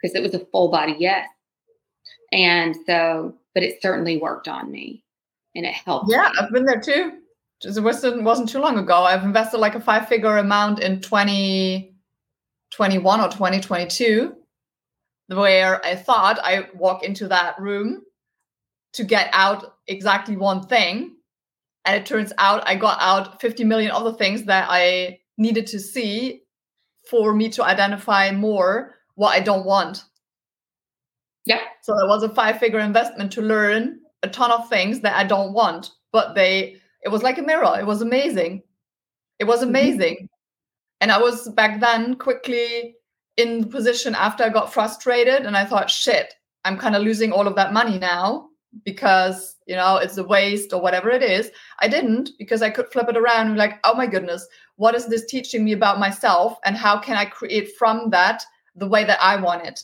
Because 0.00 0.14
it 0.14 0.22
was 0.22 0.34
a 0.34 0.46
full 0.46 0.70
body 0.70 0.96
yes. 0.98 1.28
And 2.32 2.76
so, 2.86 3.34
but 3.52 3.62
it 3.62 3.82
certainly 3.82 4.16
worked 4.16 4.48
on 4.48 4.70
me 4.70 5.02
and 5.60 5.66
it 5.66 5.74
helped. 5.74 6.10
Yeah, 6.10 6.30
me. 6.32 6.38
I've 6.40 6.50
been 6.50 6.64
there 6.64 6.80
too. 6.80 7.18
It 7.62 7.78
wasn't, 7.82 8.22
wasn't 8.22 8.48
too 8.48 8.60
long 8.60 8.78
ago. 8.78 9.02
I've 9.02 9.24
invested 9.24 9.58
like 9.58 9.74
a 9.74 9.80
five 9.80 10.08
figure 10.08 10.38
amount 10.38 10.80
in 10.80 11.02
2021 11.02 13.20
or 13.20 13.28
2022, 13.28 14.34
where 15.28 15.84
I 15.84 15.94
thought 15.94 16.38
I 16.42 16.68
walk 16.74 17.04
into 17.04 17.28
that 17.28 17.60
room 17.60 18.00
to 18.94 19.04
get 19.04 19.28
out 19.34 19.74
exactly 19.86 20.38
one 20.38 20.66
thing. 20.66 21.16
And 21.84 21.96
it 21.96 22.06
turns 22.06 22.32
out 22.38 22.66
I 22.66 22.76
got 22.76 22.96
out 23.00 23.42
50 23.42 23.64
million 23.64 23.90
other 23.90 24.14
things 24.14 24.44
that 24.44 24.68
I 24.70 25.18
needed 25.36 25.66
to 25.68 25.78
see 25.78 26.44
for 27.10 27.34
me 27.34 27.50
to 27.50 27.62
identify 27.62 28.30
more 28.30 28.94
what 29.16 29.36
I 29.36 29.40
don't 29.40 29.66
want. 29.66 30.04
Yeah. 31.44 31.60
So 31.82 31.92
it 31.98 32.08
was 32.08 32.22
a 32.22 32.30
five 32.30 32.58
figure 32.58 32.80
investment 32.80 33.32
to 33.32 33.42
learn 33.42 34.00
a 34.22 34.28
ton 34.28 34.50
of 34.50 34.68
things 34.68 35.00
that 35.00 35.16
I 35.16 35.24
don't 35.24 35.52
want, 35.52 35.90
but 36.12 36.34
they, 36.34 36.76
it 37.02 37.08
was 37.08 37.22
like 37.22 37.38
a 37.38 37.42
mirror. 37.42 37.76
It 37.78 37.86
was 37.86 38.02
amazing. 38.02 38.62
It 39.38 39.44
was 39.44 39.60
mm-hmm. 39.60 39.70
amazing. 39.70 40.14
Mm-hmm. 40.14 40.26
And 41.02 41.12
I 41.12 41.18
was 41.18 41.48
back 41.50 41.80
then 41.80 42.16
quickly 42.16 42.96
in 43.36 43.62
the 43.62 43.66
position 43.66 44.14
after 44.14 44.44
I 44.44 44.50
got 44.50 44.72
frustrated 44.72 45.46
and 45.46 45.56
I 45.56 45.64
thought, 45.64 45.88
shit, 45.88 46.34
I'm 46.64 46.76
kind 46.76 46.94
of 46.94 47.02
losing 47.02 47.32
all 47.32 47.46
of 47.46 47.56
that 47.56 47.72
money 47.72 47.98
now 47.98 48.50
because 48.84 49.56
you 49.66 49.74
know 49.74 49.96
it's 49.96 50.16
a 50.16 50.24
waste 50.24 50.72
or 50.72 50.80
whatever 50.80 51.10
it 51.10 51.22
is 51.22 51.50
i 51.80 51.88
didn't 51.88 52.30
because 52.38 52.62
i 52.62 52.70
could 52.70 52.90
flip 52.92 53.08
it 53.08 53.16
around 53.16 53.46
and 53.46 53.54
be 53.54 53.58
like 53.58 53.80
oh 53.84 53.94
my 53.94 54.06
goodness 54.06 54.46
what 54.76 54.94
is 54.94 55.06
this 55.06 55.26
teaching 55.26 55.64
me 55.64 55.72
about 55.72 55.98
myself 55.98 56.56
and 56.64 56.76
how 56.76 56.98
can 56.98 57.16
i 57.16 57.24
create 57.24 57.76
from 57.76 58.10
that 58.10 58.44
the 58.76 58.86
way 58.86 59.04
that 59.04 59.20
i 59.20 59.34
want 59.34 59.66
it 59.66 59.82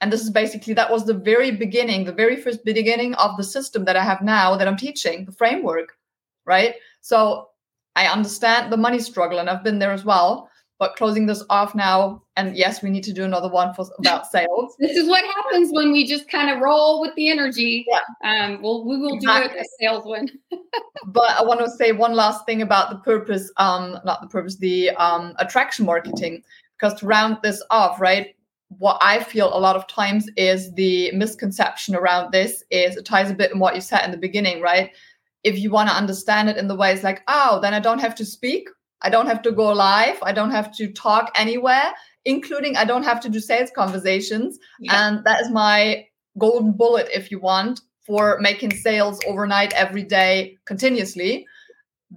and 0.00 0.12
this 0.12 0.22
is 0.22 0.30
basically 0.30 0.74
that 0.74 0.90
was 0.90 1.04
the 1.04 1.14
very 1.14 1.50
beginning 1.50 2.04
the 2.04 2.12
very 2.12 2.36
first 2.36 2.64
beginning 2.64 3.14
of 3.14 3.36
the 3.36 3.44
system 3.44 3.84
that 3.84 3.96
i 3.96 4.02
have 4.02 4.22
now 4.22 4.56
that 4.56 4.68
i'm 4.68 4.76
teaching 4.76 5.24
the 5.24 5.32
framework 5.32 5.96
right? 6.44 6.76
So 7.00 7.48
i 7.96 8.06
understand 8.06 8.72
the 8.72 8.76
money 8.76 8.98
struggle 8.98 9.38
and 9.38 9.48
i've 9.48 9.64
been 9.64 9.78
there 9.78 9.92
as 9.92 10.04
well 10.04 10.50
but 10.78 10.94
closing 10.96 11.26
this 11.26 11.42
off 11.48 11.74
now 11.74 12.22
and 12.36 12.56
yes 12.56 12.82
we 12.82 12.90
need 12.90 13.04
to 13.04 13.12
do 13.12 13.24
another 13.24 13.48
one 13.48 13.72
for 13.74 13.86
about 13.98 14.26
sales. 14.30 14.76
This 14.78 14.96
is 14.96 15.08
what 15.08 15.24
happens 15.24 15.70
when 15.72 15.92
we 15.92 16.06
just 16.06 16.28
kind 16.28 16.50
of 16.50 16.60
roll 16.60 17.00
with 17.00 17.14
the 17.14 17.30
energy. 17.30 17.86
Yeah. 17.88 18.00
Um 18.22 18.62
well 18.62 18.84
we 18.84 18.98
will 18.98 19.14
exactly. 19.14 19.48
do 19.48 19.58
it 19.58 19.60
a 19.60 19.64
sales 19.80 20.04
one. 20.04 20.28
But 21.06 21.30
i 21.30 21.42
want 21.42 21.60
to 21.60 21.70
say 21.70 21.92
one 21.92 22.14
last 22.14 22.44
thing 22.46 22.62
about 22.62 22.90
the 22.90 22.96
purpose 22.96 23.50
um 23.56 23.98
not 24.04 24.20
the 24.20 24.28
purpose 24.28 24.56
the 24.56 24.90
um 24.90 25.34
attraction 25.38 25.86
marketing 25.86 26.42
because 26.76 26.98
to 27.00 27.06
round 27.06 27.38
this 27.42 27.62
off 27.70 28.00
right 28.00 28.35
what 28.68 28.98
i 29.00 29.22
feel 29.22 29.56
a 29.56 29.58
lot 29.58 29.76
of 29.76 29.86
times 29.86 30.28
is 30.36 30.72
the 30.74 31.12
misconception 31.12 31.94
around 31.94 32.32
this 32.32 32.64
is 32.70 32.96
it 32.96 33.04
ties 33.04 33.30
a 33.30 33.34
bit 33.34 33.52
in 33.52 33.58
what 33.58 33.74
you 33.74 33.80
said 33.80 34.04
in 34.04 34.10
the 34.10 34.16
beginning 34.16 34.60
right 34.60 34.90
if 35.44 35.58
you 35.58 35.70
want 35.70 35.88
to 35.88 35.94
understand 35.94 36.48
it 36.48 36.56
in 36.56 36.66
the 36.66 36.74
ways 36.74 37.04
like 37.04 37.22
oh 37.28 37.60
then 37.62 37.74
i 37.74 37.80
don't 37.80 38.00
have 38.00 38.14
to 38.14 38.24
speak 38.24 38.68
I 39.02 39.10
don't 39.10 39.26
have 39.26 39.42
to 39.42 39.52
go 39.52 39.72
live. 39.72 40.18
I 40.22 40.32
don't 40.32 40.50
have 40.50 40.74
to 40.76 40.88
talk 40.88 41.30
anywhere, 41.36 41.92
including 42.24 42.76
I 42.76 42.84
don't 42.84 43.02
have 43.02 43.20
to 43.20 43.28
do 43.28 43.40
sales 43.40 43.70
conversations. 43.74 44.58
Yeah. 44.80 45.08
And 45.08 45.24
that 45.24 45.40
is 45.42 45.50
my 45.50 46.06
golden 46.38 46.72
bullet, 46.72 47.08
if 47.12 47.30
you 47.30 47.38
want, 47.38 47.80
for 48.04 48.38
making 48.40 48.72
sales 48.72 49.20
overnight, 49.26 49.72
every 49.74 50.02
day, 50.02 50.56
continuously. 50.64 51.46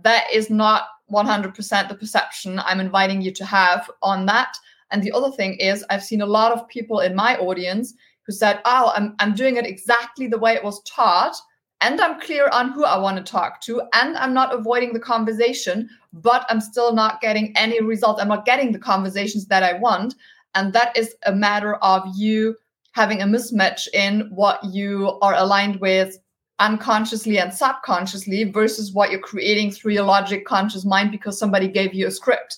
That 0.03 0.25
is 0.33 0.49
not 0.49 0.83
100% 1.11 1.89
the 1.89 1.95
perception 1.95 2.59
I'm 2.59 2.79
inviting 2.79 3.21
you 3.21 3.31
to 3.31 3.45
have 3.45 3.89
on 4.01 4.25
that. 4.27 4.55
And 4.91 5.03
the 5.03 5.11
other 5.11 5.31
thing 5.31 5.53
is, 5.55 5.85
I've 5.89 6.03
seen 6.03 6.21
a 6.21 6.25
lot 6.25 6.51
of 6.51 6.67
people 6.67 6.99
in 6.99 7.15
my 7.15 7.37
audience 7.37 7.93
who 8.25 8.33
said, 8.33 8.61
Oh, 8.65 8.91
I'm, 8.95 9.15
I'm 9.19 9.35
doing 9.35 9.57
it 9.57 9.65
exactly 9.65 10.27
the 10.27 10.37
way 10.37 10.53
it 10.53 10.63
was 10.63 10.81
taught 10.83 11.35
and 11.81 12.01
I'm 12.01 12.19
clear 12.19 12.49
on 12.51 12.71
who 12.71 12.83
I 12.83 12.97
want 12.97 13.17
to 13.17 13.31
talk 13.31 13.61
to, 13.61 13.81
and 13.93 14.17
I'm 14.17 14.33
not 14.33 14.53
avoiding 14.53 14.91
the 14.91 14.99
conversation, 14.99 15.89
but 16.11 16.45
I'm 16.49 16.59
still 16.59 16.93
not 16.93 17.21
getting 17.21 17.55
any 17.55 17.81
result. 17.81 18.19
I'm 18.19 18.27
not 18.27 18.45
getting 18.45 18.71
the 18.71 18.79
conversations 18.79 19.45
that 19.45 19.63
I 19.63 19.73
want. 19.73 20.15
And 20.55 20.73
that 20.73 20.95
is 20.97 21.15
a 21.25 21.33
matter 21.33 21.75
of 21.75 22.03
you 22.15 22.55
having 22.91 23.21
a 23.21 23.25
mismatch 23.25 23.87
in 23.93 24.29
what 24.31 24.61
you 24.63 25.17
are 25.21 25.35
aligned 25.35 25.79
with 25.79 26.17
unconsciously 26.57 27.39
and 27.39 27.53
subconsciously 27.53 28.43
versus 28.43 28.91
what 28.91 29.09
you're 29.09 29.19
creating 29.21 29.71
through 29.71 29.93
your 29.93 30.03
logic 30.03 30.45
conscious 30.45 30.83
mind 30.83 31.11
because 31.11 31.39
somebody 31.39 31.69
gave 31.69 31.93
you 31.93 32.07
a 32.07 32.11
script, 32.11 32.57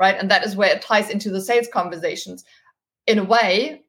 right? 0.00 0.16
And 0.18 0.30
that 0.30 0.44
is 0.44 0.56
where 0.56 0.74
it 0.74 0.82
ties 0.82 1.10
into 1.10 1.30
the 1.30 1.40
sales 1.40 1.68
conversations. 1.72 2.44
In 3.06 3.18
a 3.18 3.24
way, 3.24 3.82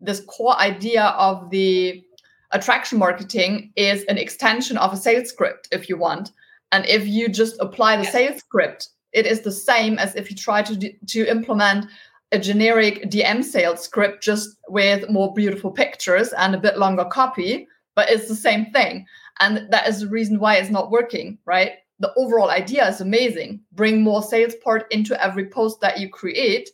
this 0.00 0.20
core 0.26 0.58
idea 0.58 1.04
of 1.16 1.48
the 1.50 2.04
attraction 2.52 2.98
marketing 2.98 3.72
is 3.76 4.04
an 4.04 4.18
extension 4.18 4.76
of 4.76 4.92
a 4.92 4.96
sales 4.96 5.28
script 5.28 5.68
if 5.72 5.88
you 5.88 5.96
want 5.96 6.32
and 6.70 6.86
if 6.86 7.06
you 7.06 7.28
just 7.28 7.56
apply 7.60 7.96
the 7.96 8.04
sales 8.04 8.38
script 8.38 8.88
it 9.12 9.26
is 9.26 9.40
the 9.40 9.52
same 9.52 9.98
as 9.98 10.14
if 10.16 10.30
you 10.30 10.36
try 10.36 10.62
to 10.62 10.92
to 11.06 11.26
implement 11.30 11.86
a 12.30 12.38
generic 12.38 13.10
dm 13.10 13.42
sales 13.42 13.80
script 13.80 14.22
just 14.22 14.56
with 14.68 15.08
more 15.08 15.32
beautiful 15.32 15.70
pictures 15.70 16.32
and 16.34 16.54
a 16.54 16.60
bit 16.60 16.78
longer 16.78 17.04
copy 17.06 17.66
but 17.94 18.10
it's 18.10 18.28
the 18.28 18.34
same 18.34 18.66
thing 18.72 19.06
and 19.40 19.66
that 19.70 19.88
is 19.88 20.00
the 20.00 20.08
reason 20.08 20.38
why 20.38 20.56
it's 20.56 20.70
not 20.70 20.90
working 20.90 21.38
right 21.46 21.72
the 22.02 22.12
overall 22.16 22.50
idea 22.50 22.86
is 22.88 23.00
amazing. 23.00 23.60
Bring 23.72 24.02
more 24.02 24.24
sales 24.24 24.56
part 24.56 24.90
into 24.90 25.20
every 25.24 25.46
post 25.46 25.80
that 25.80 26.00
you 26.00 26.10
create 26.10 26.68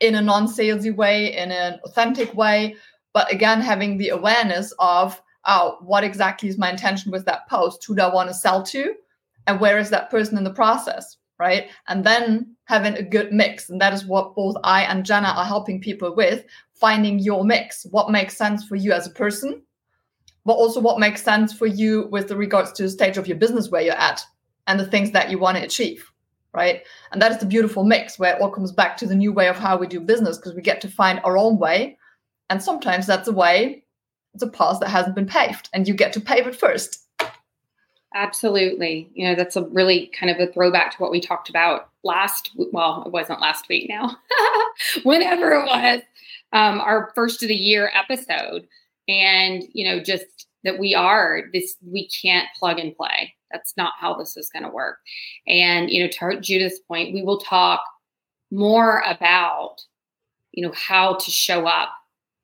in 0.00 0.16
a 0.16 0.20
non-salesy 0.20 0.94
way 0.94 1.36
in 1.36 1.52
an 1.52 1.78
authentic 1.84 2.34
way. 2.34 2.74
But 3.12 3.32
again 3.32 3.60
having 3.60 3.96
the 3.96 4.08
awareness 4.08 4.74
of 4.80 5.22
oh 5.46 5.78
what 5.80 6.02
exactly 6.02 6.48
is 6.48 6.58
my 6.58 6.68
intention 6.68 7.12
with 7.12 7.24
that 7.26 7.48
post? 7.48 7.84
Who 7.84 7.94
do 7.94 8.02
i 8.02 8.12
want 8.12 8.28
to 8.28 8.34
sell 8.34 8.62
to? 8.64 8.94
And 9.46 9.60
where 9.60 9.78
is 9.78 9.90
that 9.90 10.10
person 10.10 10.36
in 10.36 10.44
the 10.44 10.52
process 10.52 11.16
right? 11.38 11.70
And 11.88 12.04
then 12.04 12.54
having 12.64 12.94
a 12.94 13.02
good 13.02 13.32
mix. 13.32 13.68
And 13.68 13.80
that 13.80 13.92
is 13.92 14.04
what 14.04 14.34
both 14.34 14.56
i 14.64 14.82
and 14.82 15.06
jana 15.06 15.28
are 15.28 15.44
helping 15.44 15.80
people 15.80 16.14
with 16.16 16.44
finding 16.74 17.20
your 17.20 17.44
mix 17.44 17.86
what 17.92 18.10
makes 18.10 18.36
sense 18.36 18.64
for 18.64 18.74
you 18.74 18.90
as 18.90 19.06
a 19.06 19.10
person 19.10 19.62
but 20.44 20.54
also 20.54 20.80
what 20.80 20.98
makes 20.98 21.22
sense 21.22 21.52
for 21.52 21.66
you 21.66 22.08
with 22.10 22.26
the 22.26 22.36
regards 22.36 22.72
to 22.72 22.82
the 22.82 22.90
stage 22.90 23.16
of 23.16 23.28
your 23.28 23.36
business 23.36 23.70
where 23.70 23.82
you're 23.82 23.94
at 23.94 24.24
and 24.66 24.78
the 24.78 24.86
things 24.86 25.10
that 25.10 25.30
you 25.30 25.38
want 25.38 25.56
to 25.56 25.62
achieve 25.62 26.10
right 26.54 26.82
and 27.10 27.22
that 27.22 27.32
is 27.32 27.38
the 27.38 27.46
beautiful 27.46 27.84
mix 27.84 28.18
where 28.18 28.34
it 28.34 28.40
all 28.40 28.50
comes 28.50 28.72
back 28.72 28.96
to 28.96 29.06
the 29.06 29.14
new 29.14 29.32
way 29.32 29.48
of 29.48 29.56
how 29.56 29.76
we 29.76 29.86
do 29.86 30.00
business 30.00 30.36
because 30.36 30.54
we 30.54 30.62
get 30.62 30.80
to 30.80 30.88
find 30.88 31.20
our 31.24 31.36
own 31.36 31.58
way 31.58 31.96
and 32.52 32.62
sometimes 32.62 33.06
that's 33.06 33.28
a 33.28 33.32
way, 33.32 33.82
it's 34.34 34.42
a 34.42 34.46
path 34.46 34.80
that 34.80 34.90
hasn't 34.90 35.14
been 35.14 35.24
paved, 35.24 35.70
and 35.72 35.88
you 35.88 35.94
get 35.94 36.12
to 36.12 36.20
pave 36.20 36.46
it 36.46 36.54
first. 36.54 37.08
Absolutely. 38.14 39.10
You 39.14 39.26
know, 39.26 39.34
that's 39.34 39.56
a 39.56 39.64
really 39.68 40.08
kind 40.08 40.30
of 40.30 40.38
a 40.38 40.52
throwback 40.52 40.90
to 40.90 40.98
what 40.98 41.10
we 41.10 41.18
talked 41.18 41.48
about 41.48 41.88
last, 42.04 42.50
well, 42.54 43.04
it 43.06 43.10
wasn't 43.10 43.40
last 43.40 43.70
week 43.70 43.88
now, 43.88 44.18
whenever 45.02 45.52
it 45.52 45.64
was, 45.64 46.02
um, 46.52 46.78
our 46.82 47.10
first 47.14 47.42
of 47.42 47.48
the 47.48 47.54
year 47.54 47.90
episode. 47.94 48.68
And, 49.08 49.64
you 49.72 49.88
know, 49.88 50.02
just 50.02 50.46
that 50.64 50.78
we 50.78 50.94
are 50.94 51.44
this, 51.54 51.76
we 51.80 52.06
can't 52.08 52.48
plug 52.58 52.78
and 52.78 52.94
play. 52.94 53.34
That's 53.52 53.74
not 53.76 53.92
how 53.98 54.14
this 54.14 54.36
is 54.36 54.50
going 54.50 54.64
to 54.64 54.68
work. 54.68 54.98
And, 55.46 55.90
you 55.90 56.02
know, 56.02 56.08
to 56.08 56.40
Judith's 56.40 56.80
point, 56.80 57.14
we 57.14 57.22
will 57.22 57.38
talk 57.38 57.82
more 58.50 59.02
about, 59.06 59.76
you 60.52 60.66
know, 60.66 60.72
how 60.72 61.14
to 61.16 61.30
show 61.30 61.66
up 61.66 61.90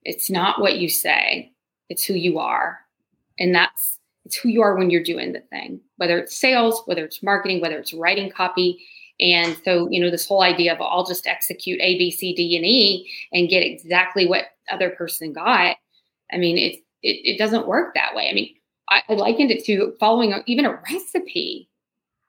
it's 0.08 0.30
not 0.30 0.60
what 0.60 0.78
you 0.78 0.88
say, 0.88 1.52
it's 1.88 2.04
who 2.04 2.14
you 2.14 2.38
are. 2.38 2.78
And 3.38 3.54
that's 3.54 3.98
it's 4.24 4.36
who 4.36 4.48
you 4.48 4.62
are 4.62 4.76
when 4.76 4.90
you're 4.90 5.02
doing 5.02 5.32
the 5.32 5.40
thing, 5.40 5.80
whether 5.96 6.18
it's 6.18 6.38
sales, 6.38 6.82
whether 6.86 7.04
it's 7.04 7.22
marketing, 7.22 7.60
whether 7.60 7.78
it's 7.78 7.94
writing 7.94 8.30
copy. 8.30 8.78
And 9.20 9.56
so, 9.64 9.88
you 9.90 10.00
know, 10.00 10.10
this 10.10 10.26
whole 10.26 10.42
idea 10.42 10.72
of 10.72 10.80
I'll 10.80 11.06
just 11.06 11.26
execute 11.26 11.80
A, 11.80 11.98
B, 11.98 12.10
C, 12.10 12.34
D, 12.34 12.56
and 12.56 12.64
E 12.64 13.10
and 13.32 13.48
get 13.48 13.62
exactly 13.64 14.26
what 14.26 14.44
other 14.70 14.90
person 14.90 15.32
got. 15.32 15.76
I 16.32 16.36
mean, 16.36 16.56
it's 16.56 16.78
it, 17.02 17.34
it 17.34 17.38
doesn't 17.38 17.66
work 17.66 17.94
that 17.94 18.14
way. 18.14 18.28
I 18.28 18.34
mean, 18.34 18.54
I, 18.90 19.02
I 19.08 19.14
likened 19.14 19.50
it 19.50 19.64
to 19.64 19.94
following 20.00 20.32
a, 20.32 20.42
even 20.46 20.64
a 20.64 20.80
recipe. 20.90 21.68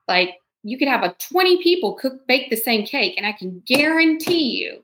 Like 0.07 0.35
you 0.63 0.77
could 0.77 0.87
have 0.87 1.03
a 1.03 1.15
20 1.19 1.61
people 1.63 1.95
cook 1.95 2.25
bake 2.27 2.49
the 2.49 2.57
same 2.57 2.85
cake, 2.85 3.15
and 3.17 3.25
I 3.25 3.31
can 3.31 3.61
guarantee 3.65 4.57
you 4.57 4.83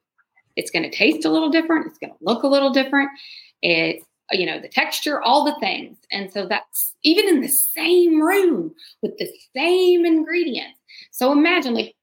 it's 0.55 0.71
going 0.71 0.84
to 0.84 0.95
taste 0.95 1.26
a 1.26 1.30
little 1.30 1.49
different. 1.49 1.88
It's 1.88 1.97
going 1.97 2.13
to 2.13 2.17
look 2.21 2.43
a 2.43 2.47
little 2.47 2.71
different. 2.71 3.09
It's 3.61 4.05
you 4.32 4.45
know 4.45 4.59
the 4.59 4.67
texture 4.67 5.21
all 5.21 5.45
the 5.45 5.55
things 5.59 5.97
and 6.11 6.32
so 6.32 6.47
that's 6.47 6.95
even 7.03 7.28
in 7.28 7.41
the 7.41 7.47
same 7.47 8.19
room 8.21 8.73
with 9.01 9.15
the 9.17 9.30
same 9.55 10.05
ingredients 10.05 10.80
so 11.11 11.32
imagine 11.32 11.76
like 11.76 11.95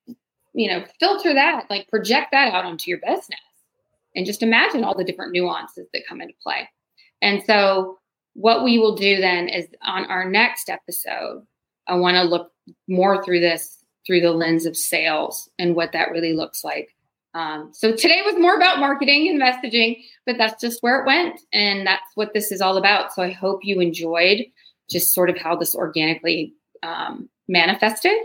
you 0.55 0.69
know 0.69 0.85
filter 1.01 1.35
that 1.35 1.65
like 1.69 1.89
project 1.89 2.29
that 2.31 2.53
out 2.55 2.65
onto 2.65 2.89
your 2.89 3.01
business 3.05 3.41
and 4.15 4.27
just 4.27 4.43
imagine 4.43 4.85
all 4.85 4.97
the 4.97 5.05
different 5.05 5.33
nuances 5.33 5.89
that 5.93 6.07
come 6.09 6.21
into 6.21 6.35
play 6.43 6.69
and 7.23 7.43
so 7.45 7.99
what 8.35 8.65
we 8.65 8.79
will 8.79 8.95
do 8.95 9.21
then 9.21 9.49
is 9.49 9.67
on 9.83 10.05
our 10.07 10.29
next 10.29 10.69
episode 10.69 11.45
i 11.87 11.95
want 11.95 12.15
to 12.15 12.23
look 12.23 12.53
more 12.89 13.23
through 13.25 13.41
this 13.41 13.79
through 14.07 14.21
the 14.21 14.33
lens 14.33 14.67
of 14.67 14.77
sales 14.77 15.49
and 15.59 15.77
what 15.77 15.93
that 15.93 16.11
really 16.11 16.33
looks 16.33 16.65
like 16.65 16.95
um, 17.35 17.71
so 17.73 17.93
today 17.93 18.23
was 18.25 18.39
more 18.39 18.57
about 18.57 18.79
marketing 18.79 19.29
and 19.29 19.41
messaging, 19.41 20.05
but 20.27 20.37
that's 20.37 20.61
just 20.61 20.83
where 20.83 21.01
it 21.01 21.07
went. 21.07 21.41
And 21.53 21.87
that's 21.87 22.05
what 22.15 22.35
this 22.35 22.53
is 22.53 22.61
all 22.61 22.77
about. 22.77 23.13
So 23.13 23.23
I 23.23 23.31
hope 23.31 23.61
you 23.63 23.81
enjoyed 23.81 24.45
just 24.91 25.15
sort 25.15 25.31
of 25.31 25.39
how 25.39 25.57
this 25.57 25.75
organically 25.75 26.55
um, 26.83 27.29
manifested. 27.49 28.17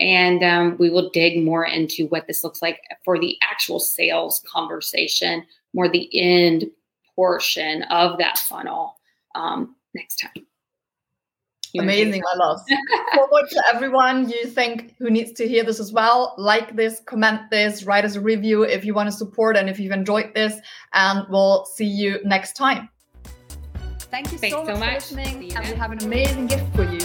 And 0.00 0.42
um, 0.42 0.76
we 0.78 0.90
will 0.90 1.10
dig 1.10 1.42
more 1.44 1.64
into 1.64 2.06
what 2.06 2.26
this 2.26 2.42
looks 2.42 2.62
like 2.62 2.80
for 3.04 3.18
the 3.18 3.36
actual 3.42 3.80
sales 3.80 4.42
conversation, 4.46 5.44
more 5.74 5.88
the 5.88 6.08
end 6.18 6.66
portion 7.14 7.82
of 7.84 8.18
that 8.18 8.38
funnel 8.38 8.97
um, 9.38 9.76
next 9.94 10.16
time. 10.16 10.46
Amazing, 11.78 12.22
I 12.32 12.36
love. 12.36 12.60
Forward 13.14 13.48
to 13.50 13.62
everyone 13.74 14.28
you 14.28 14.46
think 14.46 14.94
who 14.98 15.10
needs 15.10 15.32
to 15.32 15.46
hear 15.46 15.64
this 15.64 15.80
as 15.80 15.92
well. 15.92 16.34
Like 16.38 16.74
this, 16.74 17.00
comment 17.04 17.42
this, 17.50 17.84
write 17.84 18.04
us 18.04 18.16
a 18.16 18.20
review 18.20 18.62
if 18.62 18.84
you 18.84 18.94
want 18.94 19.08
to 19.08 19.12
support 19.12 19.56
and 19.56 19.68
if 19.68 19.78
you've 19.78 19.92
enjoyed 19.92 20.34
this. 20.34 20.58
And 20.94 21.26
we'll 21.28 21.66
see 21.66 21.86
you 21.86 22.20
next 22.24 22.54
time. 22.54 22.88
Thank 24.10 24.32
you 24.32 24.38
so 24.38 24.64
much, 24.64 24.66
so 24.66 24.80
much, 24.80 25.04
for 25.04 25.14
listening, 25.16 25.54
and 25.54 25.66
we 25.66 25.74
have 25.74 25.92
an 25.92 26.02
amazing 26.02 26.46
gift 26.46 26.74
for 26.74 26.84
you. 26.84 27.00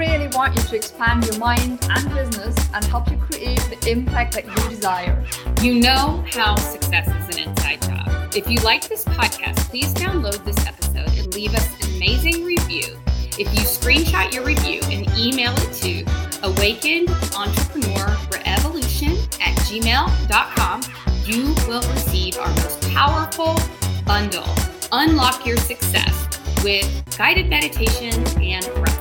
Really 0.00 0.28
want 0.28 0.56
you 0.56 0.62
to 0.62 0.76
expand 0.76 1.26
your 1.26 1.36
mind 1.36 1.86
and 1.90 2.14
business 2.14 2.56
and 2.72 2.82
help 2.86 3.10
you 3.10 3.18
create 3.18 3.60
the 3.68 3.90
impact 3.90 4.32
that 4.32 4.46
you 4.46 4.68
desire. 4.70 5.22
You 5.60 5.74
know 5.74 6.24
how 6.30 6.56
success 6.56 7.06
is 7.06 7.36
an 7.36 7.50
inside 7.50 7.82
job. 7.82 8.08
If 8.34 8.48
you 8.48 8.56
like 8.60 8.88
this 8.88 9.04
podcast, 9.04 9.58
please 9.68 9.92
download 9.92 10.42
this 10.42 10.66
episode 10.66 11.12
and 11.18 11.34
leave 11.34 11.54
us 11.54 11.68
an 11.82 11.96
amazing 11.96 12.46
review 12.46 12.98
if 13.38 13.46
you 13.54 13.60
screenshot 13.60 14.34
your 14.34 14.44
review 14.44 14.80
and 14.84 15.06
email 15.18 15.52
it 15.56 15.72
to 15.74 16.02
awakenedentrepreneurrevolution 16.44 19.12
at 19.40 19.56
gmail.com, 19.66 20.82
you 21.24 21.54
will 21.68 21.82
receive 21.92 22.36
our 22.38 22.48
most 22.48 22.82
powerful 22.90 23.56
bundle, 24.04 24.48
Unlock 24.92 25.46
Your 25.46 25.58
Success, 25.58 26.28
with 26.64 27.04
guided 27.16 27.48
meditation 27.48 28.14
and 28.42 28.64
breathwork. 28.64 28.99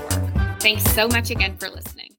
Thanks 0.60 0.84
so 0.94 1.08
much 1.08 1.32
again 1.32 1.56
for 1.58 1.70
listening. 1.70 2.10